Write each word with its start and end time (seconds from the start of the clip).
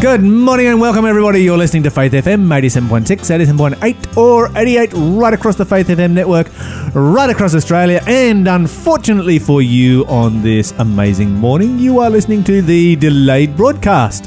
Good 0.00 0.22
morning 0.22 0.66
and 0.68 0.80
welcome, 0.80 1.04
everybody. 1.04 1.42
You're 1.42 1.58
listening 1.58 1.82
to 1.82 1.90
Faith 1.90 2.12
FM 2.12 2.46
87.6, 2.46 3.04
87.8, 3.04 4.16
or 4.16 4.50
88 4.56 4.92
right 4.94 5.34
across 5.34 5.56
the 5.56 5.66
Faith 5.66 5.88
FM 5.88 6.12
network, 6.12 6.46
right 6.94 7.28
across 7.28 7.54
Australia. 7.54 8.00
And 8.06 8.48
unfortunately 8.48 9.38
for 9.38 9.60
you 9.60 10.06
on 10.06 10.40
this 10.40 10.72
amazing 10.78 11.34
morning, 11.34 11.78
you 11.78 11.98
are 11.98 12.08
listening 12.08 12.42
to 12.44 12.62
the 12.62 12.96
delayed 12.96 13.58
broadcast. 13.58 14.24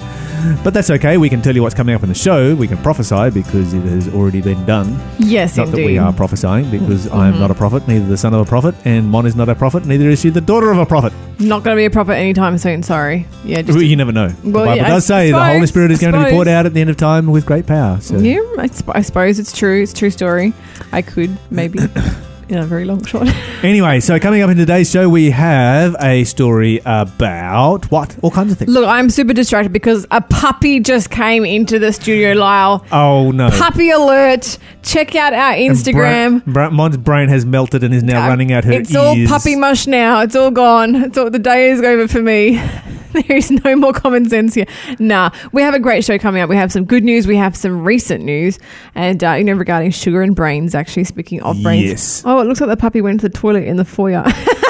But 0.64 0.74
that's 0.74 0.90
okay. 0.90 1.18
We 1.18 1.30
can 1.30 1.42
tell 1.42 1.56
you 1.56 1.62
what's 1.62 1.76
coming 1.76 1.96
up 1.96 2.04
in 2.04 2.10
the 2.10 2.16
show. 2.16 2.54
We 2.54 2.68
can 2.68 2.78
prophesy 2.78 3.30
because 3.30 3.74
it 3.74 3.84
has 3.84 4.14
already 4.14 4.42
been 4.42 4.66
done. 4.66 5.00
Yes, 5.18 5.56
Not 5.56 5.68
that 5.68 5.78
we 5.78 5.98
are 5.98 6.12
prophesying 6.12 6.70
because 6.70 7.08
I 7.08 7.28
am 7.28 7.34
mm-hmm. 7.34 7.42
not 7.42 7.52
a 7.52 7.54
prophet, 7.54 7.88
neither 7.88 8.06
the 8.06 8.18
son 8.18 8.34
of 8.34 8.42
a 8.42 8.46
prophet, 8.46 8.76
and 8.84 9.10
Mon 9.10 9.26
is 9.26 9.36
not 9.36 9.48
a 9.48 9.56
prophet, 9.56 9.86
neither 9.86 10.10
is 10.10 10.20
she 10.20 10.30
the 10.30 10.42
daughter 10.42 10.70
of 10.72 10.80
a 10.80 10.86
prophet. 10.86 11.14
Not 11.40 11.64
going 11.64 11.76
to 11.76 11.80
be 11.80 11.86
a 11.86 11.90
prophet 11.90 12.16
anytime 12.16 12.58
soon. 12.58 12.84
Sorry. 12.84 13.26
Yeah, 13.46 13.62
just 13.62 13.76
Well, 13.78 13.84
you 13.84 13.96
never 13.96 14.12
know. 14.12 14.28
the 14.30 14.52
Bible 14.52 14.76
yeah, 14.76 14.88
does 14.88 15.06
say 15.06 15.32
the 15.32 15.46
Holy 15.46 15.63
suppose- 15.68 15.74
Spirit 15.74 15.92
is 15.92 16.00
going 16.00 16.14
to 16.14 16.24
be 16.26 16.32
poured 16.32 16.48
out 16.48 16.66
at 16.66 16.74
the 16.74 16.82
end 16.82 16.90
of 16.90 16.98
time 16.98 17.28
with 17.28 17.46
great 17.46 17.66
power. 17.68 18.00
So. 18.02 18.18
yeah. 18.18 18.40
I, 18.58 18.68
sp- 18.72 18.94
I 18.96 19.02
suppose 19.02 19.40
it's 19.40 19.56
true. 19.58 19.82
It's 19.84 19.92
a 19.92 19.96
true 19.96 20.10
story. 20.12 20.54
I 20.92 21.02
could 21.02 21.36
maybe 21.52 21.80
in 22.50 22.58
a 22.58 22.66
very 22.66 22.86
long 22.86 23.04
shot. 23.06 23.28
Anyway, 23.64 24.02
so 24.02 24.20
coming 24.20 24.42
up 24.42 24.50
in 24.50 24.58
today's 24.58 24.92
show, 24.92 25.08
we 25.08 25.30
have 25.32 25.96
a 26.02 26.26
story 26.26 26.80
about 26.80 27.90
what? 27.90 28.14
All 28.22 28.30
kinds 28.30 28.52
of 28.52 28.58
things. 28.58 28.70
Look, 28.70 28.86
I'm 28.86 29.10
super 29.10 29.32
distracted 29.32 29.72
because 29.72 30.06
a 30.12 30.20
puppy 30.20 30.82
just 30.82 31.10
came 31.10 31.46
into 31.46 31.80
the 31.80 31.94
studio, 31.94 32.34
Lyle. 32.34 32.86
Oh 32.92 33.32
no! 33.32 33.50
Puppy 33.52 33.90
alert! 33.90 34.58
Check 34.82 35.16
out 35.16 35.32
our 35.32 35.54
Instagram. 35.54 36.44
Bra- 36.44 36.68
Bra- 36.68 36.70
Mon's 36.72 36.98
brain 36.98 37.30
has 37.30 37.46
melted 37.46 37.86
and 37.86 37.94
is 37.94 38.04
now 38.04 38.26
Uh, 38.26 38.28
running 38.28 38.52
out 38.52 38.66
her 38.66 38.74
it's 38.74 38.94
all 38.94 39.16
puppy 39.28 39.56
mush 39.56 39.88
now. 39.88 40.20
It's 40.20 40.36
all 40.36 40.52
gone. 40.52 40.94
It's 40.96 41.18
all 41.18 41.30
the 41.30 41.40
day 41.40 41.70
is 41.72 41.80
over 41.80 42.10
for 42.10 42.22
me. 42.22 42.62
there 43.28 43.38
is 43.38 43.52
no 43.52 43.76
more 43.76 43.94
common 43.94 44.28
sense 44.28 44.56
here. 44.56 44.66
Nah, 45.00 45.30
we 45.52 45.62
have 45.62 45.74
a 45.74 45.80
great 45.80 46.04
show 46.04 46.18
coming 46.18 46.42
up. 46.42 46.50
We 46.50 46.56
have 46.56 46.72
some 46.72 46.86
good 46.86 47.04
news. 47.04 47.28
We 47.28 47.38
have 47.38 47.56
some 47.56 47.84
recent 47.84 48.24
news, 48.24 48.60
and 48.96 49.24
uh, 49.24 49.34
you 49.34 49.44
know 49.44 49.54
regarding 49.54 49.92
sugar 49.92 50.22
and 50.22 50.36
brains. 50.36 50.74
Actually, 50.74 51.04
speaking 51.04 51.42
of 51.44 51.62
brains. 51.62 51.84
Yes. 51.84 52.24
Oh, 52.26 52.40
it 52.40 52.46
looks 52.46 52.60
like 52.60 52.70
the 52.70 52.78
puppy 52.78 53.02
went 53.02 53.22
to 53.22 53.30
the 53.30 53.38
toilet 53.38 53.66
in 53.66 53.78
the 53.78 53.86
foyer. 53.86 54.24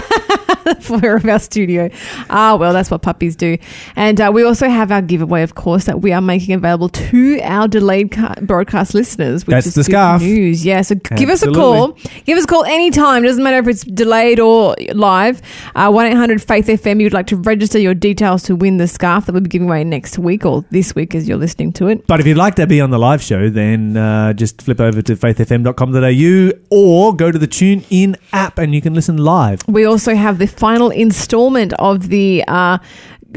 the 0.65 0.75
foyer 0.75 1.15
of 1.15 1.25
our 1.25 1.39
studio. 1.51 1.89
Ah, 2.29 2.55
well, 2.55 2.73
that's 2.73 2.89
what 2.91 3.01
puppies 3.01 3.35
do. 3.35 3.57
And 3.95 4.19
uh, 4.21 4.31
we 4.33 4.43
also 4.43 4.69
have 4.69 4.91
our 4.91 5.01
giveaway, 5.01 5.43
of 5.43 5.55
course, 5.55 5.85
that 5.85 6.01
we 6.01 6.11
are 6.13 6.21
making 6.21 6.53
available 6.55 6.89
to 6.89 7.39
our 7.41 7.67
delayed 7.67 8.11
ca- 8.11 8.35
broadcast 8.41 8.93
listeners. 8.93 9.45
Which 9.45 9.53
That's 9.53 9.67
is 9.67 9.75
the 9.75 9.83
scarf. 9.83 10.21
News. 10.21 10.65
Yeah, 10.65 10.81
so 10.81 10.95
give 10.95 11.29
us 11.29 11.43
a 11.43 11.51
call. 11.51 11.97
Give 12.25 12.37
us 12.37 12.43
a 12.45 12.47
call 12.47 12.63
anytime. 12.65 13.23
It 13.23 13.27
doesn't 13.27 13.43
matter 13.43 13.57
if 13.59 13.67
it's 13.67 13.83
delayed 13.83 14.39
or 14.39 14.75
live. 14.93 15.41
Uh, 15.75 15.91
One 15.91 16.05
eight 16.05 16.15
hundred 16.15 16.41
Faith 16.41 16.67
FM. 16.67 17.01
You'd 17.01 17.13
like 17.13 17.27
to 17.27 17.37
register 17.37 17.79
your 17.79 17.93
details 17.93 18.43
to 18.43 18.55
win 18.55 18.77
the 18.77 18.87
scarf 18.87 19.25
that 19.25 19.33
we'll 19.33 19.41
be 19.41 19.49
giving 19.49 19.67
away 19.67 19.83
next 19.83 20.17
week 20.17 20.45
or 20.45 20.63
this 20.71 20.95
week 20.95 21.15
as 21.15 21.27
you're 21.27 21.37
listening 21.37 21.73
to 21.73 21.87
it. 21.87 22.05
But 22.07 22.19
if 22.19 22.25
you'd 22.27 22.37
like 22.37 22.55
to 22.55 22.67
be 22.67 22.79
on 22.81 22.89
the 22.89 22.99
live 22.99 23.21
show, 23.21 23.49
then 23.49 23.97
uh, 23.97 24.33
just 24.33 24.61
flip 24.61 24.79
over 24.79 25.01
to 25.01 25.15
faithfm.com.au 25.15 26.51
or 26.69 27.15
go 27.15 27.31
to 27.31 27.37
the 27.39 27.47
Tune 27.47 27.83
In 27.89 28.15
app 28.31 28.57
and 28.57 28.73
you 28.73 28.81
can 28.81 28.93
listen 28.93 29.17
live. 29.17 29.67
We 29.67 29.85
also 29.85 30.15
have 30.15 30.39
the 30.39 30.47
final 30.53 30.89
installment 30.89 31.73
of 31.73 32.09
the. 32.09 32.43
Uh, 32.47 32.77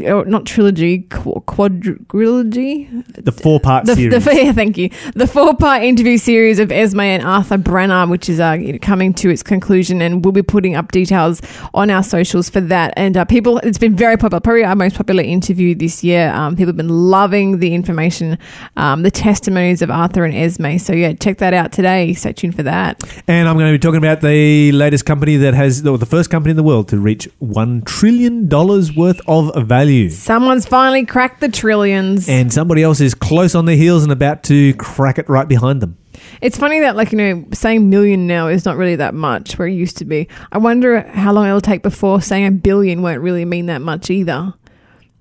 uh, 0.05 0.23
not 0.27 0.47
trilogy, 0.47 1.01
qu- 1.03 1.43
quadrilogy. 1.47 3.05
The 3.25 3.33
four 3.33 3.61
part 3.61 3.87
The, 3.87 3.95
series. 3.95 4.25
the 4.25 4.35
yeah, 4.45 4.53
thank 4.53 4.77
you. 4.79 4.91
The 5.15 5.27
four-part 5.27 5.83
interview 5.83 6.19
series 6.19 6.59
of 6.59 6.71
Esme 6.73 7.01
and 7.01 7.23
Arthur 7.23 7.59
Branner, 7.59 8.09
which 8.09 8.29
is 8.29 8.41
uh, 8.41 8.57
coming 8.83 9.15
to 9.15 9.31
its 9.31 9.43
conclusion, 9.43 10.01
and 10.03 10.25
we'll 10.25 10.33
be 10.33 10.43
putting 10.43 10.75
up 10.77 10.93
details 10.93 11.41
on 11.75 11.91
our 11.91 12.03
socials 12.03 12.49
for 12.51 12.61
that. 12.63 12.93
And 12.97 13.17
uh, 13.17 13.25
people, 13.25 13.59
it's 13.59 13.79
been 13.79 13.95
very 13.97 14.17
popular, 14.17 14.41
probably 14.41 14.65
our 14.65 14.77
most 14.77 14.97
popular 14.97 15.23
interview 15.23 15.75
this 15.75 16.03
year. 16.05 16.31
Um, 16.33 16.55
people 16.57 16.67
have 16.69 16.77
been 16.77 16.89
loving 17.11 17.59
the 17.59 17.75
information, 17.75 18.39
um, 18.77 19.03
the 19.03 19.11
testimonies 19.11 19.83
of 19.83 19.91
Arthur 19.91 20.25
and 20.25 20.35
Esme. 20.35 20.77
So 20.79 20.93
yeah, 20.93 21.13
check 21.15 21.39
that 21.39 21.55
out 21.55 21.73
today. 21.73 22.13
Stay 22.15 22.33
tuned 22.33 22.55
for 22.57 22.63
that. 22.65 23.03
and 23.29 23.49
I'm 23.49 23.57
going 23.57 23.73
to 23.73 23.79
be 23.79 23.79
talking 23.83 23.99
about 23.99 24.21
the 24.21 24.73
latest 24.73 25.07
company 25.07 25.37
that 25.37 25.55
has, 25.55 25.87
or 25.87 25.99
the 25.99 26.07
first 26.07 26.31
company 26.31 26.51
in 26.51 26.57
the 26.57 26.63
world 26.63 26.89
to 26.89 26.99
reach 26.99 27.29
$1 27.43 27.85
trillion 27.85 28.49
worth 28.49 29.21
of 29.29 29.67
value. 29.67 29.86
Someone's 30.19 30.67
finally 30.67 31.05
cracked 31.07 31.41
the 31.41 31.49
trillions. 31.49 32.29
And 32.29 32.53
somebody 32.53 32.83
else 32.83 33.01
is 33.01 33.15
close 33.15 33.55
on 33.55 33.65
their 33.67 33.77
heels 33.77 34.03
and 34.03 34.13
about 34.13 34.43
to 34.45 34.75
crack 34.75 35.19
it 35.19 35.29
right 35.29 35.49
behind 35.49 35.81
them. 35.81 35.97
It's 36.41 36.59
funny 36.59 36.81
that, 36.81 36.97
like, 36.97 37.13
you 37.13 37.19
know, 37.19 37.45
saying 37.53 37.89
million 37.89 38.27
now 38.27 38.49
is 38.49 38.65
not 38.65 38.77
really 38.77 38.97
that 38.97 39.15
much 39.15 39.59
where 39.59 39.69
it 39.69 39.75
used 39.75 39.99
to 39.99 40.05
be. 40.05 40.29
I 40.53 40.59
wonder 40.59 41.01
how 41.01 41.33
long 41.33 41.47
it'll 41.47 41.61
take 41.61 41.83
before 41.83 42.21
saying 42.21 42.47
a 42.47 42.51
billion 42.51 43.03
won't 43.03 43.21
really 43.21 43.45
mean 43.45 43.67
that 43.67 43.81
much 43.83 44.11
either. 44.11 44.55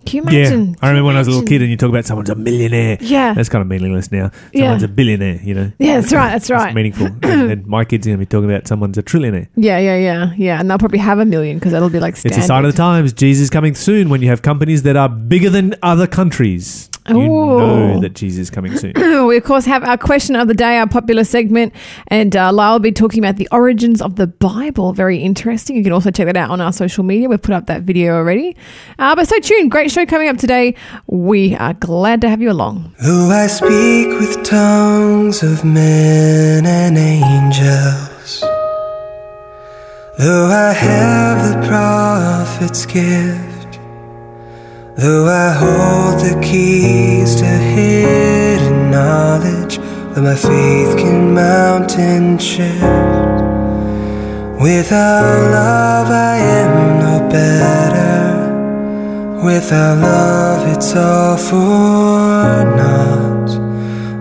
Can 0.06 0.18
you 0.18 0.22
imagine? 0.24 0.68
yeah. 0.70 0.76
I 0.82 0.90
remember 0.90 1.08
when 1.08 1.16
I 1.16 1.20
was 1.20 1.28
a 1.28 1.32
little 1.32 1.46
kid 1.46 1.62
and 1.62 1.70
you 1.72 1.78
talk 1.78 1.90
about 1.90 2.06
someone's 2.06 2.30
a 2.30 2.36
millionaire. 2.36 2.98
Yeah. 3.02 3.34
That's 3.34 3.50
kind 3.50 3.62
of 3.62 3.68
meaningless 3.68 4.12
now. 4.12 4.32
Yeah. 4.54 4.62
Someone's 4.66 4.84
a 4.84 4.88
billionaire, 4.88 5.40
you 5.44 5.54
know. 5.54 5.72
Yeah, 5.80 6.00
that's 6.02 6.14
right. 6.14 6.30
That's 6.30 6.46
It's 6.46 6.52
right. 6.52 6.74
meaningful. 6.74 7.08
and, 7.24 7.52
and 7.52 7.68
my 7.68 7.86
kids 7.86 8.06
are 8.06 8.12
going 8.12 8.20
to 8.20 8.26
be 8.26 8.30
talking 8.30 8.50
about 8.50 8.68
someone's 8.68 8.98
a 8.98 9.04
trillionaire. 9.04 9.48
Yeah, 9.56 9.78
yeah, 9.80 9.98
yeah, 9.98 10.34
yeah. 10.38 10.60
And 10.60 10.70
they'll 10.70 10.78
probably 10.78 11.00
have 11.00 11.20
a 11.20 11.26
million 11.26 11.58
because 11.58 11.72
that'll 11.72 11.90
be 11.90 12.00
like 12.00 12.16
standard. 12.16 12.38
It's 12.38 12.46
a 12.46 12.48
sign 12.48 12.66
of 12.66 12.72
the 12.72 12.78
times. 12.78 13.14
Jesus 13.14 13.44
is 13.46 13.50
coming 13.50 13.76
soon 13.76 14.10
when 14.10 14.22
you 14.22 14.30
have 14.30 14.42
companies 14.42 14.84
that 14.84 14.96
are 14.96 15.10
bigger 15.10 15.50
than 15.50 15.76
other 15.82 16.08
countries. 16.08 16.90
You 17.08 17.18
Ooh. 17.18 17.60
know 17.60 18.00
that 18.02 18.16
Jesus 18.16 18.44
is 18.44 18.50
coming 18.50 18.76
soon. 18.76 18.94
we, 19.28 19.38
of 19.38 19.44
course, 19.44 19.66
have 19.66 19.84
our 19.84 19.98
question 19.98 20.36
of 20.36 20.48
the 20.48 20.56
day, 20.56 20.78
our 20.78 20.88
popular 20.88 21.24
segment. 21.24 21.74
And 22.08 22.36
uh, 22.36 22.52
Lyle 22.52 22.74
will 22.74 22.80
be 22.80 22.92
talking 22.92 23.20
about 23.20 23.36
the 23.36 23.48
origins 23.52 24.02
of 24.02 24.16
the 24.16 24.26
Bible. 24.26 24.92
Very 24.92 25.20
interesting. 25.20 25.76
You 25.76 25.84
can 25.84 25.92
also 25.92 26.10
check 26.10 26.26
that 26.26 26.36
out 26.36 26.50
on 26.50 26.62
our 26.62 26.74
social 26.74 27.04
media. 27.04 27.30
We've 27.30 27.42
put 27.42 27.54
up 27.54 27.68
that 27.68 27.84
video 27.84 28.16
already. 28.16 28.58
Uh, 28.98 29.16
but 29.16 29.28
stay 29.28 29.40
tuned. 29.40 29.70
Great 29.70 29.92
show 29.92 30.06
coming 30.08 30.30
up 30.30 30.38
today. 30.38 30.74
We 31.06 31.56
are 31.56 31.76
glad 31.76 32.22
to 32.22 32.30
have 32.30 32.42
you 32.42 32.52
along. 32.52 32.96
Though 33.04 33.30
I 33.30 33.48
speak 33.48 34.20
with 34.20 34.44
tongues 34.44 35.44
of 35.44 35.64
men 35.64 36.66
and 36.66 36.98
angels, 36.98 38.42
though 40.18 40.48
I 40.48 40.74
have 40.74 41.62
the 41.62 41.68
prophet's 41.68 42.86
gift, 42.88 43.55
though 44.98 45.28
I 45.28 45.52
hold 45.52 46.20
the 46.22 46.40
keys 46.42 47.36
to 47.36 47.46
hidden 47.46 48.92
knowledge, 48.92 49.78
though 50.14 50.22
my 50.22 50.36
faith 50.36 50.98
can 50.98 51.34
mountain 51.34 52.38
shift, 52.38 52.82
without 54.62 55.52
love 55.52 56.10
I 56.10 56.38
am 56.38 57.00
no 57.00 57.30
better. 57.30 58.16
Without 59.44 60.00
love, 60.00 60.76
it's 60.76 60.96
all 60.96 61.38
for 61.38 62.66
naught. 62.76 63.52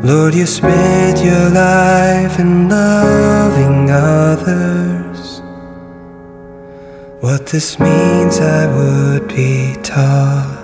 Lord, 0.05 0.35
you 0.35 0.45
spent 0.45 1.25
your 1.25 1.49
life 1.49 2.39
in 2.39 2.69
loving 2.69 3.91
others. 3.91 5.41
What 7.23 7.47
this 7.47 7.79
means, 7.79 8.39
I 8.39 8.67
would 8.77 9.29
be 9.29 9.77
taught. 9.83 10.64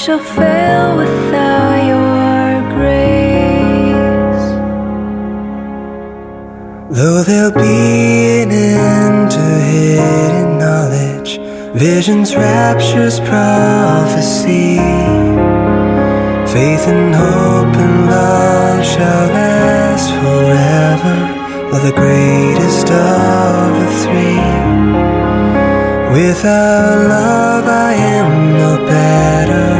shall 0.00 0.18
fail 0.18 0.96
without 0.96 1.76
your 1.92 2.62
grace. 2.74 4.46
Though 6.96 7.22
there'll 7.22 7.52
be 7.52 8.42
an 8.44 8.50
end 8.50 9.30
to 9.30 9.44
hidden 9.68 10.58
knowledge, 10.58 11.38
visions, 11.78 12.34
raptures, 12.34 13.20
prophecy, 13.20 14.78
faith 16.54 16.84
and 16.92 17.14
hope 17.14 17.76
and 17.84 18.06
love 18.06 18.86
shall 18.86 19.26
last 19.36 20.08
forever, 20.22 21.16
are 21.74 21.84
the 21.88 21.92
greatest 21.92 22.90
of 22.90 23.68
the 23.80 23.88
three. 24.02 24.29
Without 26.12 27.08
love, 27.08 27.66
I 27.66 27.92
am 27.94 28.30
no 28.62 28.70
better. 28.94 29.70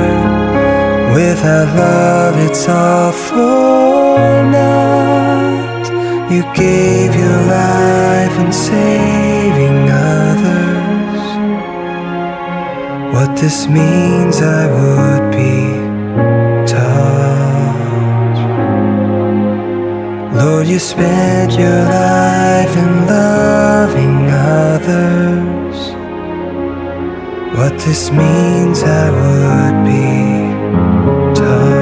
Without 1.14 1.68
love, 1.76 2.34
it's 2.46 2.68
all 2.68 3.12
for 3.12 4.18
naught. 4.54 5.86
You 6.32 6.42
gave 6.54 7.14
your 7.14 7.40
life 7.58 8.34
in 8.38 8.52
saving 8.52 9.90
others. 9.90 11.24
What 13.14 13.36
this 13.36 13.66
means, 13.68 14.40
I 14.40 14.62
would 14.76 15.30
be. 15.32 15.80
Lord, 20.40 20.66
you 20.68 20.78
spent 20.78 21.52
your 21.52 21.84
life 21.84 22.74
in 22.76 23.06
loving 23.06 24.30
others. 24.30 25.39
This 27.86 28.10
means, 28.10 28.82
I 28.82 29.10
would 29.10 29.84
be 29.84 31.34
taught. 31.34 31.80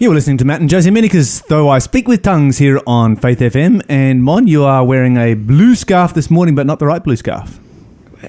You 0.00 0.08
were 0.08 0.14
listening 0.14 0.38
to 0.38 0.44
Matt 0.44 0.60
and 0.60 0.70
Josie 0.70 0.90
Minikers, 0.90 1.46
though 1.48 1.68
I 1.68 1.80
speak 1.80 2.08
with 2.08 2.22
tongues 2.22 2.58
here 2.58 2.80
on 2.86 3.14
Faith 3.16 3.40
FM. 3.40 3.82
And 3.88 4.24
Mon, 4.24 4.46
you 4.46 4.64
are 4.64 4.84
wearing 4.84 5.16
a 5.16 5.34
blue 5.34 5.74
scarf 5.74 6.14
this 6.14 6.30
morning, 6.30 6.54
but 6.54 6.66
not 6.66 6.78
the 6.78 6.86
right 6.86 7.04
blue 7.04 7.16
scarf. 7.16 7.60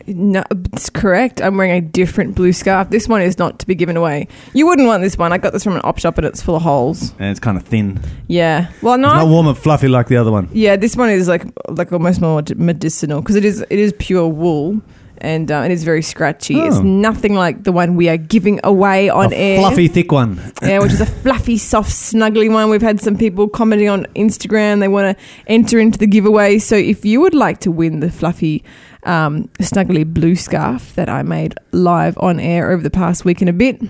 No, 0.07 0.43
it's 0.51 0.89
correct. 0.89 1.41
I'm 1.41 1.57
wearing 1.57 1.71
a 1.71 1.81
different 1.81 2.35
blue 2.35 2.53
scarf. 2.53 2.89
This 2.89 3.07
one 3.07 3.21
is 3.21 3.37
not 3.39 3.59
to 3.59 3.67
be 3.67 3.75
given 3.75 3.97
away. 3.97 4.27
You 4.53 4.67
wouldn't 4.67 4.87
want 4.87 5.01
this 5.03 5.17
one. 5.17 5.33
I 5.33 5.37
got 5.37 5.53
this 5.53 5.63
from 5.63 5.73
an 5.75 5.81
op 5.83 5.99
shop 5.99 6.17
and 6.17 6.27
it's 6.27 6.41
full 6.41 6.55
of 6.55 6.61
holes. 6.61 7.11
And 7.19 7.31
it's 7.31 7.39
kind 7.39 7.57
of 7.57 7.63
thin. 7.63 7.99
Yeah. 8.27 8.69
Well, 8.81 8.95
It's 8.95 9.01
not 9.01 9.27
warm 9.27 9.47
and 9.47 9.57
fluffy 9.57 9.87
like 9.87 10.07
the 10.07 10.17
other 10.17 10.31
one. 10.31 10.49
yeah, 10.53 10.75
this 10.75 10.95
one 10.95 11.09
is 11.09 11.27
like 11.27 11.43
like 11.69 11.91
almost 11.91 12.21
more 12.21 12.43
medicinal 12.55 13.21
because 13.21 13.35
it 13.35 13.45
is 13.45 13.61
it 13.69 13.79
is 13.79 13.93
pure 13.99 14.27
wool 14.27 14.81
and 15.21 15.51
uh, 15.51 15.63
it 15.65 15.71
is 15.71 15.83
very 15.83 16.01
scratchy. 16.01 16.57
It's 16.59 16.77
Oh. 16.77 16.81
nothing 16.81 17.33
like 17.33 17.63
the 17.65 17.73
one 17.73 17.95
we 17.97 18.07
are 18.07 18.15
giving 18.15 18.61
away 18.63 19.09
on 19.09 19.33
a 19.33 19.35
air. 19.35 19.59
fluffy, 19.59 19.87
thick 19.89 20.11
one. 20.13 20.39
Yeah, 20.61 20.79
which 20.79 20.93
is 20.93 21.01
a 21.01 21.05
fluffy, 21.05 21.57
soft, 21.57 21.89
snuggly 21.89 22.49
one. 22.49 22.69
We've 22.69 22.81
had 22.81 23.01
some 23.01 23.17
people 23.17 23.49
commenting 23.49 23.89
on 23.89 24.05
Instagram. 24.15 24.79
They 24.79 24.87
want 24.87 25.17
to 25.17 25.23
enter 25.47 25.77
into 25.77 25.97
the 25.99 26.07
giveaway. 26.07 26.57
So 26.59 26.75
if 26.77 27.03
you 27.03 27.19
would 27.19 27.33
like 27.33 27.59
to 27.61 27.71
win 27.71 27.99
the 27.99 28.09
fluffy, 28.09 28.63
um, 29.03 29.49
snuggly 29.59 30.05
blue 30.05 30.35
scarf 30.35 30.95
that 30.95 31.09
I 31.09 31.23
made 31.23 31.55
live 31.71 32.17
on 32.17 32.39
air 32.39 32.71
over 32.71 32.83
the 32.83 32.89
past 32.89 33.25
week 33.25 33.41
and 33.41 33.49
a 33.49 33.53
bit, 33.53 33.81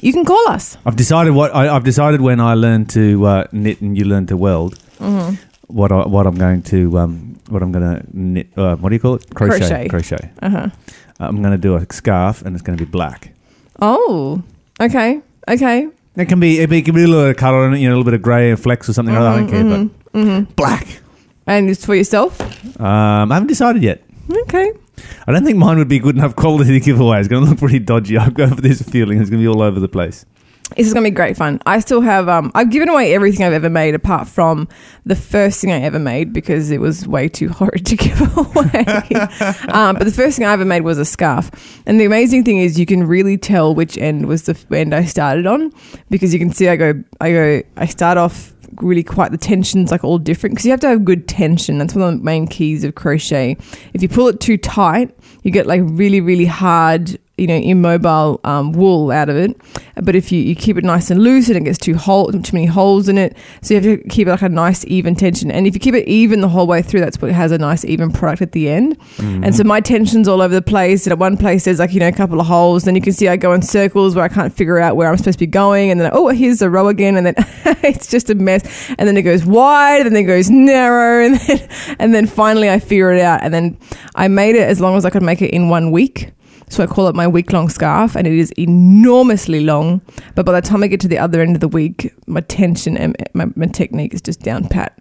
you 0.00 0.12
can 0.12 0.24
call 0.24 0.48
us. 0.48 0.76
I've 0.84 0.96
decided 0.96 1.32
what 1.34 1.54
I, 1.54 1.74
I've 1.74 1.84
decided 1.84 2.20
when 2.20 2.40
I 2.40 2.54
learn 2.54 2.86
to 2.86 3.24
uh, 3.26 3.44
knit 3.52 3.80
and 3.80 3.96
you 3.96 4.04
learn 4.04 4.26
to 4.26 4.36
weld. 4.36 4.78
Mm-hmm. 4.98 5.36
What 5.68 5.92
I, 5.92 6.06
what 6.06 6.26
I'm 6.26 6.34
going 6.36 6.62
to 6.64 6.98
um, 6.98 7.40
what 7.48 7.62
I'm 7.62 7.72
going 7.72 7.84
to 7.84 8.06
knit. 8.12 8.48
Uh, 8.56 8.76
what 8.76 8.90
do 8.90 8.94
you 8.94 9.00
call 9.00 9.14
it? 9.14 9.34
Crochet. 9.34 9.88
Crochet. 9.88 9.88
Crochet. 9.88 10.30
Uh 10.42 10.50
huh. 10.50 10.70
I'm 11.20 11.40
going 11.42 11.52
to 11.52 11.58
do 11.58 11.76
a 11.76 11.86
scarf, 11.92 12.42
and 12.42 12.54
it's 12.54 12.62
going 12.62 12.76
to 12.76 12.84
be 12.84 12.90
black. 12.90 13.32
Oh, 13.80 14.42
okay, 14.80 15.20
okay. 15.48 15.88
It 16.16 16.26
can 16.26 16.38
be 16.38 16.60
it 16.60 16.68
can 16.68 16.94
be 16.94 17.04
a 17.04 17.06
little 17.06 17.24
bit 17.24 17.30
of 17.30 17.36
color 17.36 17.66
in 17.66 17.74
it, 17.74 17.78
you 17.78 17.88
know, 17.88 17.94
a 17.94 17.96
little 17.96 18.04
bit 18.04 18.14
of 18.14 18.22
grey 18.22 18.50
and 18.50 18.60
flex 18.60 18.88
or 18.88 18.92
something. 18.92 19.16
I 19.16 19.36
don't 19.36 19.48
care, 19.48 19.64
but 19.64 20.56
black. 20.56 21.00
And 21.46 21.68
it's 21.68 21.84
for 21.84 21.94
yourself. 21.94 22.40
Um, 22.80 23.30
I 23.30 23.34
haven't 23.34 23.48
decided 23.48 23.82
yet. 23.82 24.02
Okay. 24.30 24.72
I 25.26 25.32
don't 25.32 25.44
think 25.44 25.58
mine 25.58 25.78
would 25.78 25.88
be 25.88 25.98
good 25.98 26.16
enough 26.16 26.36
quality 26.36 26.72
to 26.78 26.80
give 26.80 27.00
away. 27.00 27.18
It's 27.18 27.28
going 27.28 27.44
to 27.44 27.50
look 27.50 27.58
pretty 27.58 27.78
dodgy. 27.78 28.16
I've 28.18 28.34
got 28.34 28.56
this 28.58 28.82
feeling 28.82 29.20
it's 29.20 29.30
going 29.30 29.42
to 29.42 29.44
be 29.44 29.48
all 29.48 29.62
over 29.62 29.80
the 29.80 29.88
place. 29.88 30.24
This 30.76 30.86
is 30.86 30.94
gonna 30.94 31.04
be 31.04 31.10
great 31.10 31.36
fun. 31.36 31.60
I 31.66 31.78
still 31.80 32.00
have 32.00 32.28
um 32.28 32.50
I've 32.54 32.70
given 32.70 32.88
away 32.88 33.14
everything 33.14 33.44
I've 33.44 33.52
ever 33.52 33.70
made 33.70 33.94
apart 33.94 34.26
from 34.26 34.66
the 35.04 35.14
first 35.14 35.60
thing 35.60 35.70
I 35.70 35.80
ever 35.82 35.98
made 35.98 36.32
because 36.32 36.70
it 36.70 36.80
was 36.80 37.06
way 37.06 37.28
too 37.28 37.48
horrid 37.50 37.86
to 37.86 37.96
give 37.96 38.20
away. 38.36 38.84
um, 39.68 39.96
but 39.96 40.04
the 40.04 40.14
first 40.14 40.36
thing 40.36 40.46
I 40.46 40.52
ever 40.52 40.64
made 40.64 40.80
was 40.80 40.98
a 40.98 41.04
scarf. 41.04 41.50
And 41.86 42.00
the 42.00 42.04
amazing 42.04 42.44
thing 42.44 42.58
is 42.58 42.78
you 42.78 42.86
can 42.86 43.06
really 43.06 43.36
tell 43.36 43.74
which 43.74 43.96
end 43.98 44.26
was 44.26 44.44
the 44.44 44.58
end 44.74 44.94
I 44.94 45.04
started 45.04 45.46
on 45.46 45.70
because 46.10 46.32
you 46.32 46.40
can 46.40 46.52
see 46.52 46.68
I 46.68 46.76
go 46.76 47.04
I 47.20 47.30
go 47.30 47.62
I 47.76 47.86
start 47.86 48.18
off 48.18 48.52
really 48.82 49.04
quite 49.04 49.30
the 49.30 49.38
tension's 49.38 49.90
like 49.90 50.02
all 50.02 50.18
different 50.18 50.54
because 50.54 50.64
you 50.64 50.70
have 50.70 50.80
to 50.80 50.88
have 50.88 51.04
good 51.04 51.28
tension. 51.28 51.78
That's 51.78 51.94
one 51.94 52.14
of 52.14 52.18
the 52.18 52.24
main 52.24 52.46
keys 52.46 52.84
of 52.84 52.94
crochet. 52.94 53.56
If 53.92 54.02
you 54.02 54.08
pull 54.08 54.28
it 54.28 54.40
too 54.40 54.56
tight, 54.56 55.14
you 55.42 55.50
get 55.50 55.66
like 55.66 55.82
really 55.84 56.20
really 56.20 56.46
hard 56.46 57.18
you 57.36 57.48
know 57.48 57.56
immobile 57.56 58.40
um, 58.44 58.72
wool 58.72 59.10
out 59.10 59.28
of 59.28 59.36
it. 59.36 59.56
But 60.02 60.14
if 60.14 60.30
you, 60.30 60.40
you 60.40 60.54
keep 60.54 60.76
it 60.76 60.84
nice 60.84 61.10
and 61.10 61.22
loose 61.22 61.48
and 61.48 61.56
it 61.56 61.64
gets 61.64 61.78
too 61.78 61.96
hole 61.96 62.30
too 62.30 62.52
many 62.52 62.66
holes 62.66 63.08
in 63.08 63.18
it. 63.18 63.36
So 63.62 63.74
you 63.74 63.80
have 63.80 64.00
to 64.00 64.08
keep 64.08 64.28
it 64.28 64.30
like 64.30 64.42
a 64.42 64.48
nice 64.48 64.84
even 64.86 65.14
tension. 65.14 65.50
And 65.50 65.66
if 65.66 65.74
you 65.74 65.80
keep 65.80 65.94
it 65.94 66.06
even 66.08 66.40
the 66.40 66.48
whole 66.48 66.66
way 66.66 66.82
through 66.82 67.00
that's 67.00 67.20
what 67.20 67.32
has 67.32 67.52
a 67.52 67.58
nice 67.58 67.84
even 67.84 68.12
product 68.12 68.42
at 68.42 68.52
the 68.52 68.68
end. 68.68 68.96
And 69.44 69.54
so 69.54 69.64
my 69.64 69.80
tension's 69.80 70.28
all 70.28 70.40
over 70.40 70.54
the 70.54 70.62
place. 70.62 71.06
And 71.06 71.12
at 71.12 71.18
one 71.18 71.36
place 71.36 71.64
there's 71.64 71.78
like 71.78 71.92
you 71.92 72.00
know 72.00 72.08
a 72.08 72.12
couple 72.12 72.40
of 72.40 72.46
holes. 72.46 72.84
Then 72.84 72.94
you 72.94 73.00
can 73.00 73.12
see 73.12 73.28
I 73.28 73.36
go 73.36 73.52
in 73.52 73.62
circles 73.62 74.14
where 74.14 74.24
I 74.24 74.28
can't 74.28 74.52
figure 74.52 74.78
out 74.78 74.96
where 74.96 75.08
I'm 75.08 75.16
supposed 75.16 75.38
to 75.38 75.46
be 75.46 75.50
going. 75.50 75.90
And 75.90 76.00
then 76.00 76.10
oh 76.12 76.28
here's 76.28 76.60
the 76.60 76.70
row 76.70 76.88
again. 76.88 77.16
And 77.16 77.26
then 77.26 77.34
it's 77.82 78.08
just 78.08 78.30
a 78.30 78.34
mess. 78.34 78.90
And 78.98 79.08
then 79.08 79.16
it 79.16 79.22
goes 79.22 79.44
wide. 79.44 80.06
And 80.06 80.14
then 80.14 80.24
it 80.24 80.26
goes 80.26 80.50
narrow. 80.50 81.24
And 81.24 81.36
then 81.40 81.68
and 81.98 82.14
then 82.14 82.26
finally 82.26 82.70
I 82.70 82.78
figure 82.78 83.12
it 83.12 83.20
out. 83.20 83.42
And 83.42 83.52
then 83.52 83.78
I 84.14 84.28
made 84.28 84.56
it 84.56 84.68
as 84.68 84.80
long 84.80 84.96
as 84.96 85.04
I 85.04 85.10
could 85.10 85.22
make 85.22 85.42
it 85.42 85.50
in 85.50 85.68
one 85.68 85.90
week 85.90 86.32
so 86.68 86.82
I 86.82 86.86
call 86.86 87.08
it 87.08 87.14
my 87.14 87.26
week 87.28 87.52
long 87.52 87.68
scarf, 87.68 88.16
and 88.16 88.26
it 88.26 88.32
is 88.34 88.50
enormously 88.52 89.60
long. 89.60 90.00
But 90.34 90.46
by 90.46 90.52
the 90.58 90.66
time 90.66 90.82
I 90.82 90.86
get 90.88 91.00
to 91.00 91.08
the 91.08 91.18
other 91.18 91.40
end 91.40 91.56
of 91.56 91.60
the 91.60 91.68
week, 91.68 92.12
my 92.26 92.40
tension 92.40 92.96
and 92.96 93.16
my, 93.34 93.46
my 93.56 93.66
technique 93.66 94.14
is 94.14 94.20
just 94.22 94.40
down 94.40 94.68
pat. 94.68 94.96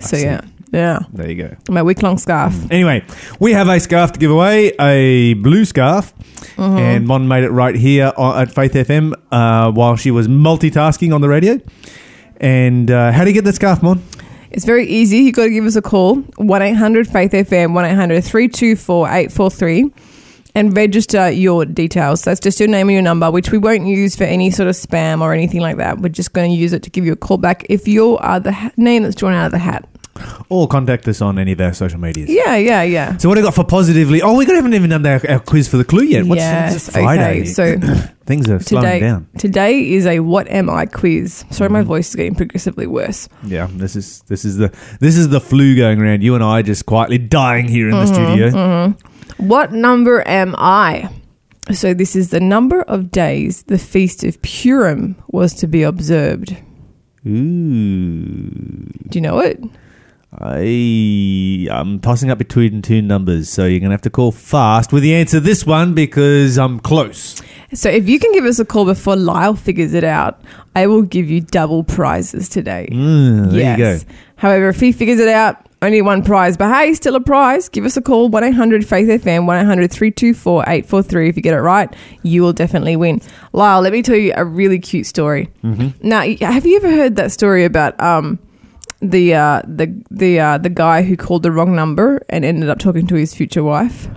So 0.00 0.16
see. 0.16 0.22
yeah, 0.24 0.42
yeah, 0.72 1.00
There 1.12 1.30
you 1.30 1.34
go. 1.42 1.56
my 1.70 1.82
week 1.82 2.02
long 2.02 2.18
scarf. 2.18 2.54
Anyway, 2.70 3.04
we 3.40 3.52
have 3.52 3.68
a 3.68 3.80
scarf 3.80 4.12
to 4.12 4.18
give 4.18 4.30
away, 4.30 4.72
a 4.80 5.34
blue 5.34 5.64
scarf, 5.64 6.12
and 6.56 7.06
Mon 7.06 7.26
made 7.28 7.44
it 7.44 7.50
right 7.50 7.74
here 7.74 8.12
on, 8.16 8.40
at 8.42 8.52
Faith 8.52 8.72
FM 8.74 9.14
uh, 9.30 9.72
while 9.72 9.96
she 9.96 10.10
was 10.10 10.28
multitasking 10.28 11.14
on 11.14 11.20
the 11.20 11.28
radio. 11.28 11.58
And 12.40 12.90
uh, 12.90 13.10
how 13.12 13.24
do 13.24 13.30
you 13.30 13.34
get 13.34 13.44
the 13.44 13.52
scarf, 13.52 13.82
Mon? 13.82 14.02
It's 14.50 14.64
very 14.64 14.86
easy. 14.86 15.18
You've 15.18 15.34
got 15.34 15.44
to 15.44 15.50
give 15.50 15.66
us 15.66 15.76
a 15.76 15.82
call 15.82 16.16
one 16.36 16.62
eight 16.62 16.74
hundred 16.74 17.06
Faith 17.08 17.32
FM 17.32 17.74
one 17.74 17.84
324 17.84 19.06
843 19.06 19.92
and 20.58 20.76
register 20.76 21.30
your 21.30 21.64
details. 21.64 22.22
That's 22.22 22.40
just 22.40 22.58
your 22.60 22.68
name 22.68 22.88
and 22.88 22.94
your 22.94 23.02
number, 23.02 23.30
which 23.30 23.50
we 23.52 23.58
won't 23.58 23.86
use 23.86 24.16
for 24.16 24.24
any 24.24 24.50
sort 24.50 24.68
of 24.68 24.74
spam 24.74 25.20
or 25.20 25.32
anything 25.32 25.60
like 25.60 25.76
that. 25.78 25.98
We're 26.00 26.08
just 26.08 26.32
going 26.32 26.50
to 26.50 26.56
use 26.56 26.72
it 26.72 26.82
to 26.84 26.90
give 26.90 27.04
you 27.06 27.12
a 27.12 27.16
call 27.16 27.38
back 27.38 27.64
if 27.68 27.86
you 27.88 28.18
are 28.18 28.40
the 28.40 28.52
ha- 28.52 28.70
name 28.76 29.02
that's 29.04 29.14
drawn 29.14 29.32
out 29.34 29.46
of 29.46 29.52
the 29.52 29.58
hat. 29.58 29.88
Or 30.48 30.66
contact 30.66 31.06
us 31.06 31.20
on 31.22 31.38
any 31.38 31.52
of 31.52 31.60
our 31.60 31.72
social 31.72 32.00
medias. 32.00 32.28
Yeah, 32.28 32.56
yeah, 32.56 32.82
yeah. 32.82 33.16
So 33.18 33.28
what 33.28 33.38
we 33.38 33.42
got 33.44 33.54
for 33.54 33.62
positively? 33.62 34.20
Oh, 34.20 34.34
we 34.36 34.46
haven't 34.46 34.74
even 34.74 34.90
done 34.90 35.06
our, 35.06 35.20
our 35.30 35.38
quiz 35.38 35.68
for 35.68 35.76
the 35.76 35.84
clue 35.84 36.02
yet. 36.02 36.24
What's 36.26 36.40
yes. 36.40 36.90
Friday? 36.90 37.42
Okay. 37.42 37.44
So 37.44 37.76
Things 38.26 38.50
are 38.50 38.58
slowing 38.58 38.84
today, 38.84 39.00
down. 39.00 39.28
today 39.38 39.90
is 39.92 40.06
a 40.06 40.18
what 40.20 40.48
am 40.48 40.68
I 40.68 40.86
quiz. 40.86 41.44
Sorry, 41.50 41.68
Mm-hmm. 41.68 41.72
my 41.72 41.82
voice 41.82 42.08
is 42.08 42.16
getting 42.16 42.34
progressively 42.34 42.86
worse. 42.88 43.28
Yeah, 43.46 43.68
this 43.70 43.94
is 43.94 44.20
this 44.22 44.44
is 44.44 44.56
the 44.56 44.74
this 45.00 45.16
is 45.16 45.28
the 45.28 45.40
flu 45.40 45.76
going 45.76 46.00
around. 46.00 46.22
You 46.24 46.34
and 46.34 46.42
I 46.42 46.62
just 46.62 46.84
quietly 46.84 47.18
dying 47.18 47.68
here 47.68 47.88
in 47.88 47.92
the 47.94 48.06
studio. 48.06 48.94
What 49.38 49.72
number 49.72 50.26
am 50.26 50.54
I? 50.58 51.10
So 51.72 51.94
this 51.94 52.16
is 52.16 52.30
the 52.30 52.40
number 52.40 52.82
of 52.82 53.10
days 53.10 53.62
the 53.64 53.78
feast 53.78 54.24
of 54.24 54.40
Purim 54.42 55.16
was 55.28 55.54
to 55.54 55.66
be 55.66 55.82
observed. 55.82 56.56
Ooh. 57.26 58.50
Do 59.08 59.10
you 59.12 59.20
know 59.20 59.38
it? 59.38 59.62
I 60.40 61.68
I'm 61.70 62.00
tossing 62.00 62.30
up 62.30 62.38
between 62.38 62.82
two 62.82 63.00
numbers, 63.00 63.48
so 63.48 63.64
you're 63.64 63.80
gonna 63.80 63.92
have 63.92 64.02
to 64.02 64.10
call 64.10 64.30
fast 64.30 64.92
with 64.92 65.02
the 65.02 65.14
answer 65.14 65.38
to 65.38 65.40
this 65.40 65.64
one 65.64 65.94
because 65.94 66.58
I'm 66.58 66.80
close. 66.80 67.40
So 67.72 67.88
if 67.88 68.08
you 68.08 68.18
can 68.18 68.32
give 68.32 68.44
us 68.44 68.58
a 68.58 68.64
call 68.64 68.84
before 68.84 69.16
Lyle 69.16 69.54
figures 69.54 69.94
it 69.94 70.04
out, 70.04 70.40
I 70.74 70.86
will 70.86 71.02
give 71.02 71.30
you 71.30 71.40
double 71.40 71.84
prizes 71.84 72.48
today. 72.48 72.88
Mm, 72.90 73.50
there 73.50 73.60
yes. 73.60 73.78
you 73.78 74.06
go. 74.06 74.12
However, 74.36 74.68
if 74.68 74.80
he 74.80 74.92
figures 74.92 75.18
it 75.18 75.28
out, 75.28 75.67
only 75.80 76.02
one 76.02 76.24
prize. 76.24 76.56
But 76.56 76.74
hey, 76.74 76.92
still 76.94 77.14
a 77.14 77.20
prize. 77.20 77.68
Give 77.68 77.84
us 77.84 77.96
a 77.96 78.02
call, 78.02 78.28
1 78.28 78.42
800 78.44 78.86
Faith 78.86 79.08
FM, 79.22 79.46
1 79.46 79.56
800 79.58 79.90
324 79.92 80.62
843. 80.62 81.28
If 81.28 81.36
you 81.36 81.42
get 81.42 81.54
it 81.54 81.60
right, 81.60 81.94
you 82.22 82.42
will 82.42 82.52
definitely 82.52 82.96
win. 82.96 83.20
Lyle, 83.52 83.80
let 83.80 83.92
me 83.92 84.02
tell 84.02 84.16
you 84.16 84.32
a 84.36 84.44
really 84.44 84.78
cute 84.78 85.06
story. 85.06 85.48
Mm-hmm. 85.62 86.06
Now, 86.08 86.22
have 86.52 86.66
you 86.66 86.76
ever 86.76 86.90
heard 86.90 87.16
that 87.16 87.30
story 87.32 87.64
about 87.64 87.98
um, 88.00 88.38
the 89.00 89.34
uh, 89.34 89.62
the 89.66 89.94
the 90.10 90.40
uh, 90.40 90.58
the 90.58 90.70
guy 90.70 91.02
who 91.02 91.16
called 91.16 91.44
the 91.44 91.52
wrong 91.52 91.76
number 91.76 92.22
and 92.28 92.44
ended 92.44 92.68
up 92.68 92.78
talking 92.80 93.06
to 93.06 93.14
his 93.14 93.32
future 93.34 93.62
wife? 93.62 94.08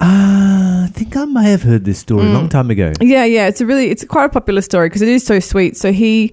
Uh, 0.00 0.84
I 0.86 0.90
think 0.92 1.16
I 1.16 1.24
may 1.24 1.50
have 1.50 1.62
heard 1.62 1.84
this 1.84 1.98
story 1.98 2.22
a 2.22 2.26
Mm. 2.26 2.34
long 2.34 2.48
time 2.48 2.70
ago. 2.70 2.92
Yeah, 3.00 3.24
yeah, 3.24 3.48
it's 3.48 3.60
a 3.60 3.66
really 3.66 3.90
it's 3.90 4.04
quite 4.04 4.26
a 4.26 4.28
popular 4.28 4.60
story 4.62 4.88
because 4.88 5.02
it 5.02 5.08
is 5.08 5.26
so 5.26 5.40
sweet. 5.40 5.76
So 5.76 5.90
he 5.92 6.32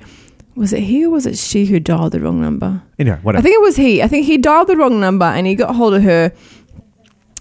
was 0.55 0.73
it 0.73 0.81
he 0.83 1.05
or 1.05 1.09
was 1.09 1.25
it 1.25 1.37
she 1.37 1.65
who 1.65 1.79
dialed 1.79 2.13
the 2.13 2.19
wrong 2.19 2.41
number? 2.41 2.81
Anyway, 2.97 3.17
I 3.17 3.19
whatever. 3.21 3.39
I 3.39 3.43
think 3.43 3.55
it 3.55 3.61
was 3.61 3.75
he. 3.75 4.01
I 4.01 4.07
think 4.07 4.25
he 4.25 4.37
dialed 4.37 4.67
the 4.67 4.77
wrong 4.77 4.99
number 4.99 5.25
and 5.25 5.45
he 5.47 5.55
got 5.55 5.75
hold 5.75 5.93
of 5.95 6.03
her 6.03 6.31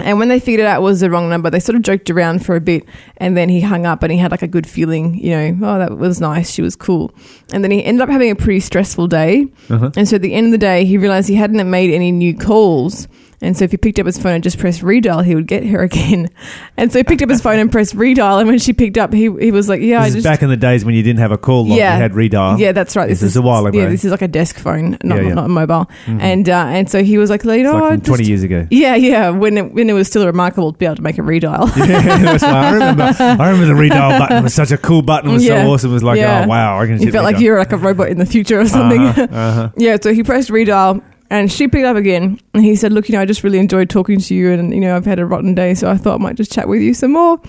And 0.00 0.18
when 0.18 0.28
they 0.28 0.40
figured 0.40 0.66
out 0.66 0.80
it 0.80 0.82
was 0.82 0.98
the 1.00 1.08
wrong 1.08 1.28
number, 1.30 1.48
they 1.50 1.60
sort 1.60 1.76
of 1.76 1.82
joked 1.82 2.10
around 2.10 2.44
for 2.44 2.56
a 2.56 2.60
bit, 2.60 2.82
and 3.18 3.36
then 3.36 3.48
he 3.48 3.60
hung 3.60 3.86
up, 3.86 4.02
and 4.02 4.10
he 4.10 4.18
had 4.18 4.32
like 4.32 4.42
a 4.42 4.48
good 4.48 4.66
feeling, 4.66 5.14
you 5.14 5.30
know, 5.30 5.58
oh 5.62 5.78
that 5.78 5.96
was 5.96 6.20
nice, 6.20 6.50
she 6.50 6.62
was 6.62 6.74
cool, 6.74 7.12
and 7.52 7.62
then 7.62 7.70
he 7.70 7.82
ended 7.84 8.02
up 8.02 8.08
having 8.08 8.28
a 8.28 8.34
pretty 8.34 8.58
stressful 8.58 9.06
day, 9.06 9.46
Uh-huh. 9.70 9.90
and 9.96 10.08
so 10.08 10.16
at 10.16 10.22
the 10.22 10.34
end 10.34 10.46
of 10.46 10.52
the 10.52 10.58
day, 10.58 10.84
he 10.84 10.98
realized 10.98 11.28
he 11.28 11.36
hadn't 11.36 11.70
made 11.70 11.94
any 11.94 12.10
new 12.10 12.34
calls. 12.36 13.06
And 13.40 13.56
so 13.56 13.64
if 13.64 13.70
he 13.70 13.76
picked 13.76 13.98
up 13.98 14.06
his 14.06 14.18
phone 14.18 14.32
and 14.34 14.42
just 14.44 14.58
pressed 14.58 14.80
redial, 14.82 15.24
he 15.24 15.34
would 15.34 15.46
get 15.46 15.64
her 15.66 15.82
again. 15.82 16.28
And 16.76 16.90
so 16.92 16.98
he 16.98 17.04
picked 17.04 17.22
up 17.22 17.30
his 17.30 17.40
phone 17.40 17.58
and 17.60 17.70
pressed 17.70 17.94
redial. 17.94 18.40
And 18.40 18.48
when 18.48 18.58
she 18.58 18.72
picked 18.72 18.98
up, 18.98 19.12
he, 19.12 19.30
he 19.38 19.52
was 19.52 19.68
like, 19.68 19.80
"Yeah, 19.80 20.00
I 20.00 20.06
this 20.06 20.08
is 20.08 20.14
just 20.16 20.24
back 20.24 20.42
in 20.42 20.48
the 20.50 20.56
days 20.56 20.84
when 20.84 20.94
you 20.96 21.02
didn't 21.04 21.20
have 21.20 21.30
a 21.30 21.38
call 21.38 21.66
log, 21.66 21.78
Yeah. 21.78 21.94
you 21.96 22.02
had 22.02 22.12
redial. 22.12 22.58
yeah, 22.58 22.72
that's 22.72 22.96
right. 22.96 23.08
This 23.08 23.22
is 23.22 23.36
a 23.36 23.42
while 23.42 23.64
ago. 23.66 23.78
Yeah, 23.78 23.88
this 23.88 24.04
is 24.04 24.10
like 24.10 24.22
a 24.22 24.28
desk 24.28 24.56
phone, 24.56 24.98
not, 25.04 25.18
Yeah, 25.22 25.28
yeah. 25.28 25.34
not 25.34 25.44
a 25.44 25.48
mobile. 25.48 25.88
Mhm. 26.06 26.20
And 26.20 26.48
uh, 26.48 26.66
and 26.68 26.90
so 26.90 27.04
he 27.04 27.16
was 27.16 27.30
like, 27.30 27.44
you 27.44 27.62
know, 27.62 27.78
like 27.78 28.02
20 28.04 28.24
years 28.24 28.42
ago. 28.42 28.66
Yeah, 28.70 28.96
yeah. 28.96 29.30
When 29.30 29.56
it, 29.56 29.72
when 29.72 29.88
it 29.88 29.92
was 29.92 30.08
still 30.08 30.26
remarkable 30.26 30.72
to 30.72 30.78
be 30.78 30.84
able 30.86 30.96
to 30.96 31.02
make 31.02 31.18
a 31.18 31.22
redial. 31.22 31.74
yeah. 31.76 32.38
I 32.42 32.72
remember. 32.72 33.02
I 33.18 33.50
remember 33.50 33.66
the 33.66 33.72
redial 33.80 34.18
button 34.18 34.42
was 34.42 34.54
such 34.54 34.72
a 34.72 34.78
cool 34.78 35.02
button. 35.02 35.30
It 35.30 35.34
was 35.34 35.46
so 35.46 35.56
awesome. 35.56 35.90
It 35.90 35.94
was 35.94 36.02
like, 36.02 36.18
oh 36.20 36.46
wow, 36.48 36.80
I 36.80 36.86
can. 36.86 37.00
you 37.00 37.12
felt 37.12 37.24
like 37.24 37.38
you 37.38 37.52
were 37.52 37.58
like 37.58 37.72
a 37.72 37.76
robot 37.78 38.08
in 38.08 38.18
the 38.18 38.26
future 38.26 38.60
or 38.60 38.66
something. 38.66 39.00
Uh-huh, 39.02 39.22
uh-huh. 39.30 39.70
Yeah, 39.76 39.96
so 40.02 40.12
he 40.12 40.22
pressed 40.24 40.50
redial 40.50 41.02
and 41.34 41.50
she 41.50 41.66
picked 41.66 41.84
up 41.84 41.96
again 41.96 42.38
and 42.54 42.64
he 42.64 42.76
said, 42.76 42.92
Look, 42.92 43.08
you 43.08 43.14
know, 43.14 43.20
I 43.20 43.24
just 43.24 43.42
really 43.42 43.58
enjoyed 43.58 43.90
talking 43.90 44.20
to 44.20 44.34
you 44.36 44.52
and, 44.52 44.72
you 44.72 44.80
know, 44.80 44.94
I've 44.94 45.04
had 45.04 45.18
a 45.18 45.26
rotten 45.26 45.52
day, 45.52 45.74
so 45.74 45.90
I 45.90 45.96
thought 45.96 46.20
I 46.20 46.22
might 46.22 46.36
just 46.36 46.52
chat 46.52 46.68
with 46.68 46.80
you 46.80 46.94
some 46.94 47.12
more. 47.12 47.40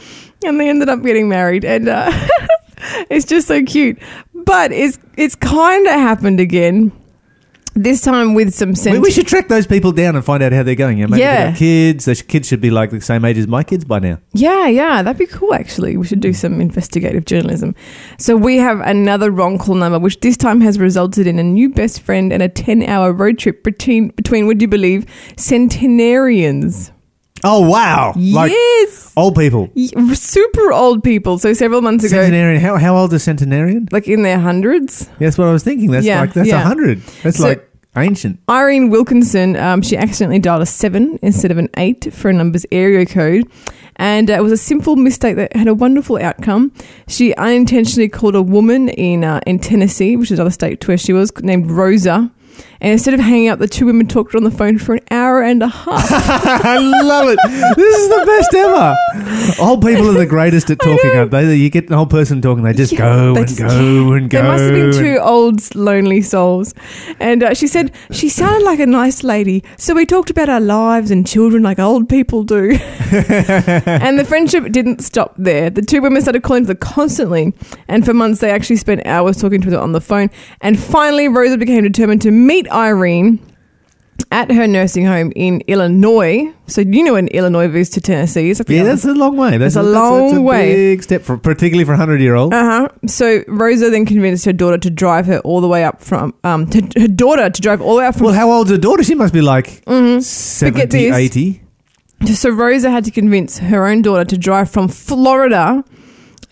And 0.44 0.60
they 0.60 0.70
ended 0.70 0.90
up 0.90 1.04
getting 1.04 1.30
married 1.30 1.64
and 1.64 1.88
uh, 1.88 2.12
it's 3.12 3.28
just 3.28 3.48
so 3.48 3.64
cute. 3.64 4.00
But 4.34 4.72
it's 4.72 4.98
it's 5.18 5.36
kind 5.36 5.86
of 5.86 5.94
happened 5.94 6.40
again. 6.40 6.92
This 7.78 8.00
time 8.00 8.34
with 8.36 8.54
some 8.54 8.70
We, 8.70 8.76
sense. 8.76 9.00
we 9.00 9.12
should 9.12 9.28
track 9.28 9.50
those 9.50 9.68
people 9.68 9.92
down 9.92 10.16
and 10.16 10.24
find 10.24 10.42
out 10.42 10.54
how 10.54 10.64
they're 10.64 10.76
going. 10.76 10.98
Yeah, 10.98 11.08
maybe 11.08 11.20
Yeah. 11.20 11.46
they 11.46 11.52
got 11.52 11.58
kids. 11.60 12.06
Those 12.06 12.22
kids 12.22 12.48
should 12.48 12.62
be 12.62 12.72
like 12.72 12.90
the 12.90 13.02
same 13.02 13.26
age 13.26 13.38
as 13.38 13.50
my 13.50 13.64
kids 13.64 13.84
by 13.84 14.00
now. 14.00 14.20
Yeah, 14.32 14.68
yeah, 14.68 15.02
that'd 15.02 15.20
be 15.20 15.26
cool 15.26 15.54
actually. 15.54 15.98
We 15.98 16.06
should 16.06 16.22
do 16.22 16.30
mm. 16.30 16.36
some 16.36 16.62
investigative 16.62 17.26
journalism. 17.26 17.76
So 18.18 18.38
we 18.38 18.58
have 18.58 18.80
another 18.80 19.30
wrong 19.30 19.58
call 19.58 19.76
number, 19.76 20.00
which 20.00 20.22
this 20.22 20.38
time 20.38 20.62
has 20.62 20.80
resulted 20.80 21.28
in 21.28 21.38
a 21.38 21.44
new 21.44 21.70
best 21.70 22.02
friend 22.02 22.32
and 22.32 22.42
a 22.42 22.48
10 22.48 22.84
hour 22.84 23.12
road 23.12 23.38
trip 23.40 23.62
between, 23.64 24.08
between 24.10 24.48
would 24.48 24.62
you 24.62 24.70
believe, 24.70 25.06
centenarians. 25.36 26.92
Oh 27.46 27.70
wow! 27.70 28.14
Like 28.18 28.52
yes! 28.52 29.14
old 29.16 29.36
people. 29.36 29.70
Y- 29.76 29.88
Super 30.14 30.72
old 30.74 31.04
people. 31.04 31.38
So 31.38 31.54
several 31.54 31.82
months 31.82 32.04
ago, 32.04 32.18
Centenarian. 32.18 32.60
How 32.60 32.78
how 32.78 32.98
old 32.98 33.14
is 33.14 33.24
centenarian? 33.24 33.88
like 33.92 34.08
in 34.08 34.24
their 34.24 34.40
hundreds, 34.40 35.08
that's 35.20 35.38
what 35.38 35.48
I 35.48 35.52
was 35.52 35.64
thinking. 35.64 35.92
That's 35.92 36.06
Yeah, 36.06 36.22
like 36.22 36.34
that's 36.34 36.48
a 36.48 36.52
yeah. 36.52 36.62
hundred. 36.64 37.02
That's 37.24 37.38
So- 37.38 37.48
like 37.50 37.70
ancient. 37.98 38.40
Irene 38.50 38.90
Wilkinson, 38.90 39.56
um, 39.56 39.82
she 39.82 39.96
accidentally 39.96 40.40
dialed 40.40 40.62
a 40.62 40.66
seven 40.66 41.18
instead 41.22 41.50
of 41.52 41.58
an 41.58 41.70
eight 41.78 42.14
for 42.14 42.28
a 42.30 42.34
number's 42.34 42.66
area 42.72 43.06
code. 43.06 43.44
And 43.98 44.30
uh, 44.30 44.34
it 44.34 44.44
was 44.44 44.52
a 44.52 44.58
simple 44.58 44.98
mistake 44.98 45.38
that 45.38 45.56
had 45.56 45.70
a 45.70 45.74
wonderful 45.74 46.18
outcome. 46.18 46.74
She 47.08 47.34
unintentionally 47.36 48.10
called 48.10 48.36
a 48.36 48.42
woman 48.42 48.90
in 48.90 49.24
uh, 49.24 49.40
in 49.48 49.60
Tennessee, 49.60 50.18
which 50.18 50.32
is 50.32 50.40
another 50.40 50.52
state 50.52 50.82
to 50.82 50.88
where 50.90 50.98
she 50.98 51.14
was, 51.14 51.32
named 51.42 51.72
Rosa. 51.72 52.30
And 52.86 52.92
instead 52.92 53.16
of 53.16 53.20
hanging 53.20 53.48
up, 53.50 53.58
the 53.58 53.68
two 53.68 53.88
women 53.88 54.06
talked 54.08 54.36
on 54.36 54.44
the 54.44 54.52
phone 54.52 54.78
for 54.78 54.94
an 54.94 55.00
hour 55.10 55.42
and 55.42 55.64
a 55.64 55.68
half. 55.82 56.06
I 56.64 56.78
love 56.78 57.28
it. 57.30 57.40
This 57.76 57.98
is 57.98 58.10
the 58.10 58.26
best 58.28 58.54
ever. 58.54 58.96
Old 59.60 59.82
people 59.84 60.08
are 60.08 60.14
the 60.14 60.28
greatest 60.28 60.70
at 60.70 60.78
talking, 60.78 61.10
aren't 61.18 61.32
they? 61.32 61.56
You 61.56 61.72
get 61.72 61.88
an 61.88 61.96
old 61.96 62.12
person 62.12 62.44
talking, 62.44 62.64
they 62.64 62.74
just 62.74 62.92
Yeah, 62.92 63.00
go 63.00 63.34
they 63.34 63.40
and 63.40 63.48
just- 63.50 63.60
go 63.60 64.14
and 64.14 64.30
go. 64.30 64.38
There 64.40 64.52
must 64.52 64.64
have 64.66 64.72
been 64.74 64.86
and- 64.86 64.94
two 64.94 65.18
old, 65.18 65.76
lonely 65.76 66.22
souls. 66.22 66.76
And 67.20 67.42
uh, 67.42 67.54
she 67.56 67.66
said 67.66 67.92
she 68.12 68.30
sounded 68.30 68.64
like 68.64 68.80
a 68.80 68.86
nice 68.86 69.24
lady. 69.24 69.64
So 69.78 69.96
we 69.96 70.06
talked 70.06 70.30
about 70.30 70.48
our 70.50 70.62
lives 70.62 71.10
and 71.10 71.26
children 71.26 71.64
like 71.64 71.80
old 71.80 72.08
people 72.08 72.44
do. 72.44 72.70
and 73.12 74.20
the 74.20 74.26
friendship 74.28 74.72
didn't 74.72 75.00
stop 75.00 75.34
there. 75.40 75.72
The 75.72 75.82
two 75.82 76.04
women 76.04 76.22
started 76.22 76.44
calling 76.44 76.62
each 76.66 76.70
other 76.70 76.76
constantly. 76.80 77.52
And 77.88 78.06
for 78.06 78.14
months, 78.14 78.42
they 78.42 78.52
actually 78.52 78.76
spent 78.78 79.08
hours 79.08 79.38
talking 79.42 79.60
to 79.62 79.68
each 79.70 79.74
other 79.74 79.82
on 79.82 79.94
the 79.94 80.02
phone. 80.02 80.30
And 80.62 80.80
finally, 80.80 81.28
Rosa 81.28 81.58
became 81.58 81.82
determined 81.84 82.22
to 82.22 82.30
meet 82.32 82.68
Irene 82.76 83.40
at 84.32 84.50
her 84.52 84.66
nursing 84.68 85.06
home 85.06 85.32
in 85.36 85.62
Illinois. 85.68 86.52
So 86.68 86.82
you 86.82 87.04
know 87.04 87.16
in 87.16 87.28
Illinois 87.30 87.68
moves 87.68 87.90
to 87.92 88.02
Tennessee. 88.02 88.52
The 88.54 88.66
Yeah, 88.74 88.84
that's 88.84 89.06
a 89.06 89.14
long 89.14 89.38
way. 89.38 89.58
That's 89.58 89.76
It's 89.76 89.78
a 89.78 89.84
that's 89.84 89.94
long 89.94 90.22
that's 90.28 90.38
a 90.38 90.42
way. 90.42 90.74
Big 90.76 91.04
step, 91.04 91.22
for, 91.22 91.38
particularly 91.38 91.86
for 91.86 91.94
a 91.94 91.98
hundred 91.98 92.22
year 92.22 92.36
old. 92.36 92.54
Uh 92.54 92.64
huh. 92.64 92.90
So 93.08 93.44
Rosa 93.48 93.90
then 93.90 94.06
convinced 94.06 94.46
her 94.46 94.54
daughter 94.54 94.78
to 94.80 94.90
drive 94.90 95.26
her 95.28 95.40
all 95.40 95.62
the 95.62 95.68
way 95.68 95.84
up 95.84 96.02
from 96.02 96.34
um 96.44 96.68
to 96.72 96.82
her 97.00 97.08
daughter 97.08 97.50
to 97.50 97.62
drive 97.62 97.82
all 97.82 97.96
the 97.96 98.00
way 98.02 98.08
up 98.08 98.16
from. 98.16 98.26
well, 98.26 98.36
how 98.36 98.52
old's 98.52 98.72
her 98.72 98.78
daughter? 98.78 99.04
She 99.04 99.16
must 99.16 99.34
be 99.34 99.42
like 99.42 99.84
Mhm. 99.86 100.22
70, 100.22 101.10
80. 101.10 101.62
So 102.34 102.50
Rosa 102.50 102.90
had 102.90 103.04
to 103.06 103.12
convince 103.12 103.60
her 103.60 103.86
own 103.86 104.02
daughter 104.02 104.26
to 104.26 104.38
drive 104.38 104.70
from 104.72 104.88
Florida 104.88 105.84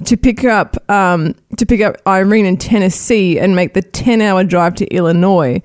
to 0.06 0.18
pick 0.18 0.44
up 0.44 0.76
um 0.92 1.34
to 1.58 1.66
pick 1.66 1.80
up 1.82 1.96
Irene 2.06 2.46
in 2.46 2.58
Tennessee 2.58 3.40
and 3.40 3.56
make 3.56 3.74
the 3.74 3.82
ten 3.82 4.22
hour 4.22 4.44
drive 4.44 4.76
to 4.76 4.86
Illinois. 4.94 5.62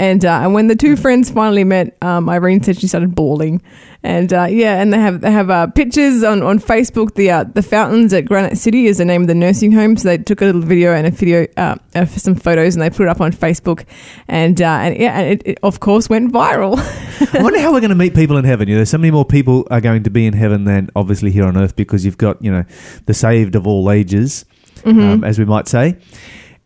And 0.00 0.24
uh, 0.24 0.40
and 0.40 0.54
when 0.54 0.68
the 0.68 0.74
two 0.74 0.96
friends 0.96 1.30
finally 1.30 1.62
met, 1.62 1.94
um, 2.00 2.30
Irene 2.30 2.62
said 2.62 2.78
she 2.80 2.88
started 2.88 3.14
bawling, 3.14 3.60
and 4.02 4.32
uh, 4.32 4.46
yeah, 4.48 4.80
and 4.80 4.94
they 4.94 4.98
have 4.98 5.20
they 5.20 5.30
have 5.30 5.50
uh, 5.50 5.66
pictures 5.66 6.24
on, 6.24 6.42
on 6.42 6.58
Facebook. 6.58 7.16
The 7.16 7.30
uh, 7.30 7.44
the 7.44 7.62
fountains 7.62 8.14
at 8.14 8.24
Granite 8.24 8.56
City 8.56 8.86
is 8.86 8.96
the 8.96 9.04
name 9.04 9.20
of 9.20 9.28
the 9.28 9.34
nursing 9.34 9.72
home. 9.72 9.98
So 9.98 10.08
they 10.08 10.16
took 10.16 10.40
a 10.40 10.46
little 10.46 10.62
video 10.62 10.94
and 10.94 11.06
a 11.06 11.10
video 11.10 11.46
uh, 11.58 11.76
uh, 11.94 12.06
for 12.06 12.18
some 12.18 12.34
photos, 12.34 12.74
and 12.74 12.82
they 12.82 12.88
put 12.88 13.02
it 13.02 13.08
up 13.10 13.20
on 13.20 13.30
Facebook, 13.30 13.84
and 14.26 14.62
uh, 14.62 14.64
and 14.64 14.96
yeah, 14.98 15.20
and 15.20 15.32
it, 15.32 15.42
it 15.44 15.58
of 15.62 15.80
course 15.80 16.08
went 16.08 16.32
viral. 16.32 16.78
I 17.38 17.42
wonder 17.42 17.60
how 17.60 17.70
we're 17.70 17.80
going 17.80 17.90
to 17.90 17.94
meet 17.94 18.14
people 18.14 18.38
in 18.38 18.46
heaven. 18.46 18.68
You 18.68 18.78
know, 18.78 18.84
so 18.84 18.96
many 18.96 19.10
more 19.10 19.26
people 19.26 19.68
are 19.70 19.82
going 19.82 20.04
to 20.04 20.10
be 20.10 20.24
in 20.24 20.32
heaven 20.32 20.64
than 20.64 20.88
obviously 20.96 21.30
here 21.30 21.44
on 21.44 21.58
earth 21.58 21.76
because 21.76 22.06
you've 22.06 22.16
got, 22.16 22.42
you 22.42 22.50
know, 22.50 22.64
the 23.04 23.12
saved 23.12 23.54
of 23.54 23.66
all 23.66 23.90
ages, 23.90 24.46
Mm-hmm. 24.76 24.98
um, 24.98 25.24
as 25.24 25.38
we 25.38 25.44
might 25.44 25.68
say. 25.68 25.98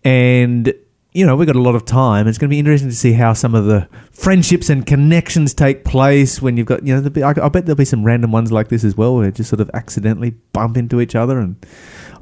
And, 0.04 0.72
you 1.14 1.24
know, 1.24 1.36
we've 1.36 1.46
got 1.46 1.54
a 1.56 1.62
lot 1.62 1.76
of 1.76 1.84
time. 1.84 2.26
It's 2.26 2.38
going 2.38 2.48
to 2.50 2.54
be 2.54 2.58
interesting 2.58 2.90
to 2.90 2.94
see 2.94 3.12
how 3.12 3.32
some 3.34 3.54
of 3.54 3.66
the 3.66 3.88
friendships 4.10 4.68
and 4.68 4.84
connections 4.84 5.54
take 5.54 5.84
place 5.84 6.42
when 6.42 6.56
you've 6.56 6.66
got, 6.66 6.84
you 6.84 7.00
know, 7.00 7.08
I, 7.26 7.30
I 7.46 7.48
bet 7.48 7.66
there'll 7.66 7.76
be 7.76 7.84
some 7.84 8.02
random 8.04 8.32
ones 8.32 8.50
like 8.50 8.68
this 8.68 8.82
as 8.82 8.96
well 8.96 9.14
where 9.14 9.30
just 9.30 9.48
sort 9.48 9.60
of 9.60 9.70
accidentally 9.74 10.30
bump 10.52 10.76
into 10.76 11.00
each 11.00 11.14
other 11.14 11.38
and 11.38 11.54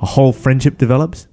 a 0.00 0.06
whole 0.06 0.32
friendship 0.34 0.76
develops. 0.76 1.26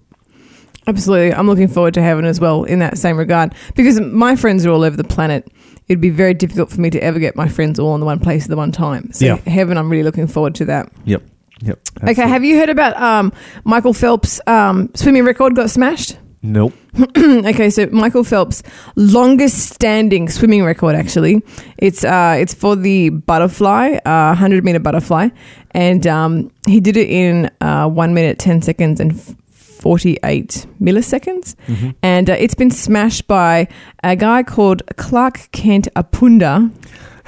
Absolutely. 0.88 1.34
I'm 1.34 1.48
looking 1.48 1.68
forward 1.68 1.94
to 1.96 2.02
heaven 2.02 2.24
as 2.24 2.40
well 2.40 2.64
in 2.64 2.80
that 2.80 2.98
same 2.98 3.18
regard 3.18 3.54
because 3.76 4.00
my 4.00 4.38
friends 4.38 4.66
are 4.66 4.72
all 4.72 4.84
over 4.84 4.96
the 4.96 5.04
planet. 5.04 5.46
It'd 5.90 6.00
be 6.02 6.10
very 6.10 6.34
difficult 6.34 6.72
for 6.72 6.80
me 6.80 6.90
to 6.92 7.04
ever 7.04 7.20
get 7.20 7.36
my 7.36 7.50
friends 7.50 7.78
all 7.78 7.94
in 7.94 8.00
the 8.00 8.06
one 8.06 8.20
place 8.20 8.44
at 8.46 8.50
the 8.50 8.56
one 8.56 8.72
time. 8.72 9.12
So 9.12 9.26
Yeah. 9.26 9.36
heaven, 9.36 9.78
I'm 9.78 9.90
really 9.90 10.04
looking 10.04 10.28
forward 10.28 10.56
to 10.56 10.66
that. 10.66 10.90
Yep. 11.04 11.24
Yep. 11.62 11.80
Okay, 12.08 12.22
have 12.28 12.46
you 12.46 12.58
heard 12.58 12.70
about 12.70 12.96
um, 12.96 13.34
Michael 13.66 13.94
Phelps' 13.94 14.40
um, 14.48 14.90
swimming 14.96 15.26
record 15.26 15.56
got 15.56 15.70
smashed? 15.70 16.18
Nope. 16.42 16.74
okay, 17.18 17.70
so 17.70 17.88
Michael 17.88 18.24
Phelps' 18.24 18.64
longest 18.96 19.74
standing 19.74 20.30
swimming 20.30 20.64
record 20.64 20.96
actually. 20.96 21.44
It's 21.78 22.04
uh 22.04 22.38
it's 22.40 22.54
for 22.54 22.76
the 22.76 23.10
butterfly, 23.10 24.00
uh 24.06 24.32
100 24.32 24.64
meter 24.64 24.80
butterfly, 24.80 25.30
and 25.72 26.08
um 26.08 26.52
he 26.66 26.80
did 26.80 26.96
it 26.96 27.10
in 27.10 27.52
uh 27.60 27.90
1 27.90 28.14
minute 28.14 28.40
10 28.40 28.62
seconds 28.62 29.02
and 29.02 29.12
f- 29.12 29.36
48 29.52 30.66
milliseconds. 30.82 31.56
Mm-hmm. 31.68 31.92
And 32.04 32.30
uh, 32.30 32.34
it's 32.34 32.56
been 32.56 32.72
smashed 32.72 33.28
by 33.28 33.68
a 34.04 34.16
guy 34.16 34.44
called 34.44 34.82
Clark 34.98 35.52
Kent 35.52 35.88
Apuada. 35.96 36.72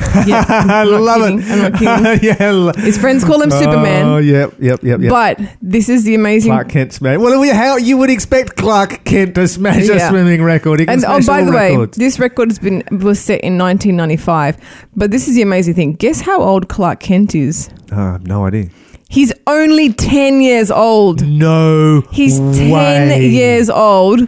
Yeah, 0.25 0.46
I 0.48 0.84
love 0.84 1.22
kidding, 1.22 1.39
it. 1.39 1.51
I'm 1.51 1.72
not 1.72 2.20
kidding. 2.20 2.29
yeah. 2.75 2.84
His 2.84 2.98
friends 2.98 3.24
call 3.24 3.41
him 3.41 3.51
oh, 3.51 3.60
Superman. 3.60 4.05
Oh, 4.05 4.17
yep, 4.17 4.53
yep, 4.60 4.84
yep, 4.84 5.00
yep. 5.00 5.10
But 5.10 5.39
this 5.62 5.89
is 5.89 6.03
the 6.03 6.15
amazing 6.15 6.51
Clark 6.51 6.70
Kent 6.70 6.93
smash. 6.93 7.17
Well, 7.17 7.41
how 7.53 7.77
you 7.77 7.98
would 7.98 8.10
expect 8.10 8.55
Clark 8.55 9.03
Kent 9.03 9.36
to 9.36 9.48
smash 9.48 9.88
a 9.89 10.00
swimming 10.10 10.43
record? 10.43 10.81
And 10.81 11.03
oh, 11.05 11.25
by 11.25 11.43
the 11.43 11.51
way, 11.51 11.86
this 11.93 12.20
record 12.20 12.50
has 12.50 12.60
been 12.60 12.84
was 12.91 13.20
set 13.20 13.41
in 13.41 13.58
1995. 13.58 14.58
But 14.96 15.12
this 15.12 15.27
is 15.27 15.36
the 15.36 15.41
amazing 15.41 15.74
thing. 15.74 15.93
Guess 15.93 16.22
how 16.22 16.41
old 16.41 16.70
Clark 16.70 17.00
Kent 17.00 17.36
is? 17.36 17.70
Oh, 17.91 17.98
I 17.98 18.12
have 18.13 18.27
no 18.27 18.46
idea. 18.46 18.70
He's 19.12 19.34
only 19.46 19.91
10 19.91 20.41
years 20.41 20.72
old. 20.72 21.27
No, 21.27 22.01
He's 22.12 22.39
10 22.39 22.72
way. 22.72 23.27
years 23.27 23.70
old, 23.70 24.22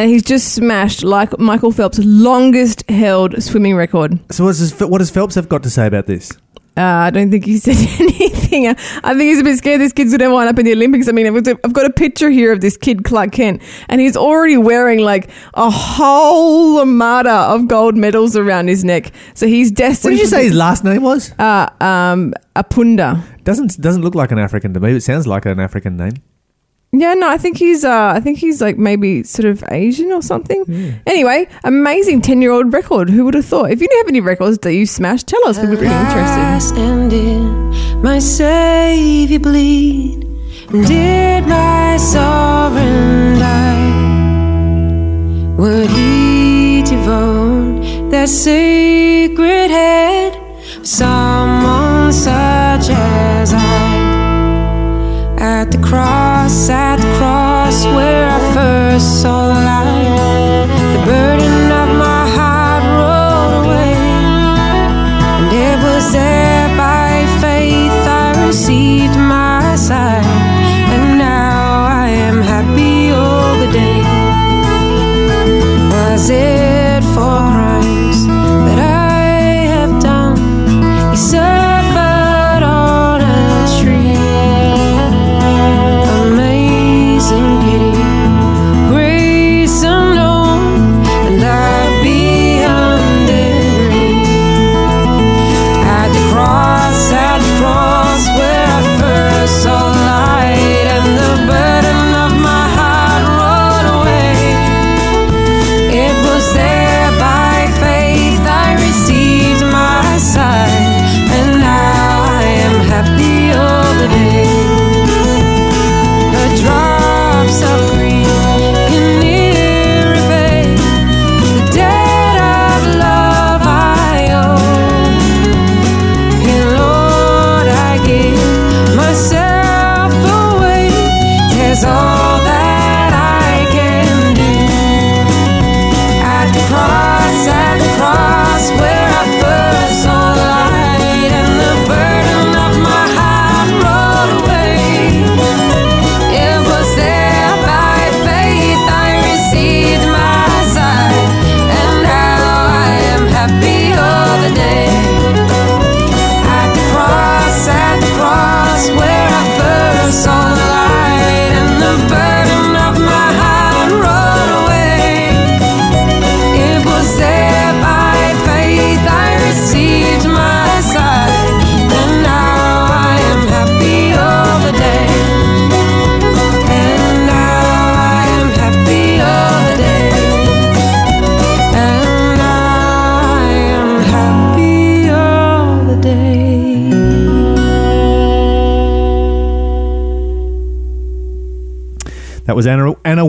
and 0.00 0.08
he's 0.08 0.22
just 0.22 0.54
smashed 0.54 1.04
like 1.04 1.38
Michael 1.38 1.72
Phelps' 1.72 2.00
longest 2.02 2.88
held 2.88 3.42
swimming 3.42 3.76
record. 3.76 4.18
So, 4.32 4.44
what's 4.46 4.58
his, 4.58 4.80
what 4.80 4.98
does 4.98 5.10
Phelps 5.10 5.34
have 5.34 5.46
got 5.46 5.62
to 5.64 5.70
say 5.70 5.86
about 5.86 6.06
this? 6.06 6.32
Uh, 6.74 6.82
I 6.82 7.10
don't 7.10 7.30
think 7.30 7.44
he 7.44 7.58
said 7.66 7.76
anything. 8.00 8.68
I 8.68 8.74
think 9.12 9.20
he's 9.20 9.40
a 9.40 9.44
bit 9.44 9.58
scared 9.58 9.82
this 9.82 9.92
kid's 9.92 10.16
going 10.16 10.30
to 10.30 10.34
wind 10.34 10.48
up 10.48 10.58
in 10.58 10.64
the 10.64 10.72
Olympics. 10.72 11.06
I 11.06 11.12
mean, 11.12 11.26
I've 11.26 11.72
got- 11.74 11.84
a 11.84 11.90
picture 11.92 12.30
here 12.30 12.50
of 12.50 12.62
this 12.62 12.78
kid, 12.78 13.04
Clark 13.04 13.32
Kent, 13.32 13.60
and 13.90 14.00
he's 14.00 14.16
already 14.16 14.56
wearing 14.56 15.00
like 15.00 15.28
a 15.52 15.68
whole 15.68 16.78
armada 16.78 17.30
of 17.30 17.68
gold 17.68 17.96
medals 17.96 18.36
around 18.36 18.68
his 18.68 18.84
neck. 18.84 19.12
So 19.34 19.46
he's 19.46 19.70
destined. 19.70 20.12
What 20.12 20.16
did 20.16 20.22
you 20.22 20.28
say 20.28 20.44
his 20.44 20.54
last 20.54 20.82
name 20.82 21.02
was? 21.02 21.32
Uh, 21.38 21.68
um, 21.82 22.32
Apuada. 22.56 23.22
Doesn't 23.44 23.78
doesn't 23.80 24.02
look 24.02 24.14
like 24.14 24.32
an 24.32 24.38
African 24.38 24.72
to 24.72 24.80
me. 24.80 24.92
It 24.92 25.02
sounds 25.02 25.26
like 25.26 25.44
an 25.44 25.60
African 25.60 25.96
name. 25.98 26.14
Yeah, 26.92 27.14
no, 27.14 27.28
I 27.28 27.38
think 27.38 27.56
he's. 27.56 27.84
Uh, 27.84 28.12
I 28.16 28.18
think 28.20 28.38
he's 28.38 28.60
like 28.60 28.76
maybe 28.76 29.22
sort 29.22 29.46
of 29.46 29.62
Asian 29.70 30.10
or 30.10 30.22
something. 30.22 30.64
Anyway, 31.06 31.46
amazing 31.62 32.20
ten-year-old 32.20 32.72
record. 32.72 33.08
Who 33.10 33.24
would 33.26 33.34
have 33.34 33.44
thought? 33.46 33.70
If 33.70 33.80
you 33.80 33.88
have 33.98 34.08
any 34.08 34.20
records 34.20 34.58
that 34.58 34.74
you 34.74 34.86
smashed, 34.86 35.28
tell 35.28 35.46
us. 35.46 35.56
We'd 35.58 35.70
be 35.70 35.76
really 35.76 35.86
interested. 35.86 36.40
Last 36.40 36.74
and 36.74 37.08
did 37.08 38.02
my 38.02 38.18
Savior 38.18 39.38
bleed? 39.38 40.26
Did 40.70 41.46
my 41.46 41.96
sovereign 41.96 43.38
die? 43.38 43.90
Would 45.58 45.90
he 45.90 46.82
devote 46.82 48.10
that 48.10 48.28
sacred 48.28 49.70
head 49.70 50.34
for 50.78 50.84
someone 50.84 52.12
such 52.12 52.90
as 52.90 53.52
I? 53.54 53.99
I 59.00 59.02
first 59.02 59.22
saw 59.22 59.48
the 59.48 60.29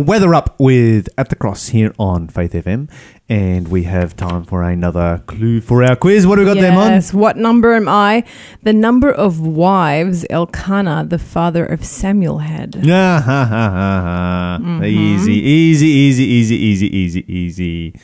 Anna, 0.10 0.32
up 0.36 0.60
with 0.60 1.10
At 1.18 1.30
the 1.30 1.36
Cross 1.36 1.70
here 1.70 1.94
on 2.00 2.28
Faith 2.28 2.54
FM. 2.54 2.90
And 3.30 3.68
we 3.68 3.84
have 3.84 4.16
time 4.16 4.44
for 4.44 4.64
another 4.64 5.24
clue 5.28 5.62
for 5.62 5.84
our 5.84 5.96
quiz. 5.96 6.26
What 6.26 6.36
do 6.36 6.42
we 6.42 6.46
got 6.46 6.60
there, 6.60 6.74
Mon? 6.74 6.92
Yes. 6.92 7.14
What 7.14 7.38
number 7.38 7.74
am 7.74 7.88
I? 7.88 8.24
The 8.64 8.74
number 8.74 9.12
of 9.12 9.40
wives 9.40 10.26
Elkanah, 10.30 11.06
the 11.08 11.20
father 11.20 11.66
of 11.66 11.86
Samuel, 11.86 12.40
had. 12.40 12.78
Ah, 12.84 13.22
ha, 13.24 13.46
ha, 13.46 13.70
ha, 13.70 14.60
ha. 14.60 14.84
Easy, 14.84 15.34
easy, 15.34 15.88
easy, 15.88 16.24
easy, 16.24 16.56
easy, 16.56 16.98
easy, 16.98 17.34
easy. 17.34 18.00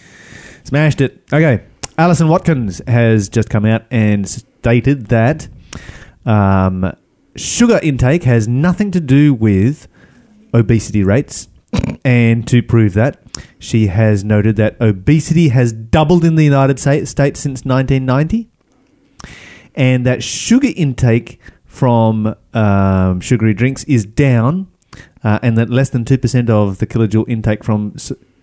Smashed 0.63 1.01
it. 1.01 1.23
Okay. 1.33 1.63
Alison 1.97 2.27
Watkins 2.27 2.81
has 2.87 3.27
just 3.27 3.49
come 3.49 3.65
out 3.65 3.85
and 3.89 4.29
stated 4.29 5.07
that 5.07 5.47
um, 6.25 6.95
sugar 7.35 7.79
intake 7.81 8.23
has 8.23 8.47
nothing 8.47 8.91
to 8.91 8.99
do 8.99 9.33
with 9.33 9.87
obesity 10.53 11.03
rates. 11.03 11.49
And 12.03 12.47
to 12.47 12.61
prove 12.61 12.93
that, 12.93 13.21
she 13.59 13.87
has 13.87 14.23
noted 14.23 14.55
that 14.55 14.79
obesity 14.81 15.49
has 15.49 15.73
doubled 15.73 16.23
in 16.23 16.35
the 16.35 16.43
United 16.43 16.79
States 16.79 17.11
since 17.11 17.65
1990 17.65 18.49
and 19.77 20.05
that 20.05 20.23
sugar 20.23 20.69
intake 20.75 21.39
from 21.65 22.35
um, 22.53 23.21
sugary 23.21 23.53
drinks 23.53 23.83
is 23.85 24.05
down, 24.05 24.67
uh, 25.23 25.39
and 25.43 25.57
that 25.57 25.69
less 25.69 25.91
than 25.91 26.03
two 26.03 26.17
percent 26.17 26.49
of 26.49 26.79
the 26.79 26.87
kilojoule 26.87 27.29
intake 27.29 27.63
from 27.63 27.95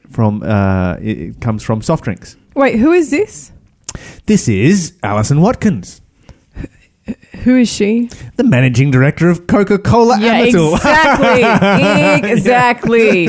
from 0.09 0.43
uh, 0.45 0.97
comes 1.41 1.63
from 1.63 1.83
soft 1.83 2.05
drinks. 2.05 2.37
Wait, 2.55 2.79
who 2.79 2.93
is 2.93 3.11
this? 3.11 3.51
This 4.27 4.49
is 4.49 4.95
Alison 5.03 5.41
Watkins, 5.41 6.01
Who 7.43 7.57
is 7.57 7.69
she? 7.69 8.09
the 8.37 8.45
managing 8.45 8.91
director 8.91 9.29
of 9.29 9.47
Coca 9.47 9.79
Cola 9.79 10.19
Yeah, 10.19 10.41
Amatil. 10.47 10.75
exactly. 12.23 12.31
exactly. 12.31 13.29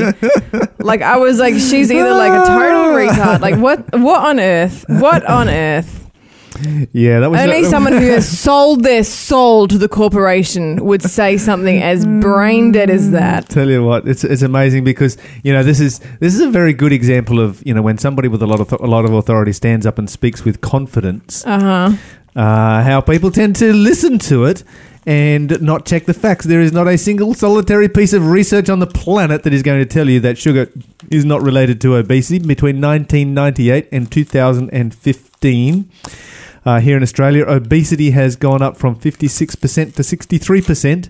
Like 0.78 1.02
I 1.02 1.16
was 1.18 1.38
like, 1.38 1.54
she's 1.54 1.90
either 1.92 2.14
like 2.14 2.32
a 2.32 2.46
total 2.46 2.94
retard. 2.94 3.40
Like 3.40 3.56
what? 3.58 3.84
What 3.98 4.20
on 4.24 4.40
earth? 4.40 4.84
What 4.88 5.24
on 5.26 5.48
earth? 5.48 6.02
yeah, 6.92 7.20
that 7.20 7.30
was 7.30 7.38
Only 7.38 7.64
someone 7.64 7.92
who 7.92 8.08
has 8.08 8.26
sold 8.40 8.82
their 8.82 9.04
soul 9.04 9.68
to 9.68 9.76
the 9.76 9.88
corporation 9.88 10.82
would 10.86 11.02
say 11.02 11.36
something 11.36 11.82
as 11.82 12.06
brain 12.06 12.72
dead 12.72 12.88
as 12.88 13.10
that. 13.10 13.50
Tell 13.50 13.68
you 13.68 13.84
what, 13.84 14.08
it's 14.08 14.24
it's 14.24 14.40
amazing 14.40 14.82
because 14.84 15.18
you 15.42 15.52
know 15.52 15.62
this 15.62 15.80
is 15.80 15.98
this 16.20 16.34
is 16.34 16.40
a 16.40 16.48
very 16.48 16.72
good 16.72 16.92
example 16.92 17.40
of 17.40 17.62
you 17.66 17.74
know 17.74 17.82
when 17.82 17.98
somebody 17.98 18.28
with 18.28 18.42
a 18.42 18.46
lot 18.46 18.60
of 18.60 18.72
a 18.72 18.86
lot 18.86 19.04
of 19.04 19.12
authority 19.12 19.52
stands 19.52 19.84
up 19.84 19.98
and 19.98 20.08
speaks 20.08 20.44
with 20.46 20.62
confidence. 20.62 21.44
Uh 21.46 21.60
huh. 21.60 21.96
Uh, 22.36 22.82
how 22.82 23.00
people 23.00 23.30
tend 23.30 23.56
to 23.56 23.72
listen 23.72 24.18
to 24.20 24.44
it 24.44 24.62
and 25.06 25.60
not 25.62 25.86
check 25.86 26.04
the 26.04 26.14
facts. 26.14 26.44
There 26.44 26.60
is 26.60 26.72
not 26.72 26.86
a 26.88 26.98
single 26.98 27.32
solitary 27.32 27.88
piece 27.88 28.12
of 28.12 28.28
research 28.28 28.68
on 28.68 28.80
the 28.80 28.86
planet 28.86 29.44
that 29.44 29.54
is 29.54 29.62
going 29.62 29.78
to 29.78 29.86
tell 29.86 30.10
you 30.10 30.20
that 30.20 30.36
sugar 30.36 30.70
is 31.10 31.24
not 31.24 31.40
related 31.42 31.80
to 31.82 31.94
obesity. 31.94 32.40
Between 32.40 32.80
1998 32.80 33.88
and 33.92 34.10
2015, 34.10 35.90
uh, 36.66 36.80
here 36.80 36.96
in 36.96 37.02
Australia, 37.02 37.44
obesity 37.46 38.10
has 38.10 38.34
gone 38.34 38.60
up 38.60 38.76
from 38.76 38.96
56% 38.96 39.94
to 39.94 40.02
63%. 40.02 41.08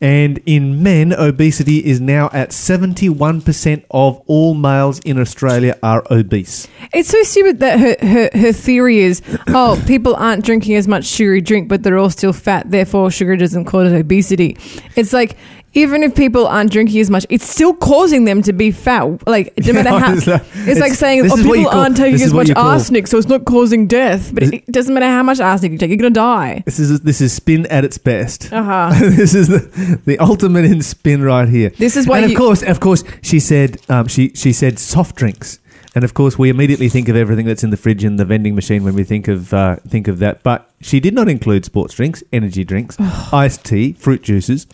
And 0.00 0.40
in 0.44 0.82
men, 0.82 1.12
obesity 1.12 1.84
is 1.84 2.00
now 2.00 2.28
at 2.32 2.50
71% 2.50 3.84
of 3.90 4.22
all 4.26 4.54
males 4.54 4.98
in 5.00 5.18
Australia 5.18 5.78
are 5.82 6.04
obese. 6.10 6.68
It's 6.92 7.08
so 7.08 7.22
stupid 7.22 7.60
that 7.60 7.80
her, 7.80 8.06
her, 8.06 8.30
her 8.38 8.52
theory 8.52 8.98
is, 8.98 9.22
oh, 9.48 9.82
people 9.86 10.14
aren't 10.16 10.44
drinking 10.44 10.74
as 10.76 10.86
much 10.86 11.06
sugary 11.06 11.40
drink, 11.40 11.68
but 11.68 11.82
they're 11.82 11.98
all 11.98 12.10
still 12.10 12.32
fat, 12.32 12.70
therefore 12.70 13.10
sugar 13.10 13.36
doesn't 13.36 13.64
cause 13.64 13.92
obesity. 13.92 14.56
It's 14.96 15.12
like 15.12 15.36
even 15.76 16.02
if 16.02 16.14
people 16.14 16.46
aren't 16.46 16.72
drinking 16.72 17.00
as 17.00 17.10
much, 17.10 17.26
it's 17.28 17.48
still 17.48 17.74
causing 17.74 18.24
them 18.24 18.42
to 18.42 18.52
be 18.52 18.70
fat. 18.70 19.26
Like 19.26 19.52
no 19.58 19.72
matter 19.74 19.90
how, 19.90 20.12
It's 20.14 20.26
like- 20.26 20.42
it's, 20.54 20.80
like 20.80 20.94
saying 20.94 21.20
oh, 21.22 21.24
is 21.26 21.30
what 21.32 21.38
you 21.40 21.52
people 21.52 21.70
call- 21.70 21.80
aren't 21.80 21.96
taking 21.96 22.20
as 22.22 22.32
much 22.32 22.50
arsenic, 22.56 23.06
so 23.06 23.18
it's 23.18 23.28
not 23.28 23.44
causing 23.44 23.86
death. 23.86 24.32
But 24.34 24.42
it, 24.44 24.54
it 24.54 24.72
doesn't 24.72 24.92
matter 24.94 25.06
how 25.06 25.22
much 25.22 25.38
arsenic 25.40 25.72
you 25.72 25.78
take, 25.78 25.90
you're 25.90 25.98
gonna 25.98 26.10
die. 26.10 26.62
This 26.64 26.78
is 26.78 27.00
this 27.00 27.20
is 27.20 27.32
spin 27.32 27.66
at 27.66 27.84
its 27.84 27.98
best. 27.98 28.52
Uh 28.52 28.62
huh. 28.62 28.90
this 29.00 29.34
is 29.34 29.48
the, 29.48 30.00
the 30.06 30.18
ultimate 30.18 30.64
in 30.64 30.82
spin 30.82 31.22
right 31.22 31.48
here. 31.48 31.70
This 31.70 31.96
is 31.96 32.06
why 32.06 32.20
and 32.20 32.30
you- 32.30 32.36
of 32.36 32.40
course, 32.40 32.62
of 32.62 32.80
course, 32.80 33.04
she 33.22 33.38
said 33.40 33.78
um, 33.88 34.08
she 34.08 34.30
she 34.34 34.52
said 34.52 34.78
soft 34.78 35.16
drinks, 35.16 35.58
and 35.96 36.04
of 36.04 36.12
course, 36.12 36.38
we 36.38 36.50
immediately 36.50 36.90
think 36.90 37.08
of 37.08 37.16
everything 37.16 37.46
that's 37.46 37.64
in 37.64 37.70
the 37.70 37.76
fridge 37.78 38.04
and 38.04 38.20
the 38.20 38.26
vending 38.26 38.54
machine 38.54 38.84
when 38.84 38.94
we 38.94 39.02
think 39.02 39.28
of 39.28 39.54
uh, 39.54 39.76
think 39.88 40.08
of 40.08 40.18
that. 40.18 40.42
But 40.42 40.70
she 40.82 41.00
did 41.00 41.14
not 41.14 41.26
include 41.26 41.64
sports 41.64 41.94
drinks, 41.94 42.22
energy 42.34 42.64
drinks, 42.64 43.00
iced 43.32 43.64
tea, 43.64 43.94
fruit 43.94 44.22
juices, 44.22 44.66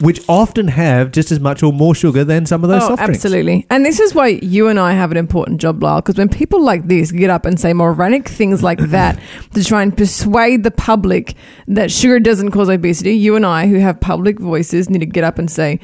which 0.00 0.22
often 0.26 0.68
have 0.68 1.12
just 1.12 1.30
as 1.30 1.38
much 1.38 1.62
or 1.62 1.70
more 1.70 1.94
sugar 1.94 2.24
than 2.24 2.46
some 2.46 2.64
of 2.64 2.70
those 2.70 2.82
Oh, 2.82 2.88
soft 2.88 3.04
drinks. 3.04 3.22
absolutely. 3.26 3.66
And 3.68 3.84
this 3.84 4.00
is 4.00 4.14
why 4.14 4.28
you 4.42 4.68
and 4.68 4.80
I 4.80 4.92
have 4.92 5.10
an 5.10 5.18
important 5.18 5.60
job, 5.60 5.82
Lyle, 5.82 6.00
because 6.00 6.16
when 6.16 6.30
people 6.30 6.62
like 6.62 6.86
this 6.86 7.12
get 7.12 7.28
up 7.28 7.44
and 7.44 7.60
say 7.60 7.74
moronic 7.74 8.26
things 8.26 8.62
like 8.62 8.78
that 8.88 9.20
to 9.52 9.62
try 9.62 9.82
and 9.82 9.94
persuade 9.94 10.62
the 10.64 10.70
public 10.70 11.34
that 11.68 11.90
sugar 11.90 12.18
doesn't 12.20 12.52
cause 12.52 12.70
obesity, 12.70 13.12
you 13.12 13.36
and 13.36 13.44
I, 13.44 13.66
who 13.68 13.78
have 13.80 14.00
public 14.00 14.38
voices, 14.40 14.88
need 14.88 15.00
to 15.00 15.06
get 15.06 15.24
up 15.24 15.38
and 15.38 15.50
say, 15.50 15.78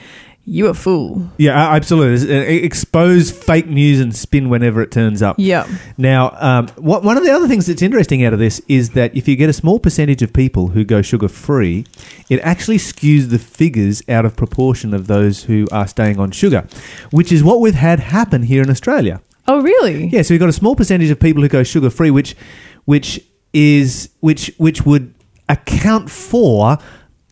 you 0.47 0.69
a 0.69 0.75
fool. 0.75 1.29
Yeah, 1.39 1.53
absolutely. 1.73 2.35
Uh, 2.35 2.41
Expose 2.65 3.33
fake 3.33 3.67
news 3.67 4.01
and 4.01 4.15
spin 4.15 4.49
whenever 4.49 4.81
it 4.81 4.93
turns 4.93 5.21
up. 5.21 5.37
Yeah. 5.39 5.67
Now, 5.99 6.37
um, 6.39 6.69
what, 6.77 7.03
one 7.03 7.17
of 7.17 7.25
the 7.25 7.33
other 7.33 7.49
things 7.49 7.67
that's 7.67 7.83
interesting 7.83 8.25
out 8.25 8.33
of 8.33 8.39
this 8.39 8.61
is 8.69 8.91
that 8.91 9.15
if 9.17 9.27
you 9.27 9.35
get 9.35 9.51
a 9.51 9.53
small 9.53 9.81
percentage 9.81 10.23
of 10.23 10.33
people 10.33 10.69
who 10.69 10.85
go 10.85 11.03
sugar 11.03 11.29
free, 11.29 11.85
it 12.31 12.39
actually 12.41 12.79
skews 12.79 13.29
the 13.29 13.41
figures 13.41 14.03
out 14.09 14.25
of 14.25 14.37
proportion 14.37 14.95
of 14.95 15.09
those 15.09 15.45
who 15.45 15.67
are 15.73 15.89
staying 15.89 16.21
on 16.21 16.31
sugar, 16.31 16.67
which 17.11 17.33
is 17.33 17.43
what 17.43 17.61
we've 17.61 17.75
had 17.75 17.99
happen 17.99 18.45
here 18.45 18.63
in 18.63 18.71
Australia. 18.71 19.21
Oh, 19.49 19.61
really? 19.61 20.07
Yeah, 20.07 20.23
so 20.23 20.33
we've 20.33 20.41
got 20.41 20.49
a 20.49 20.53
small 20.53 20.77
percentage 20.77 21.11
of 21.11 21.19
people 21.19 21.43
who 21.43 21.49
go 21.49 21.65
sugar 21.65 21.91
free, 21.91 22.11
which, 22.11 22.37
which 22.85 23.21
is 23.53 24.11
which 24.21 24.53
which 24.59 24.85
would 24.85 25.15
account 25.49 26.11
for 26.11 26.79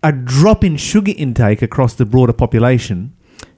a 0.05 0.13
drop 0.13 0.63
in 0.63 0.77
sugar 0.77 1.13
intake 1.17 1.63
across 1.63 1.95
the 1.95 2.05
broader 2.05 2.33
population 2.45 3.13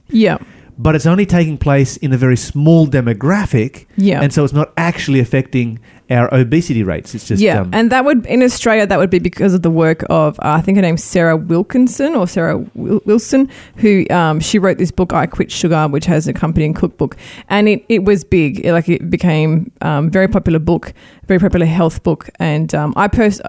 Yeah. 0.09 0.37
but 0.79 0.95
it's 0.95 1.05
only 1.05 1.25
taking 1.25 1.57
place 1.57 1.97
in 1.97 2.13
a 2.13 2.17
very 2.17 2.37
small 2.37 2.87
demographic. 2.87 3.85
Yeah. 3.97 4.21
And 4.21 4.31
so 4.31 4.43
it's 4.45 4.53
not 4.53 4.69
actually 4.77 5.19
affecting 5.19 5.79
our 6.09 6.27
obesity 6.33 6.83
rates. 6.83 7.13
It's 7.15 7.27
just. 7.27 7.41
yeah, 7.41 7.61
um, 7.61 7.69
and 7.73 7.91
that 7.91 8.05
would 8.05 8.25
in 8.27 8.41
Australia 8.43 8.85
that 8.87 8.97
would 8.99 9.09
be 9.09 9.19
because 9.19 9.53
of 9.53 9.61
the 9.61 9.71
work 9.85 10.03
of 10.09 10.39
uh, 10.39 10.53
I 10.59 10.61
think 10.61 10.77
her 10.77 10.81
name's 10.81 11.03
Sarah 11.03 11.35
Wilkinson 11.35 12.15
or 12.15 12.27
Sarah 12.27 12.59
Wil- 12.75 13.01
Wilson, 13.05 13.49
who 13.83 14.05
um, 14.09 14.39
she 14.39 14.57
wrote 14.59 14.77
this 14.77 14.91
book 14.91 15.11
I 15.13 15.25
Quit 15.25 15.51
Sugar, 15.51 15.87
which 15.89 16.05
has 16.05 16.27
an 16.27 16.35
accompanying 16.37 16.73
cookbook, 16.73 17.17
and 17.49 17.67
it, 17.67 17.83
it 17.89 18.05
was 18.05 18.23
big. 18.23 18.63
It, 18.65 18.71
like 18.71 18.87
it 18.87 19.09
became 19.09 19.69
um, 19.81 20.09
very 20.09 20.29
popular 20.29 20.59
book, 20.59 20.93
very 21.27 21.39
popular 21.41 21.65
health 21.65 22.03
book, 22.03 22.29
and 22.39 22.73
um, 22.73 22.93
I 22.95 23.07
pers- 23.09 23.41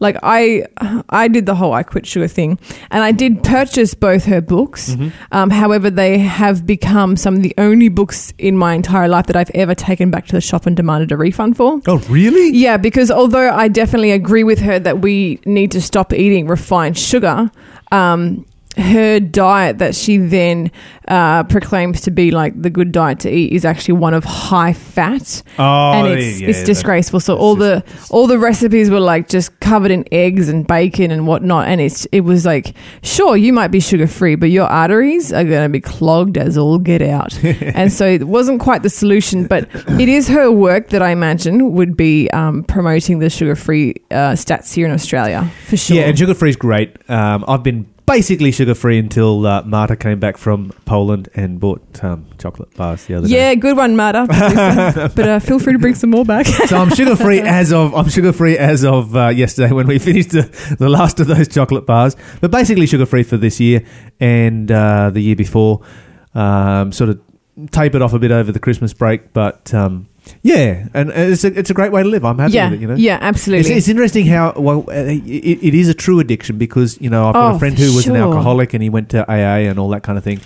like 0.00 0.16
I 0.22 0.64
I 1.08 1.28
did 1.28 1.46
the 1.46 1.54
whole 1.54 1.72
I 1.72 1.82
Quit 1.82 2.06
Sugar 2.06 2.28
thing, 2.28 2.58
and 2.90 3.02
I 3.02 3.12
did 3.12 3.42
purchase 3.42 3.94
both 3.94 4.24
her 4.24 4.40
books. 4.40 4.90
Mm-hmm. 4.90 5.08
Um, 5.32 5.50
however, 5.50 5.90
they 5.90 6.18
have 6.18 6.66
become 6.66 7.16
some 7.16 7.36
of 7.36 7.42
the 7.42 7.54
only 7.58 7.88
books 7.88 8.32
in 8.38 8.56
my 8.56 8.74
entire 8.74 9.08
life 9.08 9.26
that 9.26 9.36
I've 9.36 9.50
ever 9.54 9.74
taken 9.74 10.10
back 10.10 10.26
to 10.26 10.32
the 10.32 10.40
shop 10.40 10.66
and 10.66 10.76
demanded 10.76 11.12
a 11.12 11.16
refund 11.16 11.56
for. 11.56 11.80
oh, 11.86 11.98
really? 12.08 12.50
Yeah, 12.50 12.76
because 12.76 13.10
although 13.10 13.50
I 13.50 13.68
definitely 13.68 14.12
agree 14.12 14.44
with 14.44 14.60
her 14.60 14.78
that 14.78 15.00
we 15.00 15.40
need 15.44 15.70
to 15.72 15.80
stop 15.80 16.12
eating 16.12 16.46
refined 16.46 16.98
sugar, 16.98 17.50
um, 17.92 18.46
her 18.76 19.18
diet 19.20 19.78
that 19.78 19.94
she 19.96 20.16
then 20.16 20.70
uh, 21.08 21.42
proclaims 21.44 22.00
to 22.02 22.10
be 22.10 22.30
like 22.30 22.60
the 22.60 22.70
good 22.70 22.92
diet 22.92 23.18
to 23.20 23.30
eat 23.30 23.52
is 23.52 23.64
actually 23.64 23.94
one 23.94 24.14
of 24.14 24.22
high 24.24 24.72
fat, 24.72 25.42
Oh, 25.58 25.92
and 25.92 26.06
it's 26.06 26.40
yeah, 26.40 26.48
it's 26.48 26.60
that- 26.60 26.66
disgraceful. 26.66 27.18
So 27.20 27.36
all 27.36 27.56
just- 27.56 27.86
the 27.86 28.14
all 28.14 28.26
the 28.28 28.38
recipes 28.38 28.88
were 28.88 29.00
like 29.00 29.28
just 29.28 29.58
covered 29.60 29.90
in 29.90 30.04
eggs 30.12 30.48
and 30.48 30.66
bacon 30.66 31.10
and 31.10 31.26
whatnot, 31.26 31.66
and 31.68 31.80
it's 31.80 32.04
it 32.12 32.20
was 32.20 32.46
like 32.46 32.74
sure 33.02 33.36
you 33.36 33.52
might 33.52 33.68
be 33.68 33.80
sugar 33.80 34.06
free, 34.06 34.36
but 34.36 34.50
your 34.50 34.66
arteries 34.66 35.32
are 35.32 35.44
going 35.44 35.64
to 35.64 35.68
be 35.68 35.80
clogged 35.80 36.38
as 36.38 36.56
all 36.56 36.78
get 36.78 37.02
out, 37.02 37.42
and 37.44 37.92
so 37.92 38.06
it 38.06 38.28
wasn't 38.28 38.60
quite 38.60 38.82
the 38.84 38.90
solution. 38.90 39.46
But 39.46 39.68
it 40.00 40.08
is 40.08 40.28
her 40.28 40.50
work 40.52 40.90
that 40.90 41.02
I 41.02 41.10
imagine 41.10 41.72
would 41.72 41.96
be 41.96 42.30
um, 42.30 42.62
promoting 42.64 43.18
the 43.18 43.30
sugar 43.30 43.56
free 43.56 43.94
uh, 44.12 44.32
stats 44.34 44.72
here 44.72 44.86
in 44.86 44.92
Australia 44.92 45.50
for 45.66 45.76
sure. 45.76 45.96
Yeah, 45.96 46.02
and 46.04 46.16
sugar 46.16 46.34
free 46.34 46.50
is 46.50 46.56
great. 46.56 46.96
Um, 47.10 47.44
I've 47.48 47.64
been 47.64 47.86
basically 48.10 48.50
sugar 48.50 48.74
free 48.74 48.98
until 48.98 49.46
uh, 49.46 49.62
Marta 49.62 49.94
came 49.94 50.18
back 50.18 50.36
from 50.36 50.72
Poland 50.84 51.28
and 51.34 51.60
bought 51.60 52.02
um, 52.02 52.26
chocolate 52.38 52.74
bars 52.74 53.04
the 53.04 53.14
other 53.14 53.28
day. 53.28 53.34
Yeah, 53.34 53.54
good 53.54 53.76
one, 53.76 53.94
Marta. 53.94 54.26
but 55.14 55.28
uh, 55.28 55.38
feel 55.38 55.60
free 55.60 55.74
to 55.74 55.78
bring 55.78 55.94
some 55.94 56.10
more 56.10 56.24
back. 56.24 56.46
So 56.70 56.76
I'm 56.76 56.90
sugar 56.90 57.16
free 57.16 57.40
as 57.60 57.72
of 57.72 57.94
I'm 57.94 58.08
sugar 58.08 58.32
free 58.32 58.56
as 58.56 58.84
of 58.84 59.16
uh, 59.16 59.28
yesterday 59.28 59.72
when 59.72 59.86
we 59.86 59.98
finished 59.98 60.30
the, 60.30 60.76
the 60.78 60.88
last 60.88 61.18
of 61.20 61.26
those 61.26 61.48
chocolate 61.48 61.86
bars. 61.86 62.16
But 62.40 62.50
basically 62.50 62.86
sugar 62.86 63.06
free 63.06 63.22
for 63.22 63.36
this 63.36 63.58
year 63.60 63.84
and 64.20 64.70
uh, 64.70 65.10
the 65.10 65.20
year 65.20 65.36
before. 65.36 65.80
Um, 66.34 66.92
sort 66.92 67.10
of 67.10 67.20
tapered 67.70 68.02
off 68.02 68.12
a 68.12 68.18
bit 68.18 68.30
over 68.30 68.52
the 68.52 68.60
Christmas 68.60 68.92
break, 68.92 69.32
but 69.32 69.72
um, 69.74 70.08
yeah, 70.42 70.88
and 70.94 71.10
it's 71.10 71.44
a, 71.44 71.58
it's 71.58 71.70
a 71.70 71.74
great 71.74 71.92
way 71.92 72.02
to 72.02 72.08
live. 72.08 72.24
I'm 72.24 72.38
happy 72.38 72.52
yeah, 72.54 72.70
with 72.70 72.78
it. 72.78 72.82
You 72.82 72.88
know. 72.88 72.94
yeah, 72.96 73.18
absolutely. 73.20 73.72
it's 73.74 73.88
interesting 73.88 74.26
how 74.26 74.52
well 74.56 74.84
uh, 74.88 74.92
it, 74.92 75.58
it 75.62 75.74
is 75.74 75.88
a 75.88 75.94
true 75.94 76.20
addiction 76.20 76.58
because 76.58 77.00
you 77.00 77.10
know 77.10 77.28
I've 77.28 77.34
got 77.34 77.52
Oh, 77.52 77.56
a 77.56 77.58
friend 77.58 77.78
who 77.78 77.94
was 77.94 78.06
an 78.06 78.16
alcoholic 78.16 78.74
and 78.74 78.82
he 78.82 78.90
went 78.90 79.10
to 79.10 79.24
AA 79.30 79.68
and 79.70 79.78
all 79.78 79.88
that 79.90 80.02
kind 80.02 80.16
of 80.18 80.24
thing, 80.24 80.40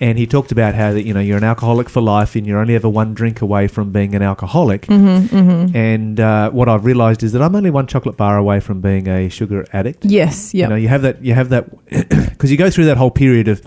and 0.00 0.18
he 0.18 0.26
talked 0.26 0.50
about 0.52 0.74
how 0.74 0.92
that 0.92 1.02
you 1.04 1.14
know 1.14 1.20
you're 1.20 1.36
an 1.38 1.44
alcoholic 1.44 1.88
for 1.88 2.00
life 2.00 2.34
and 2.36 2.46
you're 2.46 2.58
only 2.58 2.74
ever 2.74 2.88
one 2.88 3.14
drink 3.14 3.40
away 3.40 3.68
from 3.68 3.92
being 3.92 4.14
an 4.14 4.22
alcoholic. 4.22 4.86
hmm 4.86 5.18
hmm 5.26 5.66
And 5.76 6.18
uh, 6.18 6.50
what 6.50 6.68
I've 6.68 6.84
realised 6.84 7.22
is 7.22 7.32
that 7.32 7.42
I'm 7.42 7.54
only 7.54 7.70
one 7.70 7.86
chocolate 7.86 8.16
bar 8.16 8.36
away 8.36 8.60
from 8.60 8.80
being 8.80 9.08
a 9.08 9.28
sugar 9.28 9.66
addict. 9.72 10.04
Yes, 10.04 10.52
yeah. 10.54 10.64
You 10.64 10.70
know, 10.70 10.76
you 10.76 10.88
have 10.88 11.02
that, 11.02 11.24
you 11.24 11.34
have 11.34 11.50
that, 11.50 11.70
because 12.30 12.50
you 12.50 12.56
go 12.56 12.70
through 12.70 12.86
that 12.86 12.96
whole 12.96 13.10
period 13.10 13.48
of, 13.48 13.62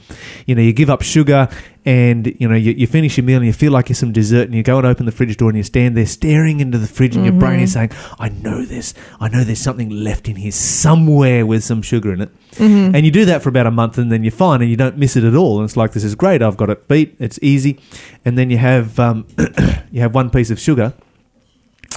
you 0.45 0.55
know, 0.55 0.61
you 0.61 0.73
give 0.73 0.89
up 0.89 1.01
sugar, 1.01 1.47
and 1.85 2.35
you 2.39 2.47
know, 2.47 2.55
you, 2.55 2.71
you 2.71 2.87
finish 2.87 3.15
your 3.15 3.23
meal 3.25 3.37
and 3.37 3.45
you 3.45 3.53
feel 3.53 3.71
like 3.71 3.89
you're 3.89 3.95
some 3.95 4.11
dessert, 4.11 4.45
and 4.45 4.55
you 4.55 4.63
go 4.63 4.77
and 4.77 4.87
open 4.87 5.05
the 5.05 5.11
fridge 5.11 5.37
door 5.37 5.49
and 5.49 5.57
you 5.57 5.63
stand 5.63 5.95
there 5.95 6.05
staring 6.07 6.59
into 6.59 6.77
the 6.79 6.87
fridge, 6.87 7.15
and 7.15 7.23
your 7.23 7.33
brain 7.33 7.59
is 7.59 7.73
saying, 7.73 7.91
"I 8.19 8.29
know 8.29 8.65
this, 8.65 8.93
I 9.19 9.29
know 9.29 9.43
there's 9.43 9.59
something 9.59 9.89
left 9.89 10.27
in 10.27 10.35
here 10.35 10.51
somewhere 10.51 11.45
with 11.45 11.63
some 11.63 11.81
sugar 11.83 12.11
in 12.11 12.21
it." 12.21 12.29
Mm-hmm. 12.53 12.95
And 12.95 13.05
you 13.05 13.11
do 13.11 13.25
that 13.25 13.43
for 13.43 13.49
about 13.49 13.67
a 13.67 13.71
month, 13.71 13.97
and 13.97 14.11
then 14.11 14.23
you're 14.23 14.31
fine, 14.31 14.61
and 14.61 14.69
you 14.69 14.77
don't 14.77 14.97
miss 14.97 15.15
it 15.15 15.23
at 15.23 15.35
all. 15.35 15.59
And 15.59 15.65
it's 15.65 15.77
like 15.77 15.91
this 15.93 16.03
is 16.03 16.15
great. 16.15 16.41
I've 16.41 16.57
got 16.57 16.69
it 16.69 16.87
beat. 16.87 17.15
It's 17.19 17.37
easy. 17.41 17.79
And 18.23 18.37
then 18.37 18.49
you 18.49 18.57
have 18.57 18.99
um, 18.99 19.27
you 19.91 20.01
have 20.01 20.15
one 20.15 20.29
piece 20.31 20.49
of 20.49 20.59
sugar, 20.59 20.93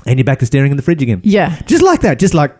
and 0.05 0.18
you're 0.18 0.24
back 0.24 0.40
to 0.40 0.46
staring 0.46 0.70
in 0.70 0.77
the 0.77 0.83
fridge 0.83 1.01
again. 1.03 1.22
yeah. 1.24 1.61
Just 1.66 1.83
like 1.83 2.03
that, 2.03 2.18
just 2.18 2.35
like 2.35 2.55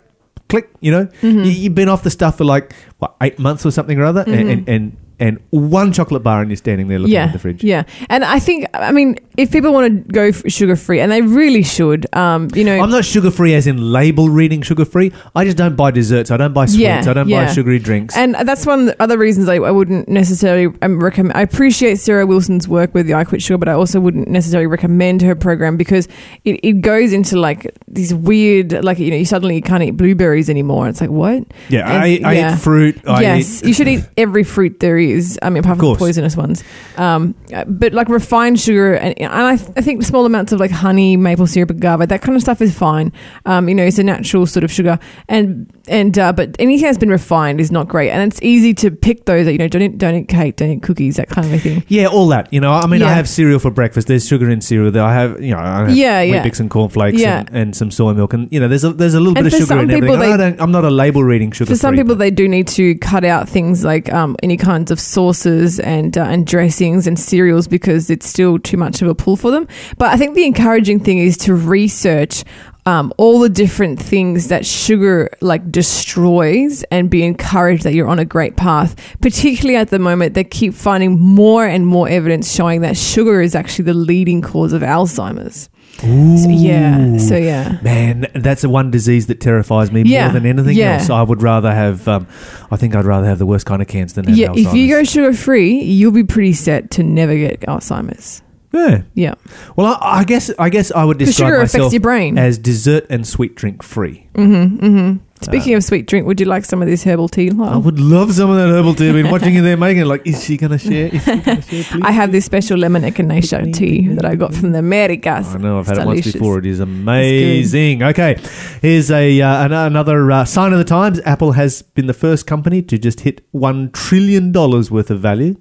click, 0.49 0.71
you 0.81 0.91
know. 0.91 1.07
Mm-hmm. 1.07 1.41
You, 1.41 1.51
you've 1.51 1.75
been 1.75 1.89
off 1.91 2.03
the 2.03 2.11
stuff 2.11 2.39
for 2.39 2.45
like 2.45 2.73
what 2.99 3.17
eight 3.21 3.39
months 3.39 3.67
or 3.67 3.71
something 3.71 3.99
or 3.99 4.05
other, 4.05 4.25
and, 4.27 4.49
and 4.49 4.69
and 4.69 4.97
and 5.21 5.39
one 5.51 5.93
chocolate 5.93 6.23
bar, 6.23 6.41
and 6.41 6.51
you're 6.51 6.57
standing 6.57 6.89
there 6.89 6.99
looking 6.99 7.15
yeah, 7.15 7.25
at 7.25 7.33
the 7.33 7.39
fridge. 7.39 7.65
Yeah, 7.65 7.85
and 8.09 8.25
I 8.25 8.39
think 8.39 8.67
I 8.75 8.93
mean 8.93 9.19
if 9.37 9.53
people 9.53 9.73
want 9.73 10.07
to 10.07 10.13
go 10.13 10.33
sugar 10.33 10.77
free, 10.77 11.01
and 11.01 11.11
they 11.11 11.23
really 11.23 11.63
should, 11.63 12.13
um, 12.15 12.49
you 12.55 12.65
know, 12.65 12.79
I'm 12.81 12.91
not 12.91 13.05
sugar 13.05 13.31
free 13.31 13.55
as 13.55 13.67
in 13.67 13.93
label 13.93 14.29
reading 14.29 14.63
sugar 14.63 14.85
free. 14.85 15.13
I 15.35 15.45
just 15.45 15.57
don't 15.57 15.77
buy 15.77 15.91
desserts. 15.91 16.31
I 16.31 16.37
don't 16.37 16.53
buy 16.53 16.67
sweets. 16.67 16.81
Yeah, 16.81 17.05
I 17.07 17.13
don't 17.13 17.31
buy 17.31 17.47
sugary 17.53 17.79
drinks. 17.79 18.17
and 18.17 18.35
that's 18.35 18.67
one 18.67 18.81
of 18.81 18.87
the 18.87 19.03
other 19.03 19.19
reasons 19.19 19.49
I, 19.49 19.57
I 19.57 19.71
wouldn't 19.71 20.09
necessarily 20.09 20.77
um, 20.83 21.03
recommend. 21.03 21.37
I 21.37 21.43
appreciate 21.43 21.97
Sarah 21.97 22.27
Wilson's 22.27 22.69
work 22.69 22.95
with 22.95 23.07
the 23.07 23.15
I 23.15 23.25
Quit 23.25 23.43
Sugar, 23.43 23.59
but 23.59 23.69
I 23.69 23.73
also 23.73 24.01
wouldn't 24.01 24.29
necessarily 24.29 24.67
recommend 24.67 25.23
her 25.23 25.35
program 25.35 25.77
because 25.77 26.09
it, 26.45 26.61
it 26.63 26.81
goes 26.81 27.13
into 27.13 27.39
like 27.39 27.75
these 27.87 28.15
weird, 28.15 28.85
like 28.85 28.99
you 28.99 29.11
know, 29.11 29.17
you 29.17 29.25
suddenly 29.25 29.61
can't 29.61 29.83
eat 29.83 29.93
blueberries 29.93 30.51
anymore. 30.51 30.89
It's 30.89 31.01
like 31.01 31.11
what? 31.11 31.45
yeah, 31.69 31.91
and- 31.91 32.27
I, 32.27 32.31
I 32.31 32.33
yeah. 32.35 32.55
eat 32.55 32.59
fruit. 32.61 33.09
I 33.09 33.23
yes, 33.23 33.63
eat, 33.63 33.69
you 33.69 33.75
should 33.75 33.89
eat 33.89 34.05
every 34.17 34.45
fruit 34.45 34.81
there 34.81 34.99
is. 34.99 35.08
I 35.43 35.51
mean, 35.51 35.63
apart 35.63 35.79
from 35.79 35.87
course. 35.87 35.99
poisonous 35.99 36.37
ones. 36.37 36.63
Um, 36.97 37.35
but 37.67 37.93
like 37.93 38.09
refined 38.09 38.61
sugar, 38.61 38.95
and, 38.95 39.19
and 39.21 39.33
I, 39.33 39.57
th- 39.57 39.71
I 39.77 39.81
think 39.81 40.03
small 40.03 40.27
amounts 40.27 40.53
of 40.53 40.61
like 40.61 40.71
honey, 40.71 41.17
maple 41.17 41.47
syrup, 41.47 41.71
agave, 41.71 42.09
that 42.09 42.23
kind 42.23 42.37
of 42.37 42.43
stuff 42.43 42.61
is 42.61 42.77
fine. 42.77 43.13
Um, 43.47 43.69
you 43.69 43.75
know, 43.75 43.85
it's 43.85 43.99
a 43.99 44.05
natural 44.05 44.47
sort 44.47 44.65
of 44.65 44.73
sugar, 44.73 44.99
and 45.29 45.71
and 45.89 46.19
uh, 46.19 46.33
but 46.33 46.57
anything 46.59 46.85
that's 46.87 46.99
been 46.99 47.11
refined 47.11 47.61
is 47.61 47.71
not 47.71 47.89
great. 47.89 48.11
And 48.11 48.31
it's 48.31 48.41
easy 48.43 48.75
to 48.75 48.91
pick 48.91 49.25
those. 49.25 49.47
That, 49.47 49.53
you 49.53 49.59
know, 49.59 49.69
don't 49.69 49.83
eat, 49.83 49.99
don't 49.99 50.15
eat 50.15 50.29
cake, 50.29 50.57
don't 50.57 50.71
eat 50.71 50.83
cookies, 50.83 51.17
that 51.17 51.29
kind 51.29 51.53
of 51.55 51.63
thing. 51.63 51.85
Yeah, 51.89 52.07
all 52.07 52.29
that. 52.29 52.53
You 52.53 52.61
know, 52.61 52.73
I 52.73 52.87
mean, 52.87 53.03
I 53.03 53.13
have 53.13 53.29
cereal 53.29 53.59
for 53.59 53.71
breakfast. 53.71 54.09
There's 54.09 54.27
sugar 54.27 54.49
in 54.51 54.61
cereal. 54.61 54.91
There, 54.91 55.03
I 55.03 55.15
have, 55.15 55.41
you 55.43 55.53
know, 55.55 55.59
I 55.61 55.79
have 55.81 55.91
Yeah, 55.97 56.21
yeah. 56.23 56.43
Weet-Bix 56.43 56.61
and 56.61 56.71
cornflakes 56.71 57.21
Yeah. 57.21 57.41
and, 57.41 57.51
and 57.51 57.77
some 57.77 57.91
soy 57.91 58.13
milk, 58.13 58.33
and 58.33 58.49
you 58.53 58.61
know, 58.61 58.69
there's 58.69 58.85
a 58.85 58.93
there's 58.93 59.15
a 59.15 59.21
little 59.21 59.37
And 59.39 59.45
bit 59.45 59.55
of 59.55 59.61
sugar 59.61 59.79
in 59.81 59.91
everything. 59.91 60.21
I 60.21 60.37
they- 60.37 60.37
don't, 60.37 60.61
I'm 60.61 60.71
not 60.73 60.85
a 60.85 60.91
label 60.91 61.25
reading 61.25 61.51
sugar. 61.53 61.71
For 61.71 61.77
some 61.77 61.95
people, 61.97 62.15
but- 62.15 62.19
they 62.19 62.31
do 62.31 62.49
need 62.49 62.69
to 62.69 62.95
cut 62.97 63.25
out 63.25 63.49
things 63.49 63.85
like 63.85 64.13
um, 64.13 64.37
any 64.43 64.57
kinds 64.57 64.91
of 64.91 65.01
sauces 65.01 65.81
and 65.81 66.17
uh, 66.19 66.23
and 66.25 66.47
dressings 66.47 67.07
and 67.07 67.19
cereals 67.19 67.67
because 67.69 68.11
it's 68.11 68.27
still 68.29 68.59
too 68.59 68.77
much 68.77 69.01
of 69.03 69.09
a 69.09 69.15
pull 69.15 69.37
for 69.37 69.51
them. 69.51 69.67
But 69.97 70.13
I 70.13 70.17
think 70.17 70.35
the 70.35 70.45
encouraging 70.47 71.01
thing 71.01 71.19
is 71.19 71.37
to 71.39 71.55
research. 71.55 72.45
Um, 72.89 73.13
all 73.19 73.41
the 73.41 73.51
different 73.51 74.01
things 74.01 74.49
that 74.49 74.65
sugar 74.65 75.29
like 75.43 75.71
destroys 75.71 76.85
and 76.85 77.11
be 77.11 77.23
encouraged 77.23 77.83
that 77.83 77.93
you're 77.93 78.09
on 78.09 78.19
a 78.19 78.25
great 78.25 78.57
path. 78.57 78.97
Particularly 79.21 79.77
at 79.77 79.91
the 79.91 79.99
moment, 79.99 80.33
they 80.33 80.45
keep 80.45 80.73
finding 80.73 81.21
more 81.21 81.67
and 81.67 81.87
more 81.87 82.09
evidence 82.09 82.51
showing 82.51 82.81
that 82.81 82.97
sugar 82.97 83.43
is 83.43 83.55
actually 83.55 83.85
the 83.85 83.95
leading 83.95 84.41
cause 84.41 84.73
of 84.73 84.81
Alzheimer's. 84.81 85.69
So, 85.99 86.49
yeah. 86.49 87.19
So 87.19 87.37
yeah. 87.37 87.79
Man, 87.83 88.27
that's 88.35 88.63
the 88.63 88.71
one 88.71 88.91
disease 88.91 89.27
that 89.27 89.41
terrifies 89.41 89.93
me 89.93 90.03
Yeah, 90.03 90.27
more 90.27 90.41
than 90.41 90.47
anything 90.47 90.77
yeah. 90.77 90.95
else. 90.95 91.11
I 91.11 91.23
would 91.23 91.43
rather 91.43 91.75
have, 91.75 92.09
um, 92.09 92.27
I 92.71 92.77
think 92.77 92.95
I'd 92.95 93.05
rather 93.05 93.27
have 93.27 93.39
the 93.39 93.47
worst 93.47 93.67
kind 93.67 93.83
of 93.83 93.89
cancer 93.89 94.15
than 94.15 94.29
have 94.29 94.39
Yeah, 94.39 94.53
if 94.55 94.73
you 94.73 94.89
go 94.89 95.05
sugar 95.05 95.35
free, 95.35 95.83
you'll 95.83 96.13
be 96.13 96.25
pretty 96.25 96.55
set 96.55 96.91
to 96.93 97.03
never 97.03 97.35
get 97.35 97.61
Alzheimer's. 97.63 98.43
Yeah. 98.73 99.03
Yeah, 99.15 99.35
Well, 99.77 99.99
I, 100.01 100.21
I 100.21 100.25
guess 100.25 100.51
I 100.59 100.69
guess 100.69 100.91
I 100.93 101.05
would 101.05 101.19
describe 101.19 101.47
sugar 101.49 101.57
affects 101.57 101.75
myself 101.75 101.93
your 101.93 102.01
brain. 102.01 102.39
as 102.39 102.59
dessert 102.59 103.07
and 103.11 103.27
sweet 103.27 103.55
drink 103.55 103.83
free. 103.83 104.29
mm-hmm, 104.35 104.85
mm-hmm. 104.85 105.17
Speaking 105.41 105.75
of 105.75 105.85
sweet 105.85 106.09
drink, 106.09 106.27
would 106.27 106.41
you 106.41 106.47
like 106.47 106.65
some 106.65 106.83
of 106.83 106.89
this 106.89 107.05
herbal 107.05 107.29
tea? 107.29 107.51
Lyle? 107.51 107.75
I 107.75 107.77
would 107.77 108.01
love 108.01 108.35
some 108.35 108.51
of 108.51 108.57
that 108.57 108.71
herbal 108.71 108.95
tea. 108.95 109.09
I've 109.09 109.15
been 109.15 109.31
watching 109.31 109.55
you 109.55 109.63
there 109.63 109.77
making 109.77 110.03
it. 110.03 110.07
Like, 110.07 110.27
is 110.27 110.43
she 110.43 110.57
going 110.57 110.73
to 110.73 110.79
share? 110.79 111.15
Is 111.15 111.23
she 111.23 111.31
going 111.31 111.43
to 111.45 111.63
share, 111.63 111.85
please? 111.85 112.03
I 112.03 112.11
have 112.11 112.33
this 112.33 112.45
special 112.45 112.77
lemon 112.77 113.05
echinacea 113.05 113.73
tea 113.73 114.09
that 114.17 114.25
I 114.25 114.35
got 114.35 114.53
from 114.53 114.73
the 114.73 114.81
Americas. 114.81 115.55
I 115.55 115.59
know 115.59 115.79
I've 115.79 115.87
had 115.87 115.99
it 115.99 116.07
once 116.07 116.23
delicious. 116.23 116.33
before. 116.33 116.59
It 116.59 116.67
is 116.67 116.81
amazing. 116.81 118.03
Okay, 118.03 118.37
here's 118.83 119.13
a 119.13 119.41
uh, 119.41 119.65
an- 119.67 119.73
another 119.73 120.29
uh, 120.33 120.45
sign 120.45 120.73
of 120.73 120.79
the 120.79 120.85
times. 120.85 121.21
Apple 121.25 121.53
has 121.53 121.83
been 121.83 122.07
the 122.07 122.15
first 122.15 122.49
company 122.49 122.83
to 122.83 122.99
just 122.99 123.21
hit 123.21 123.47
one 123.53 123.93
trillion 123.93 124.51
dollars 124.51 124.91
worth 124.91 125.09
of 125.09 125.21
value. 125.21 125.55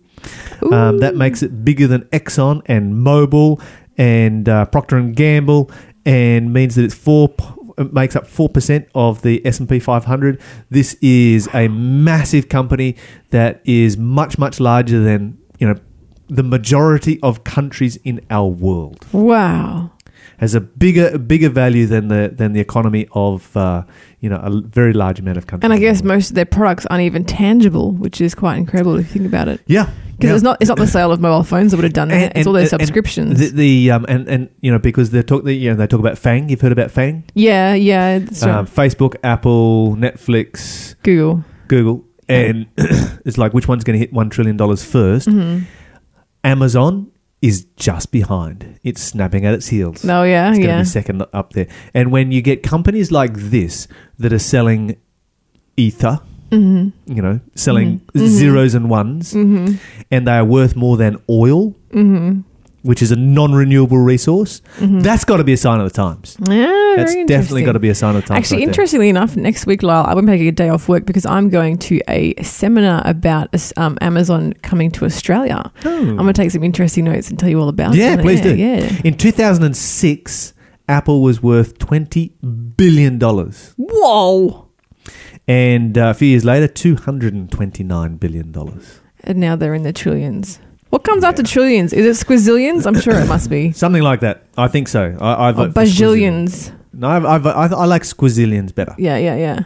Um, 0.71 0.97
that 0.99 1.15
makes 1.15 1.43
it 1.43 1.63
bigger 1.63 1.88
than 1.88 2.01
Exxon 2.06 2.62
and 2.65 2.93
Mobil 2.95 3.62
and 3.97 4.47
uh, 4.49 4.65
Procter 4.65 4.97
and 4.97 5.15
Gamble, 5.15 5.71
and 6.06 6.51
means 6.53 6.75
that 6.75 6.84
it's 6.84 6.95
four. 6.95 7.34
It 7.77 7.93
makes 7.93 8.15
up 8.15 8.25
four 8.27 8.49
percent 8.49 8.88
of 8.95 9.21
the 9.21 9.45
S 9.45 9.60
and 9.60 9.69
P 9.69 9.80
500. 9.80 10.41
This 10.69 10.95
is 11.01 11.47
a 11.53 11.67
massive 11.67 12.49
company 12.49 12.95
that 13.30 13.62
is 13.65 13.97
much 13.97 14.38
much 14.39 14.60
larger 14.60 14.99
than 14.99 15.38
you 15.60 15.67
know 15.67 15.75
the 16.27 16.43
majority 16.43 17.19
of 17.21 17.43
countries 17.43 17.95
in 18.03 18.19
our 18.30 18.47
world 18.47 19.06
Wow. 19.13 19.91
has 20.39 20.53
a 20.56 20.60
bigger 20.60 21.17
bigger 21.17 21.49
value 21.49 21.86
than 21.86 22.08
the 22.10 22.32
than 22.36 22.53
the 22.53 22.60
economy 22.60 23.08
of 23.13 23.56
uh, 23.56 23.84
you 24.19 24.30
know 24.30 24.38
a 24.38 24.49
very 24.62 24.93
large 24.93 25.19
amount 25.19 25.38
of 25.38 25.47
countries. 25.47 25.65
And 25.65 25.73
I 25.73 25.80
guess 25.80 26.03
most 26.03 26.30
of 26.30 26.36
their 26.36 26.45
products 26.45 26.86
aren't 26.88 27.03
even 27.03 27.23
tangible, 27.25 27.91
which 27.91 28.19
is 28.21 28.34
quite 28.36 28.58
incredible 28.58 28.95
if 28.97 29.08
you 29.08 29.13
think 29.21 29.25
about 29.25 29.47
it. 29.47 29.62
yeah, 29.67 29.89
Because 30.15 30.30
yeah. 30.30 30.34
it's 30.36 30.43
not 30.43 30.58
it's 30.62 30.69
not 30.69 30.77
the 30.77 30.88
sale 30.88 31.12
of 31.12 31.19
mobile 31.19 31.43
phones 31.43 31.71
that 31.71 31.77
would 31.77 31.84
have 31.84 31.93
done 31.93 32.08
that. 32.10 32.36
it's 32.36 32.47
all 32.47 32.53
their 32.53 32.62
and 32.63 32.69
subscriptions. 32.69 33.39
the, 33.39 33.49
the 33.49 33.91
um 33.91 34.06
and 34.10 34.27
and 34.27 34.49
you 34.62 34.71
know 34.71 34.80
because 34.80 35.12
they 35.12 35.21
talk 35.21 35.43
the, 35.43 35.53
you 35.53 35.69
know 35.69 35.75
they 35.75 35.88
talk 35.88 35.99
about 35.99 36.15
FAANG. 36.15 36.49
You've 36.49 36.62
heard 36.62 36.71
about 36.71 36.89
FAANG? 36.89 37.23
yeah, 37.36 37.73
yeah. 37.75 38.13
Right. 38.17 38.43
Um, 38.43 38.65
Facebook, 38.67 39.15
Apple, 39.23 39.95
Netflix, 39.97 40.95
Google. 41.03 41.43
Google, 41.67 42.03
and 42.30 42.65
it's 42.77 43.38
like 43.38 43.53
which 43.53 43.67
one's 43.67 43.84
going 43.84 43.93
to 43.95 43.99
hit 43.99 44.12
one 44.13 44.30
trillion 44.30 44.58
dollars 44.58 44.82
1st 44.84 45.27
Mm-hmm. 45.27 45.63
Amazon 46.43 47.12
is 47.41 47.65
just 47.76 48.12
behind. 48.12 48.80
It's 48.84 49.02
snapping 49.02 49.45
at 49.45 49.54
its 49.54 49.67
heels. 49.67 50.04
Oh 50.06 50.23
yeah, 50.23 50.50
It's 50.50 50.58
going 50.58 50.69
to 50.69 50.73
yeah. 50.76 50.80
be 50.82 50.86
second 50.86 51.23
up 51.34 51.54
there. 51.54 51.67
And 51.93 52.12
when 52.12 52.32
you 52.32 52.41
get 52.41 52.63
companies 52.63 53.12
like 53.12 53.34
this 53.36 53.88
that 54.17 54.34
are 54.34 54.39
selling 54.39 54.97
ether, 55.76 56.19
Mm-hmm. 56.50 57.13
you 57.13 57.21
know, 57.21 57.41
selling 57.56 58.00
Mhm. 58.15 58.21
Mhm. 58.21 58.28
zeros 58.28 58.73
and 58.73 58.89
ones, 58.89 59.34
Mm-hmm. 59.34 59.76
and 60.10 60.28
they 60.28 60.32
are 60.32 60.45
worth 60.45 60.76
more 60.78 60.95
than 60.95 61.17
oil, 61.30 61.76
Mm-hmm. 61.91 62.41
Which 62.88 63.02
is 63.02 63.12
a 63.12 63.15
non-renewable 63.15 63.97
resource, 63.97 64.62
Mhm. 64.80 65.04
that's 65.04 65.23
got 65.26 65.38
to 65.38 65.43
be 65.43 65.54
a 65.54 65.58
sign 65.58 65.80
of 65.80 65.91
the 65.91 65.95
times. 65.95 66.38
Yeah, 66.50 66.93
That's 66.97 67.13
definitely 67.26 67.63
got 67.63 67.73
to 67.73 67.80
be 67.80 67.89
a 67.89 67.95
sign 67.95 68.15
of 68.15 68.21
the 68.23 68.28
times. 68.30 68.38
Actually, 68.39 68.58
right 68.58 68.60
there. 68.62 68.69
interestingly 68.69 69.10
enough, 69.10 69.36
next 69.36 69.65
week, 69.67 69.84
Lyle, 69.84 70.06
I'm 70.08 70.26
taking 70.26 70.47
a 70.47 70.52
day 70.52 70.69
off 70.69 70.88
work 70.89 71.06
because 71.06 71.26
I'm 71.26 71.50
going 71.50 71.78
to 71.80 72.00
a 72.08 72.34
seminar 72.41 73.02
about 73.06 73.50
um, 73.78 73.97
Amazon 74.02 74.54
coming 74.63 74.89
to 74.91 75.06
Australia. 75.06 75.71
I'm 75.86 76.15
going 76.15 76.28
to 76.28 76.34
take 76.34 76.52
some 76.52 76.63
interesting 76.63 77.06
notes 77.06 77.30
and 77.30 77.38
tell 77.38 77.50
you 77.50 77.60
all 77.60 77.69
about 77.69 77.93
it. 77.93 77.97
Hmm. 77.97 78.02
Yeah, 78.02 78.21
please 78.21 78.41
do. 78.41 78.56
Yeah. 78.56 78.89
In 79.04 79.15
2006, 79.17 80.54
Apple 80.89 81.21
was 81.21 81.43
worth 81.43 81.78
$20 81.80 82.32
billion. 82.78 83.19
Whoa. 83.19 84.67
And 85.47 85.97
uh, 85.97 86.10
a 86.10 86.13
few 86.13 86.30
years 86.30 86.45
later, 86.45 86.67
$229 86.67 88.19
billion. 88.19 88.54
And 89.23 89.39
now 89.39 89.56
they're 89.56 89.73
in 89.73 89.84
the 89.84 89.93
trillions. 89.93 90.60
What 90.89 91.04
comes 91.04 91.23
after 91.23 91.43
trillions? 91.43 91.91
Is 91.93 92.06
it 92.21 92.26
squizillions? 92.28 92.86
I'm 92.86 93.00
sure 93.00 93.15
it 93.19 93.28
must 93.28 93.50
be. 93.50 93.71
Something 93.84 94.04
like 94.04 94.21
that. 94.21 94.43
I 94.58 94.67
think 94.67 94.88
so. 94.88 95.17
I, 95.19 95.34
I 95.34 95.50
Or 95.50 95.54
vote 95.54 95.73
for 95.73 95.82
bajillions. 95.82 96.71
No, 96.93 97.08
I've, 97.10 97.26
I've, 97.26 97.45
I, 97.45 97.65
I 97.67 97.86
like 97.86 98.04
squizillions 98.04 98.73
better. 98.73 98.95
Yeah, 98.97 99.17
yeah, 99.17 99.36
yeah. 99.36 99.60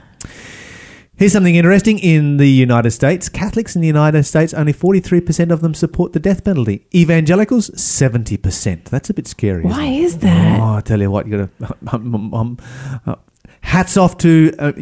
Here's 1.15 1.33
something 1.33 1.53
interesting. 1.53 1.99
In 1.99 2.37
the 2.37 2.47
United 2.49 2.89
States, 2.91 3.29
Catholics 3.29 3.75
in 3.75 3.81
the 3.81 3.87
United 3.87 4.23
States, 4.23 4.55
only 4.55 4.73
43% 4.73 5.51
of 5.51 5.61
them 5.61 5.75
support 5.75 6.13
the 6.13 6.19
death 6.19 6.43
penalty. 6.43 6.87
Evangelicals, 6.95 7.69
70%. 7.71 8.85
That's 8.85 9.11
a 9.11 9.13
bit 9.13 9.27
scary. 9.27 9.59
isn't 9.59 9.69
Why 9.69 9.85
it? 9.85 9.99
is 10.03 10.17
that? 10.19 10.59
Oh, 10.59 10.73
I 10.77 10.81
tell 10.81 10.99
you 10.99 11.11
what, 11.11 11.27
you 11.27 11.37
got 11.37 11.59
to. 11.59 11.95
Um, 11.95 12.33
um, 12.33 12.57
uh, 13.05 13.15
hats 13.61 13.95
off 13.95 14.17
to 14.17 14.53
uh, 14.59 14.73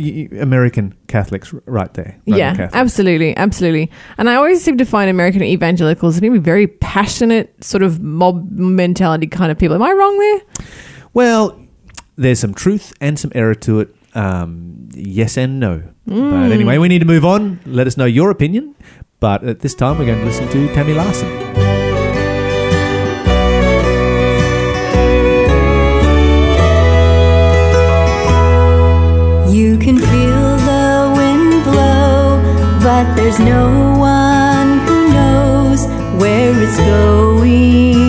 American 0.42 0.96
Catholics 1.08 1.54
right 1.66 1.94
there. 1.94 2.20
Roman 2.26 2.40
yeah, 2.40 2.52
Catholics. 2.52 2.76
absolutely, 2.76 3.38
absolutely. 3.38 3.92
And 4.18 4.30
I 4.30 4.36
always 4.36 4.64
seem 4.64 4.78
to 4.78 4.86
find 4.86 5.10
American 5.10 5.44
evangelicals 5.44 6.20
to 6.20 6.22
be 6.22 6.38
very 6.40 6.68
passionate, 6.68 7.64
sort 7.64 7.84
of 7.84 8.02
mob 8.02 8.50
mentality 8.52 9.28
kind 9.28 9.52
of 9.52 9.60
people. 9.60 9.76
Am 9.76 9.84
I 9.84 9.92
wrong 9.92 10.18
there? 10.18 10.68
Well, 11.14 11.62
there's 12.16 12.40
some 12.40 12.54
truth 12.54 12.94
and 13.00 13.20
some 13.20 13.32
error 13.36 13.56
to 13.56 13.82
it. 13.82 13.96
Um, 14.16 14.90
yes 14.94 15.38
and 15.38 15.60
no. 15.60 15.84
Mm. 16.08 16.32
But 16.32 16.52
anyway, 16.52 16.78
we 16.80 16.88
need 16.88 17.00
to 17.00 17.06
move 17.06 17.24
on. 17.24 17.60
Let 17.66 17.86
us 17.86 17.96
know 17.96 18.06
your 18.06 18.32
opinion. 18.32 18.76
But 19.20 19.44
at 19.44 19.60
this 19.60 19.76
time, 19.76 20.00
we're 20.00 20.06
going 20.06 20.20
to 20.20 20.26
listen 20.26 20.48
to 20.50 20.74
Tammy 20.74 20.94
Larson. 20.94 21.49
Can 29.80 29.98
feel 29.98 30.58
the 30.70 31.14
wind 31.16 31.64
blow, 31.64 32.42
but 32.84 33.16
there's 33.16 33.40
no 33.40 33.96
one 33.98 34.80
who 34.86 35.14
knows 35.14 35.86
where 36.20 36.54
it's 36.62 36.78
going. 36.78 38.09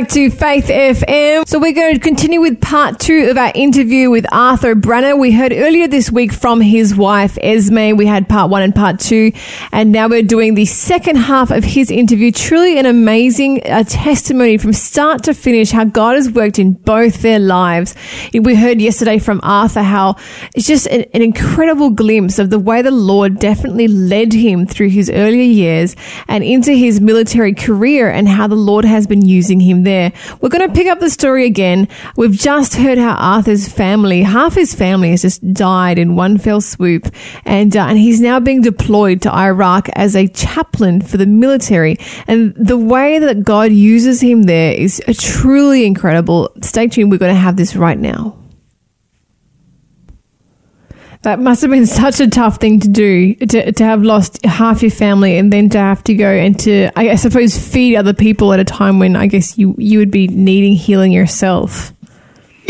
Back 0.00 0.08
to 0.08 0.30
Faith 0.30 0.66
FM. 0.68 1.46
So 1.46 1.58
we're 1.58 1.74
going 1.74 1.94
to 1.94 2.00
continue 2.00 2.40
with 2.40 2.60
part 2.60 2.98
two 2.98 3.28
of 3.30 3.36
our 3.36 3.52
interview 3.54 4.08
with 4.08 4.24
Arthur 4.32 4.74
Branner. 4.74 5.18
We 5.18 5.30
heard 5.32 5.52
earlier 5.52 5.88
this 5.88 6.10
week 6.10 6.32
from 6.32 6.62
his 6.62 6.94
wife 6.94 7.36
Esme. 7.42 7.96
We 7.96 8.06
had 8.06 8.28
part 8.28 8.50
one 8.50 8.62
and 8.62 8.74
part 8.74 8.98
two, 8.98 9.32
and 9.72 9.92
now 9.92 10.08
we're 10.08 10.22
doing 10.22 10.54
the 10.54 10.64
second 10.64 11.16
half 11.16 11.50
of 11.50 11.64
his 11.64 11.90
interview. 11.90 12.32
Truly 12.32 12.78
an 12.78 12.86
amazing 12.86 13.62
uh, 13.66 13.84
testimony 13.84 14.56
from 14.56 14.72
start 14.72 15.24
to 15.24 15.34
finish 15.34 15.70
how 15.70 15.84
God 15.84 16.14
has 16.14 16.30
worked 16.30 16.58
in 16.58 16.72
both 16.72 17.20
their 17.20 17.38
lives. 17.38 17.94
We 18.32 18.54
heard 18.54 18.80
yesterday 18.80 19.18
from 19.18 19.40
Arthur 19.42 19.82
how 19.82 20.16
it's 20.54 20.66
just 20.66 20.86
an, 20.86 21.04
an 21.12 21.20
incredible 21.20 21.90
glimpse 21.90 22.38
of 22.38 22.48
the 22.48 22.58
way 22.58 22.80
the 22.80 22.90
Lord 22.90 23.38
definitely 23.38 23.88
led 23.88 24.32
him 24.32 24.66
through 24.66 24.88
his 24.90 25.10
earlier 25.10 25.42
years 25.42 25.94
and 26.26 26.42
into 26.42 26.72
his 26.72 27.00
military 27.00 27.52
career 27.52 28.10
and 28.10 28.28
how 28.28 28.46
the 28.46 28.54
Lord 28.54 28.84
has 28.84 29.06
been 29.06 29.26
using 29.26 29.60
him 29.60 29.82
there. 29.82 29.89
We're 30.40 30.48
going 30.48 30.68
to 30.68 30.74
pick 30.74 30.86
up 30.86 31.00
the 31.00 31.10
story 31.10 31.46
again. 31.46 31.88
We've 32.16 32.32
just 32.32 32.74
heard 32.74 32.98
how 32.98 33.14
Arthur's 33.14 33.68
family, 33.68 34.22
half 34.22 34.54
his 34.54 34.74
family 34.74 35.10
has 35.10 35.22
just 35.22 35.52
died 35.52 35.98
in 35.98 36.16
one 36.16 36.38
fell 36.38 36.60
swoop 36.60 37.08
and, 37.44 37.76
uh, 37.76 37.86
and 37.86 37.98
he's 37.98 38.20
now 38.20 38.40
being 38.40 38.62
deployed 38.62 39.22
to 39.22 39.34
Iraq 39.34 39.88
as 39.94 40.16
a 40.16 40.28
chaplain 40.28 41.00
for 41.00 41.16
the 41.16 41.26
military. 41.26 41.96
And 42.26 42.54
the 42.56 42.78
way 42.78 43.18
that 43.18 43.42
God 43.44 43.72
uses 43.72 44.20
him 44.20 44.44
there 44.44 44.72
is 44.72 45.02
uh, 45.06 45.12
truly 45.18 45.84
incredible. 45.84 46.50
Stay 46.62 46.88
tuned. 46.88 47.10
We're 47.10 47.18
going 47.18 47.34
to 47.34 47.40
have 47.40 47.56
this 47.56 47.76
right 47.76 47.98
now. 47.98 48.39
That 51.22 51.38
must 51.38 51.60
have 51.60 51.70
been 51.70 51.86
such 51.86 52.18
a 52.20 52.28
tough 52.28 52.56
thing 52.56 52.80
to 52.80 52.88
do 52.88 53.34
to, 53.34 53.72
to 53.72 53.84
have 53.84 54.02
lost 54.02 54.44
half 54.44 54.80
your 54.80 54.90
family 54.90 55.36
and 55.36 55.52
then 55.52 55.68
to 55.70 55.78
have 55.78 56.02
to 56.04 56.14
go 56.14 56.30
and 56.30 56.58
to, 56.60 56.90
I 56.98 57.14
suppose, 57.16 57.58
feed 57.58 57.96
other 57.96 58.14
people 58.14 58.54
at 58.54 58.60
a 58.60 58.64
time 58.64 58.98
when 58.98 59.16
I 59.16 59.26
guess 59.26 59.58
you, 59.58 59.74
you 59.76 59.98
would 59.98 60.10
be 60.10 60.28
needing 60.28 60.74
healing 60.74 61.12
yourself. 61.12 61.92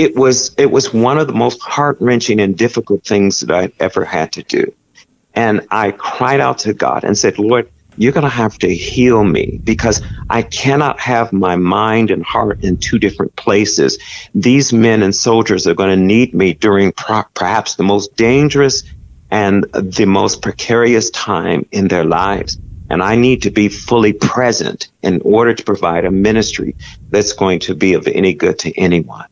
it 0.01 0.17
was 0.17 0.55
it 0.57 0.71
was 0.71 0.95
one 0.95 1.19
of 1.19 1.27
the 1.27 1.35
most 1.35 1.61
heart 1.61 1.99
wrenching 2.01 2.41
and 2.41 2.57
difficult 2.57 3.05
things 3.05 3.41
that 3.41 3.55
I 3.55 3.71
ever 3.79 4.05
had 4.05 4.33
to 4.33 4.43
do. 4.43 4.73
And 5.35 5.67
I 5.71 5.93
cried 5.93 6.41
out 6.41 6.59
to 6.61 6.73
God 6.73 7.05
and 7.05 7.17
said, 7.17 7.39
Lord, 7.39 7.71
you're 8.01 8.13
going 8.13 8.25
to 8.25 8.31
have 8.31 8.57
to 8.57 8.75
heal 8.75 9.23
me 9.23 9.61
because 9.63 10.01
I 10.31 10.41
cannot 10.41 10.99
have 11.01 11.35
my 11.35 11.57
mind 11.57 12.11
and 12.11 12.25
heart 12.25 12.63
in 12.63 12.79
two 12.79 12.99
different 12.99 13.37
places. 13.37 13.99
These 14.35 14.73
men 14.73 15.03
and 15.03 15.15
soldiers 15.15 15.67
are 15.67 15.75
going 15.75 15.91
to 15.91 16.03
need 16.03 16.33
me 16.33 16.55
during 16.55 16.93
pro- 16.93 17.25
perhaps 17.35 17.75
the 17.75 17.83
most 17.83 18.17
dangerous 18.17 18.85
and 19.31 19.65
the 19.75 20.07
most 20.07 20.41
precarious 20.41 21.11
time 21.11 21.67
in 21.73 21.89
their 21.89 22.07
lives. 22.07 22.59
And 22.89 23.03
I 23.03 23.17
need 23.17 23.43
to 23.43 23.51
be 23.51 23.69
fully 23.69 24.15
present 24.15 24.89
in 25.03 25.21
order 25.23 25.53
to 25.53 25.63
provide 25.63 26.07
a 26.07 26.11
ministry 26.11 26.77
that's 27.11 27.35
going 27.35 27.61
to 27.61 27.75
be 27.75 27.93
of 27.93 28.09
any 28.09 28.33
good 28.33 28.59
to 28.61 28.73
anyone. 28.79 29.27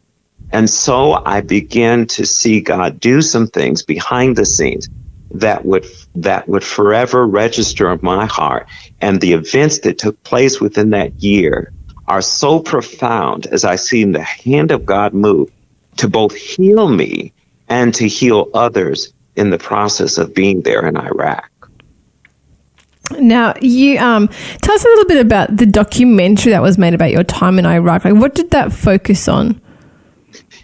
And 0.51 0.69
so 0.69 1.23
I 1.25 1.41
began 1.41 2.07
to 2.09 2.27
see 2.27 2.61
God 2.61 3.01
do 3.01 3.23
some 3.23 3.47
things 3.47 3.83
behind 3.83 4.37
the 4.37 4.45
scenes 4.45 4.91
that 5.33 5.65
would 5.65 5.87
that 6.15 6.49
would 6.49 6.65
forever 6.65 7.27
register 7.27 7.91
in 7.93 8.01
my 8.03 8.27
heart. 8.27 8.67
And 9.01 9.21
the 9.21 9.33
events 9.35 9.81
that 9.81 9.99
took 9.99 10.23
place 10.23 10.61
within 10.61 10.91
that 10.91 11.23
year 11.23 11.73
are 12.07 12.23
so 12.23 12.61
profound 12.61 13.47
as 13.47 13.65
I 13.65 13.77
see 13.77 14.05
the 14.05 14.23
hand 14.23 14.71
of 14.71 14.87
God 14.87 15.13
move 15.13 15.51
to 15.97 16.09
both 16.09 16.35
heal 16.35 16.89
me 16.89 17.33
and 17.69 17.95
to 17.95 18.09
heal 18.09 18.49
others 18.55 19.13
in 19.37 19.51
the 19.51 19.59
process 19.59 20.17
of 20.19 20.35
being 20.35 20.63
there 20.63 20.87
in 20.87 20.97
Iraq. 20.97 21.51
Now, 23.19 23.55
you 23.61 23.99
um, 23.99 24.29
tell 24.63 24.75
us 24.75 24.85
a 24.85 24.89
little 24.89 25.07
bit 25.07 25.25
about 25.25 25.57
the 25.57 25.67
documentary 25.67 26.53
that 26.53 26.63
was 26.63 26.77
made 26.77 26.95
about 26.95 27.11
your 27.11 27.25
time 27.25 27.59
in 27.59 27.67
Iraq. 27.67 28.05
Like, 28.05 28.15
what 28.15 28.35
did 28.35 28.51
that 28.51 28.73
focus 28.73 29.29
on? 29.29 29.61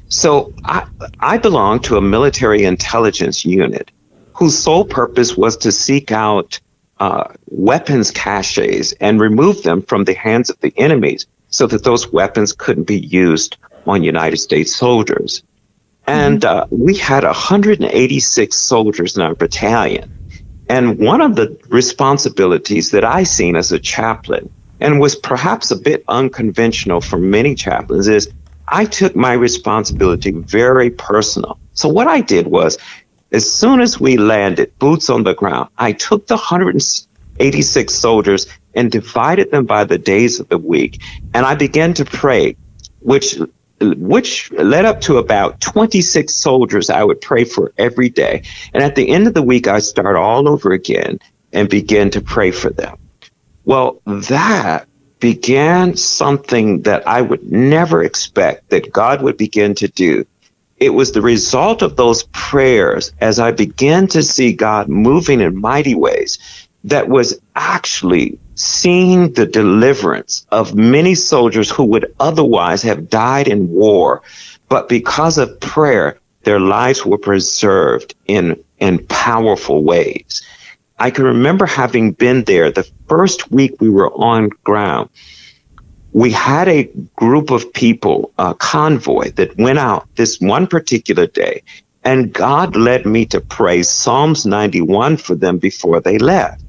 So 0.09 0.53
I, 0.65 0.87
I 1.21 1.39
belong 1.39 1.81
to 1.81 1.97
a 1.97 2.01
military 2.01 2.65
intelligence 2.65 3.45
unit 3.45 3.91
whose 4.35 4.59
sole 4.59 4.85
purpose 4.85 5.37
was 5.37 5.59
to 5.59 5.73
seek 5.73 6.13
out 6.13 6.61
uh, 7.01 7.33
weapons 7.47 8.11
caches 8.11 8.93
and 9.01 9.21
remove 9.21 9.63
them 9.63 9.83
from 9.83 10.05
the 10.05 10.15
hands 10.15 10.51
of 10.51 10.61
the 10.61 10.73
enemies 10.77 11.27
so 11.49 11.67
that 11.67 11.85
those 11.85 12.13
weapons 12.13 12.53
couldn't 12.53 12.85
be 12.85 12.99
used 12.99 13.57
on 13.87 14.03
United 14.03 14.37
States 14.37 14.75
soldiers. 14.75 15.43
And 16.07 16.45
uh, 16.45 16.67
we 16.71 16.97
had 16.97 17.25
186 17.25 18.57
soldiers 18.57 19.17
in 19.17 19.23
our 19.23 19.35
battalion. 19.35 20.13
And 20.69 20.99
one 20.99 21.21
of 21.21 21.37
the 21.37 21.59
responsibilities 21.69 22.91
that 22.91 23.05
I 23.05 23.23
seen 23.25 23.57
as 23.57 23.73
a 23.73 23.79
chaplain 23.79 24.51
and 24.81 25.01
was 25.01 25.15
perhaps 25.15 25.71
a 25.71 25.77
bit 25.77 26.05
unconventional 26.09 27.01
for 27.01 27.19
many 27.19 27.55
chaplains 27.55 28.09
is 28.09 28.31
I 28.67 28.87
took 28.87 29.15
my 29.15 29.33
responsibility 29.33 30.33
very 30.33 30.91
personal. 30.91 31.59
So 31.75 31.89
what 31.89 32.09
I 32.09 32.21
did 32.21 32.47
was 32.47 32.79
as 33.35 33.53
soon 33.53 33.81
as 33.81 33.99
we 33.99 34.17
landed, 34.17 34.79
boots 34.79 35.11
on 35.11 35.25
the 35.25 35.35
ground, 35.35 35.69
I 35.77 35.93
took 35.93 36.27
the 36.29 36.37
186 36.37 37.93
soldiers 37.93 38.47
and 38.75 38.91
divided 38.91 39.51
them 39.51 39.67
by 39.67 39.85
the 39.85 39.99
days 39.99 40.39
of 40.39 40.49
the 40.49 40.59
week. 40.59 41.03
And 41.35 41.45
I 41.45 41.57
began 41.57 41.95
to 41.95 42.05
pray, 42.05 42.57
which 43.01 43.39
which 43.81 44.53
led 44.53 44.85
up 44.85 45.01
to 45.03 45.19
about 45.19 45.61
26 45.61 46.33
soldiers 46.33 46.91
I 46.91 47.03
would 47.03 47.21
pray 47.21 47.45
for 47.45 47.73
every 47.77 48.09
day. 48.09 48.45
And 48.73 48.83
at 48.83 48.95
the 48.95 49.09
end 49.09 49.27
of 49.27 49.35
the 49.35 49.43
week, 49.43 49.67
I 49.67 49.81
start 49.81 50.17
all 50.17 50.49
over 50.49 50.71
again 50.71 51.19
and 51.53 51.69
begin 51.69 52.11
to 52.11 52.21
pray 52.21 52.53
for 52.53 52.71
them. 52.71 52.97
Well, 53.65 54.01
that 54.07 54.87
began 55.19 55.97
something 55.97 56.83
that 56.83 57.07
I 57.09 57.21
would 57.21 57.51
never 57.51 58.03
expect 58.03 58.71
that 58.71 58.93
God 58.93 59.23
would 59.23 59.37
begin 59.37 59.75
to 59.77 59.89
do. 59.89 60.25
It 60.77 60.91
was 60.91 61.13
the 61.13 61.23
result 61.23 61.83
of 61.83 61.97
those 61.97 62.25
prayers 62.33 63.13
as 63.21 63.39
I 63.39 63.53
began 63.53 64.07
to 64.09 64.23
see 64.23 64.53
God 64.53 64.89
moving 64.89 65.41
in 65.41 65.61
mighty 65.61 65.95
ways 65.95 66.39
that 66.85 67.09
was 67.09 67.41
actually 67.55 68.39
seeing 68.57 69.33
the 69.33 69.47
deliverance 69.47 70.47
of 70.51 70.75
many 70.75 71.15
soldiers 71.15 71.71
who 71.71 71.85
would 71.85 72.15
otherwise 72.21 72.83
have 72.83 73.09
died 73.09 73.49
in 73.49 73.71
war. 73.71 74.23
But 74.69 74.89
because 74.89 75.39
of 75.39 75.61
prayer, 75.61 76.19
their 76.43 76.61
lives 76.61 77.05
were 77.05 77.19
preserved 77.19 78.15
in, 78.27 78.63
in 78.79 79.07
powerful 79.07 79.83
ways. 79.83 80.43
I 80.99 81.11
can 81.11 81.25
remember 81.25 81.67
having 81.67 82.13
been 82.13 82.45
there 82.45 82.71
the 82.71 82.89
first 83.09 83.51
week 83.51 83.81
we 83.81 83.89
were 83.89 84.13
on 84.13 84.51
ground. 84.63 85.11
We 86.15 86.31
had 86.31 86.69
a 86.69 86.85
group 87.17 87.51
of 87.51 87.73
people, 87.73 88.33
a 88.39 88.55
convoy 88.55 89.33
that 89.33 89.59
went 89.59 89.81
out 89.81 90.07
this 90.15 90.41
one 90.41 90.69
particular 90.69 91.27
day, 91.27 91.65
and 92.05 92.33
God 92.33 92.77
led 92.77 93.05
me 93.05 93.27
to 93.27 93.41
pray 93.41 93.83
Psalms 93.83 94.47
91 94.47 95.17
for 95.17 95.35
them 95.35 95.59
before 95.59 96.01
they 96.01 96.19
left. 96.19 96.63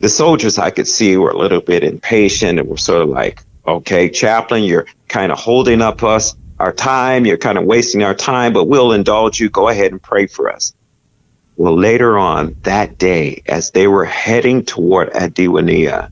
The 0.00 0.10
soldiers 0.10 0.58
I 0.58 0.70
could 0.70 0.86
see 0.86 1.16
were 1.16 1.30
a 1.30 1.38
little 1.38 1.62
bit 1.62 1.82
impatient 1.82 2.58
and 2.58 2.68
were 2.68 2.76
sort 2.76 3.00
of 3.00 3.08
like, 3.08 3.40
okay, 3.66 4.10
chaplain, 4.10 4.64
you're 4.64 4.86
kind 5.08 5.32
of 5.32 5.38
holding 5.38 5.80
up 5.80 6.02
us, 6.02 6.34
our 6.58 6.72
time, 6.72 7.24
you're 7.24 7.38
kind 7.38 7.56
of 7.56 7.64
wasting 7.64 8.02
our 8.02 8.14
time, 8.14 8.52
but 8.52 8.64
we'll 8.64 8.92
indulge 8.92 9.40
you. 9.40 9.48
Go 9.48 9.70
ahead 9.70 9.92
and 9.92 10.02
pray 10.02 10.26
for 10.26 10.52
us. 10.52 10.74
Well, 11.56 11.74
later 11.74 12.18
on 12.18 12.56
that 12.64 12.98
day, 12.98 13.42
as 13.46 13.70
they 13.70 13.86
were 13.86 14.04
heading 14.04 14.66
toward 14.66 15.10
Adiwania, 15.12 16.10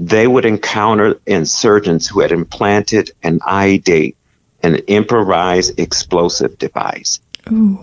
they 0.00 0.26
would 0.26 0.46
encounter 0.46 1.20
insurgents 1.26 2.08
who 2.08 2.20
had 2.20 2.32
implanted 2.32 3.10
an 3.22 3.38
IED, 3.40 4.14
an 4.62 4.76
improvised 4.86 5.78
explosive 5.78 6.58
device. 6.58 7.20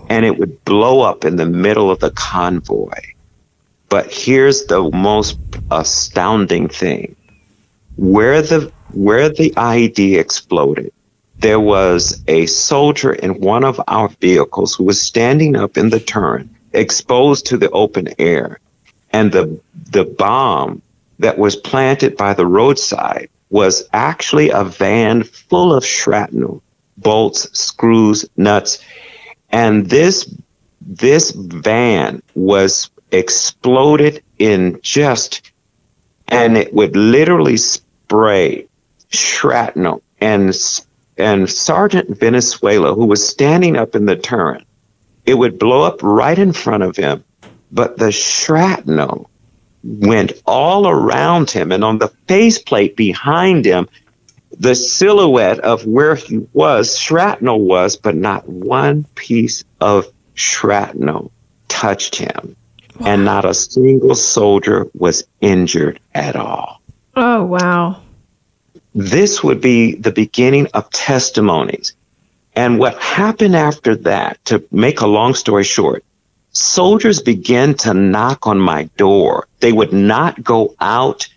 And 0.08 0.24
it 0.24 0.36
would 0.36 0.64
blow 0.64 1.02
up 1.02 1.24
in 1.24 1.36
the 1.36 1.46
middle 1.46 1.92
of 1.92 2.00
the 2.00 2.10
convoy. 2.10 3.00
But 3.88 4.12
here's 4.12 4.64
the 4.64 4.82
most 4.82 5.38
astounding 5.70 6.68
thing. 6.68 7.14
Where 7.96 8.42
the 8.42 8.72
where 8.92 9.28
the 9.28 9.50
IED 9.50 10.18
exploded, 10.18 10.92
there 11.38 11.60
was 11.60 12.20
a 12.26 12.46
soldier 12.46 13.12
in 13.12 13.40
one 13.40 13.62
of 13.62 13.80
our 13.86 14.08
vehicles 14.08 14.74
who 14.74 14.84
was 14.84 15.00
standing 15.00 15.54
up 15.54 15.76
in 15.76 15.90
the 15.90 16.00
turret, 16.00 16.48
exposed 16.72 17.46
to 17.46 17.58
the 17.58 17.70
open 17.70 18.08
air. 18.18 18.58
And 19.12 19.30
the 19.30 19.60
the 19.90 20.04
bomb 20.04 20.82
that 21.18 21.38
was 21.38 21.56
planted 21.56 22.16
by 22.16 22.34
the 22.34 22.46
roadside 22.46 23.28
was 23.50 23.88
actually 23.92 24.50
a 24.50 24.64
van 24.64 25.22
full 25.22 25.72
of 25.72 25.84
shrapnel, 25.84 26.62
bolts, 26.96 27.58
screws, 27.58 28.26
nuts. 28.36 28.78
And 29.50 29.86
this 29.86 30.32
this 30.80 31.30
van 31.32 32.22
was 32.34 32.90
exploded 33.10 34.22
in 34.38 34.78
just 34.82 35.52
and 36.26 36.56
it 36.56 36.72
would 36.72 36.96
literally 36.96 37.56
spray 37.56 38.68
shrapnel 39.08 40.02
and 40.20 40.54
and 41.16 41.50
Sergeant 41.50 42.18
Venezuela 42.18 42.94
who 42.94 43.06
was 43.06 43.26
standing 43.26 43.76
up 43.76 43.94
in 43.94 44.04
the 44.06 44.16
turret 44.16 44.64
it 45.24 45.34
would 45.34 45.58
blow 45.58 45.82
up 45.82 46.02
right 46.02 46.38
in 46.38 46.52
front 46.52 46.82
of 46.82 46.96
him 46.96 47.24
but 47.72 47.96
the 47.96 48.12
shrapnel 48.12 49.30
went 49.82 50.32
all 50.46 50.88
around 50.88 51.50
him 51.50 51.72
and 51.72 51.84
on 51.84 51.98
the 51.98 52.08
faceplate 52.26 52.96
behind 52.96 53.64
him 53.64 53.88
the 54.58 54.74
silhouette 54.74 55.60
of 55.60 55.86
where 55.86 56.14
he 56.14 56.38
was 56.52 56.98
shrapnel 56.98 57.60
was 57.60 57.96
but 57.96 58.16
not 58.16 58.48
one 58.48 59.04
piece 59.14 59.64
of 59.80 60.06
shrapnel 60.34 61.30
touched 61.68 62.16
him 62.16 62.56
and 63.04 63.24
not 63.24 63.44
a 63.44 63.54
single 63.54 64.14
soldier 64.16 64.88
was 64.94 65.24
injured 65.40 66.00
at 66.14 66.34
all 66.34 66.80
Oh, 67.14 67.44
wow. 67.44 68.00
this 68.94 69.42
would 69.42 69.60
be 69.60 69.94
the 69.96 70.12
beginning 70.12 70.68
of 70.74 70.88
testimonies. 70.90 71.94
And 72.54 72.78
what 72.78 73.00
happened 73.00 73.56
after 73.56 73.96
that, 73.96 74.44
to 74.46 74.64
make 74.70 75.00
a 75.00 75.06
long 75.06 75.34
story 75.34 75.64
short, 75.64 76.04
soldiers 76.58 77.22
began 77.22 77.74
to 77.74 77.94
knock 77.94 78.46
on 78.46 78.58
my 78.58 78.84
door. 78.96 79.46
They 79.60 79.72
would 79.72 79.92
not 79.92 80.42
go 80.42 80.74
out 80.80 81.28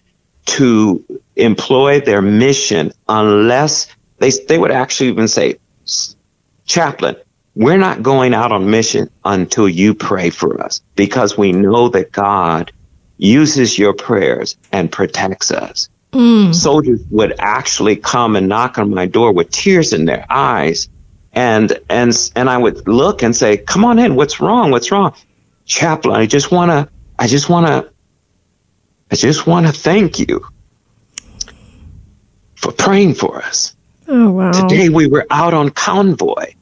to 0.48 1.04
employ 1.36 2.02
their 2.02 2.22
mission 2.22 2.92
unless 3.08 3.88
they, 4.18 4.32
they 4.32 4.58
would 4.58 4.72
actually 4.72 5.10
even 5.10 5.28
say, 5.28 5.60
chaplain, 6.66 7.16
we're 7.56 7.78
not 7.78 8.02
going 8.02 8.34
out 8.34 8.52
on 8.52 8.70
mission 8.70 9.10
until 9.24 9.68
you 9.68 9.94
pray 9.94 10.30
for 10.30 10.62
us 10.62 10.82
because 10.96 11.38
we 11.38 11.52
know 11.52 11.90
that 11.90 12.12
God 12.12 12.72
uses 13.18 13.78
your 13.78 13.94
prayers 13.94 14.58
and 14.72 14.92
protects 14.92 15.52
us. 15.52 15.90
Hmm. 16.14 16.52
Soldiers 16.52 17.02
would 17.10 17.36
actually 17.40 17.96
come 17.96 18.36
and 18.36 18.50
knock 18.50 18.78
on 18.78 18.90
my 18.90 19.06
door 19.06 19.32
with 19.32 19.52
tears 19.52 19.94
in 19.94 20.06
their 20.06 20.26
eyes 20.30 20.90
and 21.34 21.80
and 21.90 22.32
and 22.36 22.50
I 22.50 22.58
would 22.58 22.88
look 22.88 23.24
and 23.24 23.36
say 23.36 23.58
come 23.58 23.86
on 23.86 24.00
in 24.00 24.16
what's 24.16 24.40
wrong 24.40 24.72
what's 24.72 24.92
wrong 24.92 25.14
chaplain 25.66 26.16
I 26.16 26.26
just 26.26 26.52
want 26.52 26.72
to 26.72 26.90
I 27.18 27.28
just 27.28 27.50
want 27.50 27.68
to 27.68 27.92
I 29.12 29.16
just 29.16 29.48
want 29.48 29.68
to 29.68 29.74
thank 29.74 30.20
you 30.20 30.46
for 32.56 32.72
praying 32.72 33.16
for 33.16 33.38
us 33.38 33.76
Oh, 34.14 34.30
wow. 34.30 34.52
Today 34.52 34.90
we 34.90 35.08
were 35.08 35.26
out 35.30 35.54
on 35.54 35.70
convoy. 35.70 36.54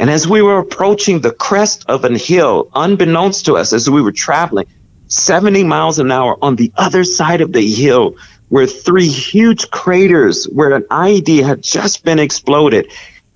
And 0.00 0.10
as 0.10 0.26
we 0.26 0.42
were 0.42 0.58
approaching 0.58 1.20
the 1.20 1.30
crest 1.30 1.84
of 1.88 2.04
an 2.04 2.16
hill, 2.16 2.68
unbeknownst 2.74 3.46
to 3.46 3.56
us, 3.56 3.72
as 3.72 3.88
we 3.88 4.02
were 4.02 4.10
traveling 4.10 4.66
70 5.06 5.62
miles 5.62 6.00
an 6.00 6.10
hour 6.10 6.36
on 6.42 6.56
the 6.56 6.72
other 6.76 7.04
side 7.04 7.42
of 7.42 7.52
the 7.52 7.64
hill 7.64 8.16
were 8.48 8.66
three 8.66 9.06
huge 9.06 9.70
craters 9.70 10.46
where 10.46 10.74
an 10.74 10.82
IED 10.84 11.44
had 11.44 11.62
just 11.62 12.04
been 12.04 12.18
exploded. 12.18 12.90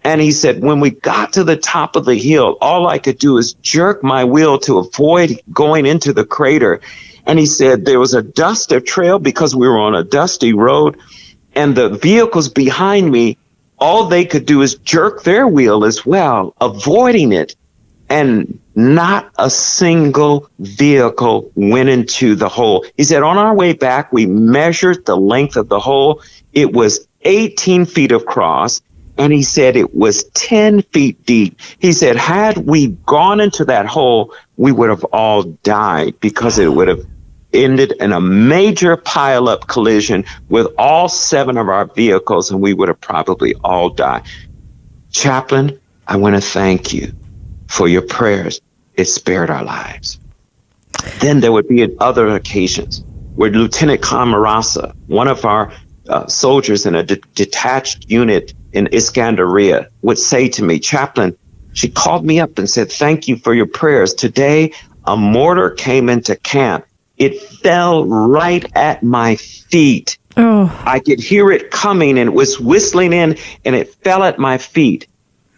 And 0.05 0.21
he 0.21 0.33
said, 0.33 0.63
when 0.63 0.81
we 0.81 0.91
got 0.91 1.33
to 1.33 1.45
the 1.45 1.57
top 1.57 1.97
of 1.97 2.05
the 2.05 2.15
hill, 2.15 2.59
all 2.61 2.87
I 2.87 2.99
could 2.99 3.19
do 3.19 3.39
is 3.39 3.55
jerk 3.55 4.05
my 4.05 4.25
wheel 4.25 4.59
to 4.61 4.79
avoid 4.79 5.41
going 5.51 5.87
into 5.87 6.13
the 6.13 6.27
crater. 6.27 6.83
And 7.27 7.39
he 7.39 7.47
said 7.47 7.85
there 7.85 7.99
was 7.99 8.13
a 8.13 8.23
dust 8.23 8.71
of 8.73 8.85
trail 8.85 9.19
because 9.19 9.57
we 9.57 9.67
were 9.67 9.79
on 9.79 9.95
a 9.95 10.05
dusty 10.05 10.53
road 10.53 10.99
and 11.55 11.77
the 11.77 11.89
vehicles 11.89 12.49
behind 12.49 13.11
me, 13.11 13.39
all 13.79 14.07
they 14.07 14.25
could 14.25 14.47
do 14.47 14.63
is 14.63 14.77
jerk 14.77 15.23
their 15.23 15.47
wheel 15.47 15.85
as 15.85 16.05
well, 16.05 16.55
avoiding 16.61 17.33
it. 17.33 17.57
And 18.09 18.61
not 18.75 19.33
a 19.39 19.49
single 19.49 20.51
vehicle 20.59 21.51
went 21.55 21.89
into 21.89 22.35
the 22.35 22.49
hole. 22.49 22.85
He 22.97 23.05
said, 23.05 23.23
on 23.23 23.39
our 23.39 23.55
way 23.55 23.73
back, 23.73 24.13
we 24.13 24.27
measured 24.27 25.07
the 25.07 25.17
length 25.17 25.57
of 25.57 25.69
the 25.69 25.81
hole. 25.81 26.23
It 26.53 26.73
was 26.73 27.07
18 27.23 27.87
feet 27.87 28.13
across. 28.13 28.83
And 29.17 29.33
he 29.33 29.43
said 29.43 29.77
it 29.77 29.95
was 29.95 30.25
10 30.25 30.83
feet 30.83 31.25
deep. 31.25 31.61
He 31.79 31.93
said, 31.93 32.17
had 32.17 32.59
we 32.59 32.89
gone 32.89 33.41
into 33.41 33.65
that 33.67 33.87
hole, 33.87 34.35
we 34.57 34.73
would 34.73 34.91
have 34.91 35.05
all 35.05 35.45
died 35.45 36.19
because 36.21 36.59
it 36.59 36.73
would 36.73 36.89
have 36.89 37.05
ended 37.53 37.93
in 38.01 38.13
a 38.13 38.21
major 38.21 38.97
pileup 38.97 39.69
collision 39.69 40.25
with 40.49 40.67
all 40.77 41.09
seven 41.09 41.57
of 41.57 41.69
our 41.69 41.85
vehicles 41.87 42.51
and 42.51 42.61
we 42.61 42.75
would 42.75 42.89
have 42.89 43.01
probably 43.01 43.55
all 43.63 43.91
died. 43.91 44.23
Chaplain, 45.13 45.81
I 46.07 46.17
want 46.17 46.35
to 46.35 46.41
thank 46.41 46.93
you 46.93 47.13
for 47.69 47.87
your 47.87 48.03
prayers. 48.03 48.61
It 48.95 49.05
spared 49.07 49.51
our 49.51 49.65
lives. 49.65 50.19
Then 51.21 51.41
there 51.41 51.53
would 51.53 51.69
be 51.69 51.97
other 51.99 52.29
occasions 52.29 53.05
where 53.35 53.51
Lieutenant 53.51 54.01
Camarasa, 54.01 54.95
one 55.07 55.29
of 55.29 55.45
our 55.45 55.73
uh, 56.09 56.27
soldiers 56.27 56.87
in 56.87 56.95
a 56.95 57.03
de- 57.03 57.21
detached 57.35 58.11
unit 58.11 58.55
in 58.73 58.87
Iskandaria, 58.87 59.89
would 60.03 60.19
say 60.19 60.49
to 60.51 60.63
me, 60.63 60.79
Chaplain, 60.79 61.37
she 61.73 61.89
called 61.89 62.25
me 62.25 62.41
up 62.41 62.59
and 62.59 62.69
said, 62.69 62.91
Thank 62.91 63.29
you 63.29 63.37
for 63.37 63.55
your 63.55 63.67
prayers. 63.67 64.15
Today, 64.15 64.73
a 65.05 65.17
mortar 65.17 65.71
came 65.71 66.09
into 66.09 66.37
camp. 66.37 66.87
It 67.17 67.41
fell 67.41 68.05
right 68.05 68.65
at 68.75 69.03
my 69.03 69.37
feet. 69.37 70.19
Oh, 70.37 70.83
I 70.85 70.99
could 70.99 71.21
hear 71.21 71.51
it 71.51 71.71
coming 71.71 72.19
and 72.19 72.29
it 72.29 72.33
was 72.33 72.59
whistling 72.59 73.13
in 73.13 73.37
and 73.65 73.77
it 73.77 73.95
fell 73.95 74.25
at 74.25 74.39
my 74.39 74.59
feet, 74.59 75.07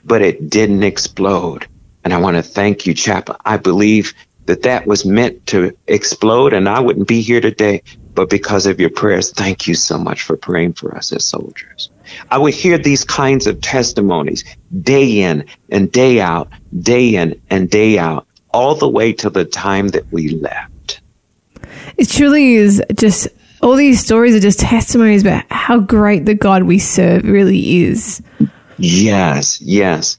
but 0.04 0.20
it 0.20 0.50
didn't 0.50 0.82
explode. 0.82 1.66
And 2.04 2.12
I 2.12 2.18
want 2.18 2.36
to 2.36 2.42
thank 2.42 2.86
you, 2.86 2.94
Chaplain. 2.94 3.38
I 3.44 3.56
believe 3.56 4.14
that 4.46 4.62
that 4.62 4.86
was 4.86 5.04
meant 5.04 5.46
to 5.46 5.76
explode 5.86 6.52
and 6.52 6.68
I 6.68 6.80
wouldn't 6.80 7.08
be 7.08 7.20
here 7.20 7.40
today, 7.40 7.82
but 8.14 8.30
because 8.30 8.66
of 8.66 8.80
your 8.80 8.90
prayers, 8.90 9.30
thank 9.30 9.66
you 9.66 9.74
so 9.74 9.98
much 9.98 10.22
for 10.22 10.36
praying 10.36 10.74
for 10.74 10.96
us 10.96 11.12
as 11.12 11.24
soldiers. 11.24 11.90
I 12.30 12.38
would 12.38 12.54
hear 12.54 12.78
these 12.78 13.04
kinds 13.04 13.46
of 13.46 13.60
testimonies 13.60 14.44
day 14.80 15.20
in 15.20 15.46
and 15.70 15.90
day 15.90 16.20
out, 16.20 16.48
day 16.78 17.16
in 17.16 17.40
and 17.50 17.68
day 17.68 17.98
out, 17.98 18.26
all 18.50 18.74
the 18.74 18.88
way 18.88 19.12
to 19.14 19.30
the 19.30 19.44
time 19.44 19.88
that 19.88 20.10
we 20.12 20.28
left. 20.30 21.00
it 21.98 22.08
truly 22.08 22.54
is 22.54 22.82
just 22.94 23.28
all 23.60 23.74
these 23.74 24.02
stories 24.04 24.34
are 24.34 24.40
just 24.40 24.60
testimonies 24.60 25.22
about 25.22 25.44
how 25.50 25.78
great 25.78 26.24
the 26.24 26.34
God 26.34 26.62
we 26.62 26.78
serve 26.78 27.24
really 27.24 27.84
is. 27.84 28.22
Yes, 28.78 29.60
yes. 29.60 30.18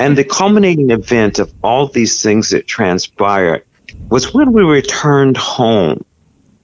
And 0.00 0.18
the 0.18 0.24
culminating 0.24 0.90
event 0.90 1.38
of 1.38 1.52
all 1.62 1.86
these 1.86 2.22
things 2.22 2.50
that 2.50 2.66
transpired 2.66 3.64
was 4.08 4.34
when 4.34 4.52
we 4.52 4.62
returned 4.62 5.36
home 5.36 6.04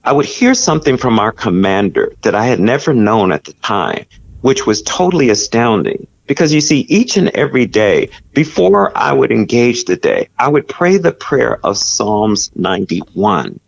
I 0.07 0.13
would 0.13 0.25
hear 0.25 0.53
something 0.53 0.95
from 0.95 1.19
our 1.19 1.33
commander 1.33 2.13
that 2.21 2.33
I 2.33 2.45
had 2.45 2.61
never 2.61 2.93
known 2.93 3.33
at 3.33 3.43
the 3.43 3.51
time, 3.51 4.05
which 4.39 4.65
was 4.65 4.81
totally 4.83 5.29
astounding. 5.29 6.07
Because 6.27 6.53
you 6.53 6.61
see, 6.61 6.85
each 6.87 7.17
and 7.17 7.27
every 7.29 7.65
day, 7.65 8.09
before 8.33 8.97
I 8.97 9.11
would 9.11 9.33
engage 9.33 9.83
the 9.83 9.97
day, 9.97 10.29
I 10.39 10.47
would 10.47 10.65
pray 10.65 10.95
the 10.95 11.11
prayer 11.11 11.59
of 11.65 11.77
Psalms 11.77 12.51
91. 12.55 13.59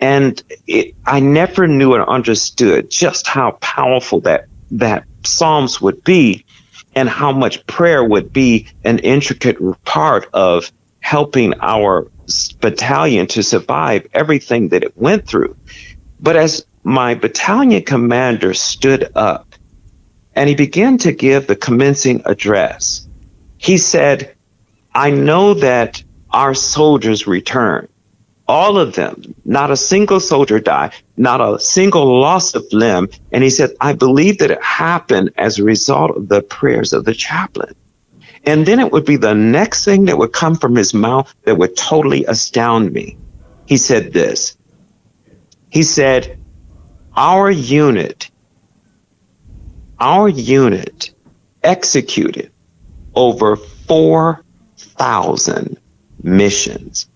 And 0.00 0.42
it, 0.66 0.96
I 1.06 1.20
never 1.20 1.68
knew 1.68 1.94
or 1.94 2.10
understood 2.10 2.90
just 2.90 3.28
how 3.28 3.52
powerful 3.60 4.18
that, 4.22 4.46
that 4.72 5.04
Psalms 5.22 5.80
would 5.80 6.02
be 6.02 6.43
and 6.94 7.08
how 7.08 7.32
much 7.32 7.66
prayer 7.66 8.02
would 8.04 8.32
be 8.32 8.66
an 8.84 8.98
intricate 9.00 9.58
part 9.84 10.28
of 10.32 10.70
helping 11.00 11.54
our 11.60 12.10
battalion 12.60 13.26
to 13.26 13.42
survive 13.42 14.06
everything 14.14 14.68
that 14.68 14.84
it 14.84 14.96
went 14.96 15.26
through. 15.26 15.56
But 16.20 16.36
as 16.36 16.64
my 16.82 17.14
battalion 17.14 17.82
commander 17.82 18.54
stood 18.54 19.10
up 19.14 19.54
and 20.34 20.48
he 20.48 20.54
began 20.54 20.98
to 20.98 21.12
give 21.12 21.46
the 21.46 21.56
commencing 21.56 22.22
address, 22.24 23.06
he 23.58 23.76
said, 23.78 24.34
I 24.94 25.10
know 25.10 25.54
that 25.54 26.02
our 26.30 26.54
soldiers 26.54 27.26
return. 27.26 27.88
All 28.46 28.78
of 28.78 28.94
them, 28.94 29.34
not 29.44 29.70
a 29.70 29.76
single 29.76 30.20
soldier 30.20 30.60
died, 30.60 30.92
not 31.16 31.40
a 31.40 31.58
single 31.58 32.20
loss 32.20 32.54
of 32.54 32.70
limb. 32.72 33.08
And 33.32 33.42
he 33.42 33.48
said, 33.50 33.70
I 33.80 33.94
believe 33.94 34.38
that 34.38 34.50
it 34.50 34.62
happened 34.62 35.30
as 35.36 35.58
a 35.58 35.64
result 35.64 36.16
of 36.16 36.28
the 36.28 36.42
prayers 36.42 36.92
of 36.92 37.06
the 37.06 37.14
chaplain. 37.14 37.74
And 38.44 38.66
then 38.66 38.80
it 38.80 38.92
would 38.92 39.06
be 39.06 39.16
the 39.16 39.34
next 39.34 39.86
thing 39.86 40.04
that 40.06 40.18
would 40.18 40.34
come 40.34 40.56
from 40.56 40.76
his 40.76 40.92
mouth 40.92 41.34
that 41.44 41.56
would 41.56 41.76
totally 41.76 42.26
astound 42.26 42.92
me. 42.92 43.16
He 43.66 43.78
said 43.78 44.12
this. 44.12 44.58
He 45.70 45.82
said, 45.82 46.38
Our 47.16 47.50
unit, 47.50 48.30
our 49.98 50.28
unit 50.28 51.14
executed 51.62 52.52
over 53.14 53.56
4,000 53.56 55.78
missions, 56.22 57.08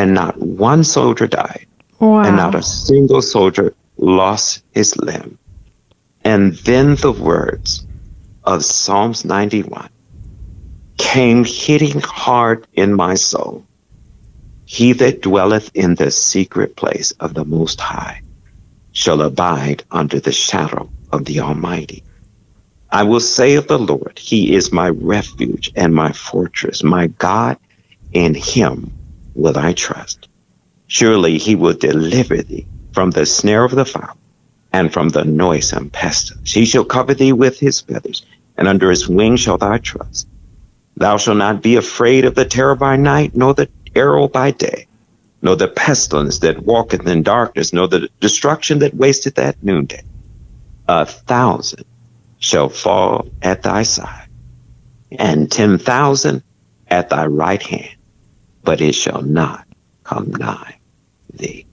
and 0.00 0.14
not 0.14 0.38
one 0.38 0.82
soldier 0.82 1.26
died, 1.26 1.66
Wow. 1.98 2.22
and 2.22 2.36
not 2.36 2.54
a 2.54 2.62
single 2.62 3.20
soldier 3.20 3.74
lost 3.98 4.62
his 4.72 4.96
limb. 4.96 5.38
And 6.24 6.54
then 6.54 6.94
the 6.94 7.12
words 7.12 7.86
of 8.42 8.64
Psalms 8.64 9.26
91 9.26 9.90
came 10.96 11.44
hitting 11.44 12.00
hard 12.00 12.66
in 12.72 12.94
my 12.94 13.14
soul. 13.14 13.66
He 14.64 14.94
that 14.94 15.20
dwelleth 15.20 15.70
in 15.74 15.96
the 15.96 16.10
secret 16.10 16.76
place 16.76 17.12
of 17.20 17.34
the 17.34 17.44
Most 17.44 17.78
High 17.80 18.22
shall 18.92 19.20
abide 19.20 19.84
under 19.90 20.18
the 20.18 20.32
shadow 20.32 20.90
of 21.12 21.26
the 21.26 21.40
Almighty. 21.40 22.04
I 22.90 23.02
will 23.04 23.20
say 23.20 23.56
of 23.56 23.68
the 23.68 23.78
Lord, 23.78 24.18
He 24.18 24.54
is 24.54 24.72
my 24.72 24.88
refuge 24.88 25.70
and 25.76 25.94
my 25.94 26.12
fortress, 26.12 26.82
my 26.82 27.08
God, 27.08 27.58
in 28.12 28.34
Him 28.34 28.92
will 29.34 29.58
I 29.58 29.72
trust. 29.74 30.28
Surely 30.86 31.38
He 31.38 31.56
will 31.56 31.74
deliver 31.74 32.42
thee 32.42 32.66
from 32.92 33.10
the 33.10 33.26
snare 33.26 33.64
of 33.64 33.72
the 33.72 33.84
fowl 33.84 34.16
and 34.72 34.92
from 34.92 35.10
the 35.10 35.24
noisome 35.24 35.90
pestilence. 35.90 36.52
He 36.52 36.64
shall 36.64 36.84
cover 36.84 37.14
thee 37.14 37.32
with 37.32 37.58
His 37.60 37.80
feathers, 37.80 38.24
and 38.56 38.68
under 38.68 38.90
His 38.90 39.08
wings 39.08 39.40
shall 39.40 39.58
thou 39.58 39.78
trust. 39.78 40.28
Thou 40.96 41.16
shalt 41.16 41.38
not 41.38 41.62
be 41.62 41.76
afraid 41.76 42.24
of 42.24 42.34
the 42.34 42.44
terror 42.44 42.76
by 42.76 42.96
night, 42.96 43.34
nor 43.34 43.54
the 43.54 43.70
arrow 43.94 44.28
by 44.28 44.50
day, 44.52 44.86
nor 45.42 45.56
the 45.56 45.68
pestilence 45.68 46.40
that 46.40 46.64
walketh 46.64 47.06
in 47.06 47.22
darkness, 47.22 47.72
nor 47.72 47.88
the 47.88 48.08
destruction 48.20 48.80
that 48.80 48.94
wasteth 48.94 49.38
at 49.38 49.62
noonday. 49.62 50.02
A 50.88 51.06
thousand 51.06 51.84
shall 52.38 52.68
fall 52.68 53.28
at 53.42 53.62
thy 53.62 53.84
side, 53.84 54.28
and 55.10 55.50
ten 55.50 55.78
thousand 55.78 56.44
at 56.88 57.10
thy 57.10 57.26
right 57.26 57.62
hand, 57.62 57.96
but 58.62 58.80
it 58.80 58.94
shall 58.94 59.22
not 59.22 59.66
come 60.04 60.30
nigh 60.32 60.78
thee. 61.34 61.66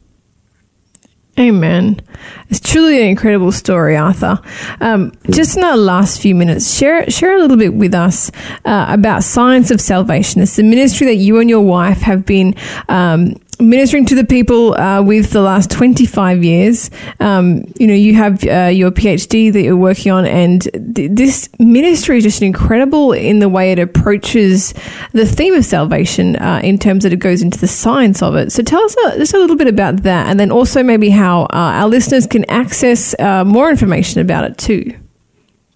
Amen. 1.39 2.01
It's 2.49 2.59
truly 2.59 2.99
an 2.99 3.09
incredible 3.09 3.51
story, 3.51 3.95
Arthur. 3.95 4.39
Um, 4.81 5.11
just 5.29 5.55
in 5.55 5.63
our 5.63 5.77
last 5.77 6.19
few 6.19 6.33
minutes, 6.33 6.75
share 6.75 7.07
share 7.11 7.35
a 7.35 7.39
little 7.39 7.57
bit 7.57 7.75
with 7.75 7.93
us 7.93 8.31
uh, 8.65 8.87
about 8.89 9.23
Science 9.23 9.69
of 9.69 9.79
Salvation. 9.79 10.41
It's 10.41 10.55
the 10.55 10.63
ministry 10.63 11.05
that 11.07 11.17
you 11.17 11.39
and 11.39 11.47
your 11.47 11.61
wife 11.61 11.99
have 11.99 12.25
been 12.25 12.55
um, 12.89 13.35
ministering 13.59 14.05
to 14.05 14.15
the 14.15 14.23
people 14.23 14.73
uh, 14.75 15.01
with 15.01 15.31
the 15.31 15.41
last 15.41 15.71
25 15.71 16.43
years. 16.43 16.89
Um, 17.19 17.63
you 17.79 17.87
know, 17.87 17.93
you 17.93 18.13
have 18.15 18.43
uh, 18.43 18.67
your 18.67 18.91
PhD 18.91 19.51
that 19.51 19.61
you're 19.61 19.75
working 19.75 20.11
on, 20.11 20.25
and 20.25 20.61
th- 20.95 21.11
this 21.11 21.49
ministry 21.59 22.17
is 22.17 22.23
just 22.23 22.41
incredible 22.41 23.13
in 23.13 23.39
the 23.39 23.49
way 23.49 23.71
it 23.71 23.79
approaches 23.79 24.73
the 25.13 25.25
theme 25.25 25.53
of 25.53 25.65
salvation 25.65 26.35
uh, 26.37 26.61
in 26.63 26.77
terms 26.77 27.03
that 27.03 27.13
it 27.13 27.19
goes 27.19 27.41
into 27.41 27.57
the 27.57 27.67
science 27.67 28.21
of 28.21 28.35
it. 28.35 28.51
So 28.51 28.63
tell 28.63 28.83
us 28.83 28.95
a, 29.05 29.17
just 29.17 29.33
a 29.33 29.39
little 29.39 29.57
bit 29.57 29.67
about 29.67 30.03
that, 30.03 30.27
and 30.27 30.39
then 30.39 30.51
also 30.51 30.83
maybe 30.83 31.09
how 31.09 31.43
uh, 31.43 31.47
our 31.53 31.87
listeners 31.87 32.27
can 32.27 32.45
access 32.49 33.15
uh, 33.19 33.43
more 33.43 33.69
information 33.69 34.21
about 34.21 34.43
it 34.43 34.57
too. 34.57 34.97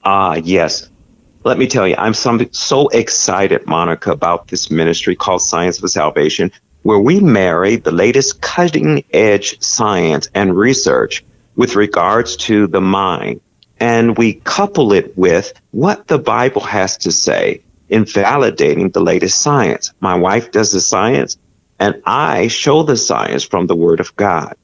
Ah, 0.04 0.36
yes. 0.36 0.90
Let 1.44 1.58
me 1.58 1.68
tell 1.68 1.88
you, 1.88 1.96
I'm 1.98 2.14
some, 2.14 2.48
so 2.52 2.88
excited, 2.90 3.66
Monica, 3.66 4.12
about 4.12 4.50
this 4.50 4.70
ministry 4.70 5.16
called 5.16 5.42
Science 5.42 5.80
for 5.80 5.88
Salvation, 5.88 6.52
where 6.84 7.00
we 7.00 7.20
marry 7.20 7.76
the 7.76 7.92
latest 7.92 8.42
cutting 8.42 9.04
edge 9.12 9.62
science 9.62 10.30
and 10.34 10.56
research 10.56 11.24
with 11.56 11.76
regards 11.76 12.38
to 12.38 12.68
the 12.68 12.82
mind. 12.82 13.42
And 13.80 14.18
we 14.18 14.34
couple 14.34 14.94
it 14.94 15.18
with 15.18 15.54
what 15.72 16.08
the 16.08 16.20
Bible 16.20 16.62
has 16.62 16.98
to 17.00 17.12
say 17.12 17.62
in 17.90 18.06
validating 18.06 18.94
the 18.94 19.02
latest 19.02 19.42
science. 19.42 19.94
My 20.00 20.16
wife 20.16 20.52
does 20.52 20.72
the 20.72 20.82
science, 20.82 21.38
and 21.80 22.02
I 22.06 22.48
show 22.48 22.84
the 22.84 22.98
science 22.98 23.44
from 23.44 23.68
the 23.68 23.76
Word 23.76 24.00
of 24.00 24.16
God. 24.16 24.56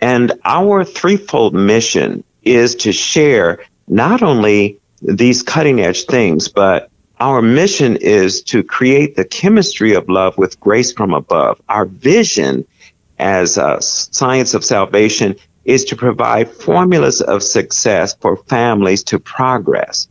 And 0.00 0.32
our 0.44 0.84
threefold 0.84 1.54
mission 1.54 2.24
is 2.42 2.76
to 2.76 2.92
share 2.92 3.64
not 3.86 4.22
only 4.22 4.78
these 5.02 5.42
cutting 5.42 5.80
edge 5.80 6.04
things, 6.04 6.48
but 6.48 6.90
our 7.20 7.40
mission 7.40 7.96
is 7.96 8.42
to 8.42 8.62
create 8.62 9.16
the 9.16 9.24
chemistry 9.24 9.94
of 9.94 10.08
love 10.08 10.36
with 10.36 10.58
grace 10.60 10.92
from 10.92 11.14
above. 11.14 11.60
Our 11.68 11.86
vision 11.86 12.66
as 13.18 13.56
a 13.56 13.80
science 13.80 14.54
of 14.54 14.64
salvation 14.64 15.36
is 15.64 15.84
to 15.86 15.96
provide 15.96 16.50
formulas 16.50 17.20
of 17.20 17.42
success 17.42 18.14
for 18.14 18.36
families 18.36 19.04
to 19.04 19.18
progress. 19.18 20.08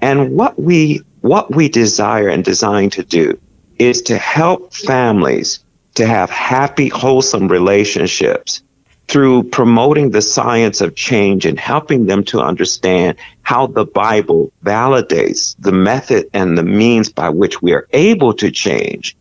And 0.00 0.36
what 0.36 0.58
we, 0.58 1.02
what 1.20 1.54
we 1.54 1.68
desire 1.68 2.28
and 2.28 2.44
design 2.44 2.90
to 2.90 3.04
do 3.04 3.38
is 3.78 4.02
to 4.02 4.16
help 4.16 4.74
families 4.74 5.60
to 5.94 6.06
have 6.06 6.30
happy, 6.30 6.88
wholesome 6.88 7.48
relationships 7.48 8.62
through 9.10 9.42
promoting 9.42 10.10
the 10.10 10.22
science 10.22 10.80
of 10.80 10.94
change 10.94 11.44
and 11.44 11.58
helping 11.58 12.06
them 12.06 12.22
to 12.22 12.40
understand 12.40 13.18
how 13.42 13.66
the 13.66 13.84
Bible 13.84 14.52
validates 14.64 15.56
the 15.58 15.72
method 15.72 16.30
and 16.32 16.56
the 16.56 16.62
means 16.62 17.10
by 17.10 17.28
which 17.28 17.60
we 17.60 17.72
are 17.72 17.88
able 17.92 18.32
to 18.34 18.52
change, 18.52 19.16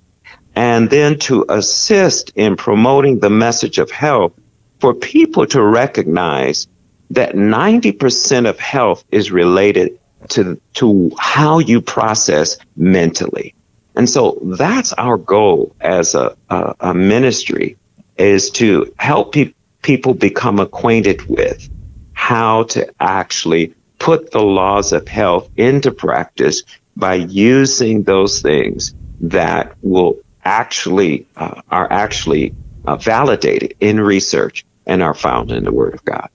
and 0.54 0.92
then 0.92 1.18
to 1.18 1.44
assist 1.50 2.32
in 2.36 2.56
promoting 2.56 3.18
the 3.18 3.32
message 3.32 3.80
of 3.80 3.90
health 3.90 4.32
for 4.80 4.94
people 4.94 5.48
to 5.48 5.60
recognize 5.60 6.68
that 7.10 7.34
90% 7.34 8.48
of 8.48 8.60
health 8.60 9.04
is 9.12 9.32
related 9.32 10.00
to, 10.28 10.62
to 10.76 11.12
how 11.18 11.58
you 11.58 11.82
process 11.82 12.60
mentally. 12.76 13.56
And 13.96 14.08
so 14.08 14.38
that's 14.44 14.94
our 14.94 15.18
goal 15.18 15.76
as 15.82 16.14
a, 16.14 16.38
a, 16.52 16.76
a 16.80 16.94
ministry 16.94 17.76
is 18.20 18.52
to 18.52 18.94
help 18.98 19.34
pe- 19.34 19.54
people 19.82 20.14
become 20.14 20.60
acquainted 20.60 21.26
with 21.28 21.70
how 22.14 22.64
to 22.64 22.94
actually 23.00 23.74
put 23.98 24.32
the 24.32 24.42
laws 24.42 24.94
of 24.94 25.08
health 25.08 25.50
into 25.58 25.92
practice 25.92 26.64
by 26.96 27.16
using 27.16 28.04
those 28.04 28.42
things 28.42 28.94
that 29.22 29.76
will 29.82 30.20
actually 30.44 31.26
uh, 31.36 31.62
are 31.70 31.92
actually 31.92 32.56
uh, 32.86 32.96
validated 32.96 33.76
in 33.80 34.00
research 34.00 34.66
and 34.86 35.04
are 35.04 35.14
found 35.14 35.52
in 35.52 35.64
the 35.64 35.72
Word 35.72 35.94
of 35.94 36.04
God. 36.06 36.30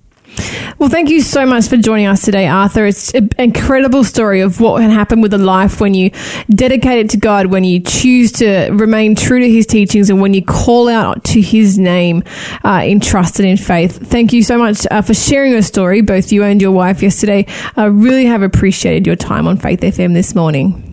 Well, 0.79 0.89
thank 0.89 1.11
you 1.11 1.21
so 1.21 1.45
much 1.45 1.69
for 1.69 1.77
joining 1.77 2.07
us 2.07 2.23
today, 2.23 2.47
Arthur. 2.47 2.87
It's 2.87 3.13
an 3.13 3.29
incredible 3.39 4.03
story 4.03 4.41
of 4.41 4.61
what 4.61 4.81
can 4.81 4.91
happen 4.91 5.21
with 5.21 5.35
a 5.35 5.39
life 5.39 5.81
when 5.81 5.93
you 5.93 6.11
dedicate 6.49 6.99
it 6.99 7.11
to 7.11 7.19
God, 7.19 7.47
when 7.47 7.65
you 7.65 7.81
choose 7.81 8.33
to 8.33 8.71
remain 8.71 9.15
true 9.15 9.41
to 9.41 9.51
His 9.51 9.67
teachings, 9.67 10.09
and 10.09 10.23
when 10.23 10.33
you 10.33 10.43
call 10.43 10.89
out 10.89 11.23
to 11.25 11.41
His 11.41 11.79
name 11.79 12.23
uh, 12.65 12.83
in 12.85 13.01
trust 13.01 13.39
and 13.41 13.49
in 13.49 13.57
faith. 13.57 13.99
Thank 14.09 14.33
you 14.33 14.43
so 14.43 14.57
much 14.57 14.87
uh, 14.91 15.03
for 15.03 15.15
sharing 15.15 15.53
your 15.53 15.63
story, 15.63 16.01
both 16.01 16.33
you 16.33 16.45
and 16.45 16.63
your 16.63 16.73
wife, 16.73 17.03
yesterday. 17.03 17.47
I 17.77 17.85
really 17.87 18.25
have 18.27 18.43
appreciated 18.43 19.07
your 19.07 19.17
time 19.17 19.47
on 19.47 19.59
Faith 19.59 19.81
FM 19.81 20.15
this 20.15 20.35
morning. 20.35 20.90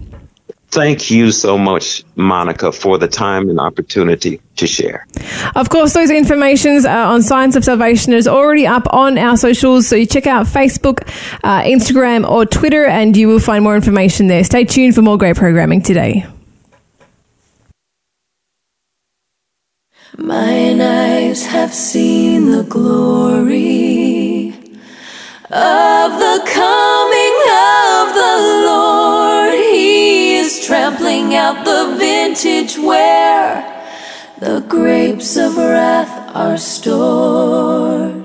Thank 0.70 1.09
you 1.09 1.32
so 1.32 1.57
much, 1.57 2.03
Monica, 2.15 2.74
for 2.74 2.97
the 2.97 3.07
time 3.07 3.49
and 3.49 3.59
opportunity 3.59 4.41
to 4.57 4.68
share. 4.68 5.07
Of 5.55 5.70
course, 5.70 5.93
those 5.93 6.09
informations 6.11 6.86
uh, 6.86 6.89
on 6.89 7.24
Science 7.24 7.55
of 7.55 7.63
Salvation 7.63 8.11
is 8.11 8.28
already 8.28 8.68
up 8.68 8.86
on 8.91 9.18
our 9.18 9.38
socials. 9.38 9.88
So 9.88 9.95
you 9.95 10.05
check 10.05 10.28
out 10.28 10.45
Facebook, 10.45 11.07
uh, 11.43 11.61
Instagram, 11.61 12.30
or 12.30 12.45
Twitter, 12.45 12.86
and 12.86 13.15
you 13.15 13.30
will 13.30 13.39
find 13.39 13.63
more 13.63 13.76
information 13.76 14.28
there. 14.28 14.43
Stay 14.43 14.65
tuned 14.65 14.93
for 14.93 15.01
more 15.01 15.18
great 15.18 15.38
programming 15.38 15.82
today. 15.82 16.26
Mine 20.18 20.82
eyes 20.82 21.45
have 21.45 21.74
seen 21.74 22.51
the 22.51 22.63
glory 22.63 24.49
of 25.49 26.11
the 26.20 26.41
coming 26.45 27.38
of 27.53 28.13
the 28.13 28.65
Lord. 28.65 28.86
Is 30.47 30.65
trampling 30.65 31.35
out 31.35 31.65
the 31.65 31.97
vintage 31.99 32.77
where 32.77 33.83
the 34.39 34.61
grapes 34.61 35.35
of 35.35 35.57
wrath 35.57 36.33
are 36.33 36.57
stored. 36.57 38.23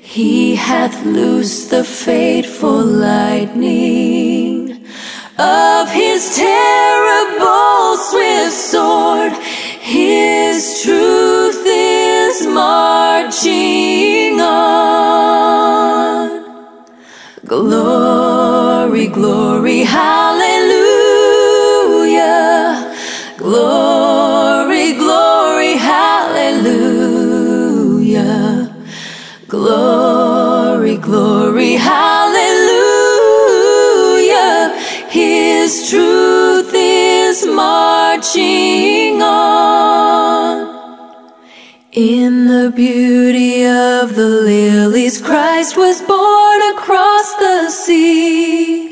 He 0.00 0.54
hath 0.54 1.04
loosed 1.04 1.70
the 1.70 1.82
fateful 1.82 2.84
lightning 2.84 4.86
of 5.36 5.90
his 5.90 6.36
terrible 6.36 7.96
swift 7.96 8.52
sword. 8.52 9.32
His 9.80 10.80
truth 10.84 11.64
is 11.66 12.46
marching 12.46 14.40
on. 14.40 16.12
Glory, 17.44 19.08
glory, 19.08 19.51
marching 38.22 39.20
on. 39.20 40.70
In 41.92 42.46
the 42.46 42.72
beauty 42.74 43.66
of 43.66 44.14
the 44.14 44.28
lilies, 44.28 45.20
Christ 45.20 45.76
was 45.76 46.00
born 46.02 46.62
across 46.74 47.34
the 47.36 47.70
sea. 47.70 48.90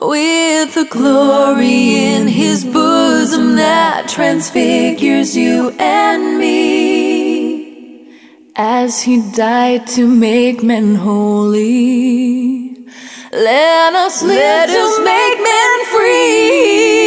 With 0.00 0.74
the 0.74 0.86
glory 0.90 1.94
in 2.12 2.26
his 2.28 2.64
bosom 2.64 3.56
that 3.56 4.08
transfigures 4.08 5.36
you 5.36 5.70
and 5.78 6.38
me. 6.38 8.10
As 8.54 9.00
he 9.02 9.22
died 9.32 9.86
to 9.88 10.06
make 10.06 10.62
men 10.62 10.94
holy. 10.96 12.86
Let 13.32 13.94
us 13.94 14.22
let 14.22 14.68
us 14.68 14.98
make 14.98 15.38
men 15.42 15.84
free. 15.86 17.01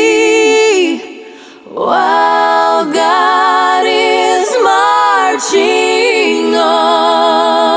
While 1.75 2.85
God 2.93 3.85
is 3.85 4.49
marching 4.63 6.55
on. 6.55 7.75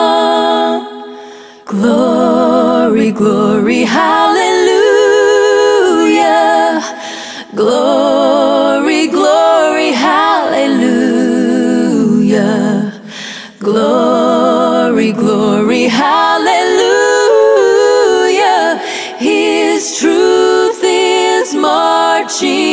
Glory, 1.67 3.11
glory, 3.11 3.83
hallelujah. 3.83 4.79
Glory, 7.57 9.09
glory, 9.09 9.91
hallelujah. 9.91 10.63
Glory, 13.59 15.11
glory, 15.11 15.89
hallelujah. 15.89 16.79
His 19.19 19.99
truth 19.99 20.85
is 20.85 21.53
marching 21.57 22.68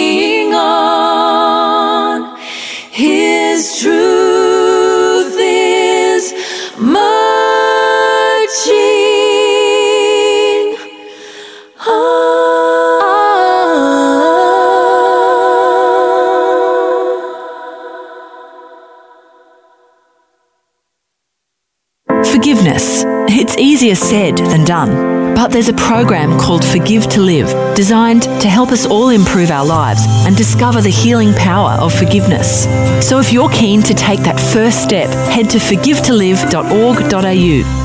easier 23.86 23.96
said 23.96 24.38
than 24.38 24.66
done. 24.66 25.36
But 25.36 25.50
there's 25.50 25.70
a 25.70 25.74
program 25.74 26.40
called 26.40 26.66
Forgive 26.66 27.08
to 27.10 27.22
Live, 27.22 27.76
designed 27.76 28.24
to 28.24 28.48
help 28.48 28.72
us 28.72 28.88
all 28.88 29.10
improve 29.10 29.52
our 29.52 29.66
lives 29.66 30.02
and 30.26 30.36
discover 30.36 30.82
the 30.82 30.90
healing 30.90 31.34
power 31.34 31.78
of 31.80 31.94
forgiveness. 31.94 32.64
So 33.08 33.20
if 33.20 33.32
you're 33.32 33.50
keen 33.50 33.84
to 33.84 33.94
take 33.94 34.22
that 34.22 34.40
first 34.40 34.82
step, 34.82 35.12
head 35.30 35.52
to 35.52 35.60
forgivetolive.org.au. 35.60 37.85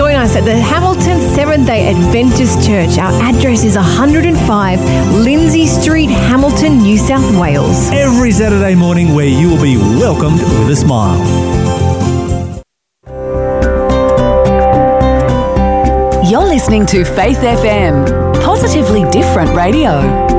join 0.00 0.16
us 0.16 0.34
at 0.34 0.46
the 0.46 0.56
Hamilton 0.56 1.20
Seventh 1.34 1.66
day 1.66 1.94
Adventist 1.94 2.66
Church. 2.66 2.96
Our 2.96 3.12
address 3.20 3.64
is 3.64 3.76
105 3.76 4.80
Lindsay 5.12 5.66
Street, 5.66 6.08
Hamilton, 6.08 6.78
New 6.78 6.96
South 6.96 7.38
Wales. 7.38 7.90
Every 7.90 8.30
Saturday 8.30 8.74
morning, 8.74 9.14
where 9.14 9.26
you 9.26 9.50
will 9.50 9.62
be 9.62 9.76
welcomed 9.76 10.40
with 10.40 10.70
a 10.70 10.76
smile. 10.76 11.20
You're 16.30 16.48
listening 16.48 16.86
to 16.86 17.04
Faith 17.04 17.36
FM, 17.36 18.42
positively 18.42 19.04
different 19.10 19.54
radio. 19.54 20.29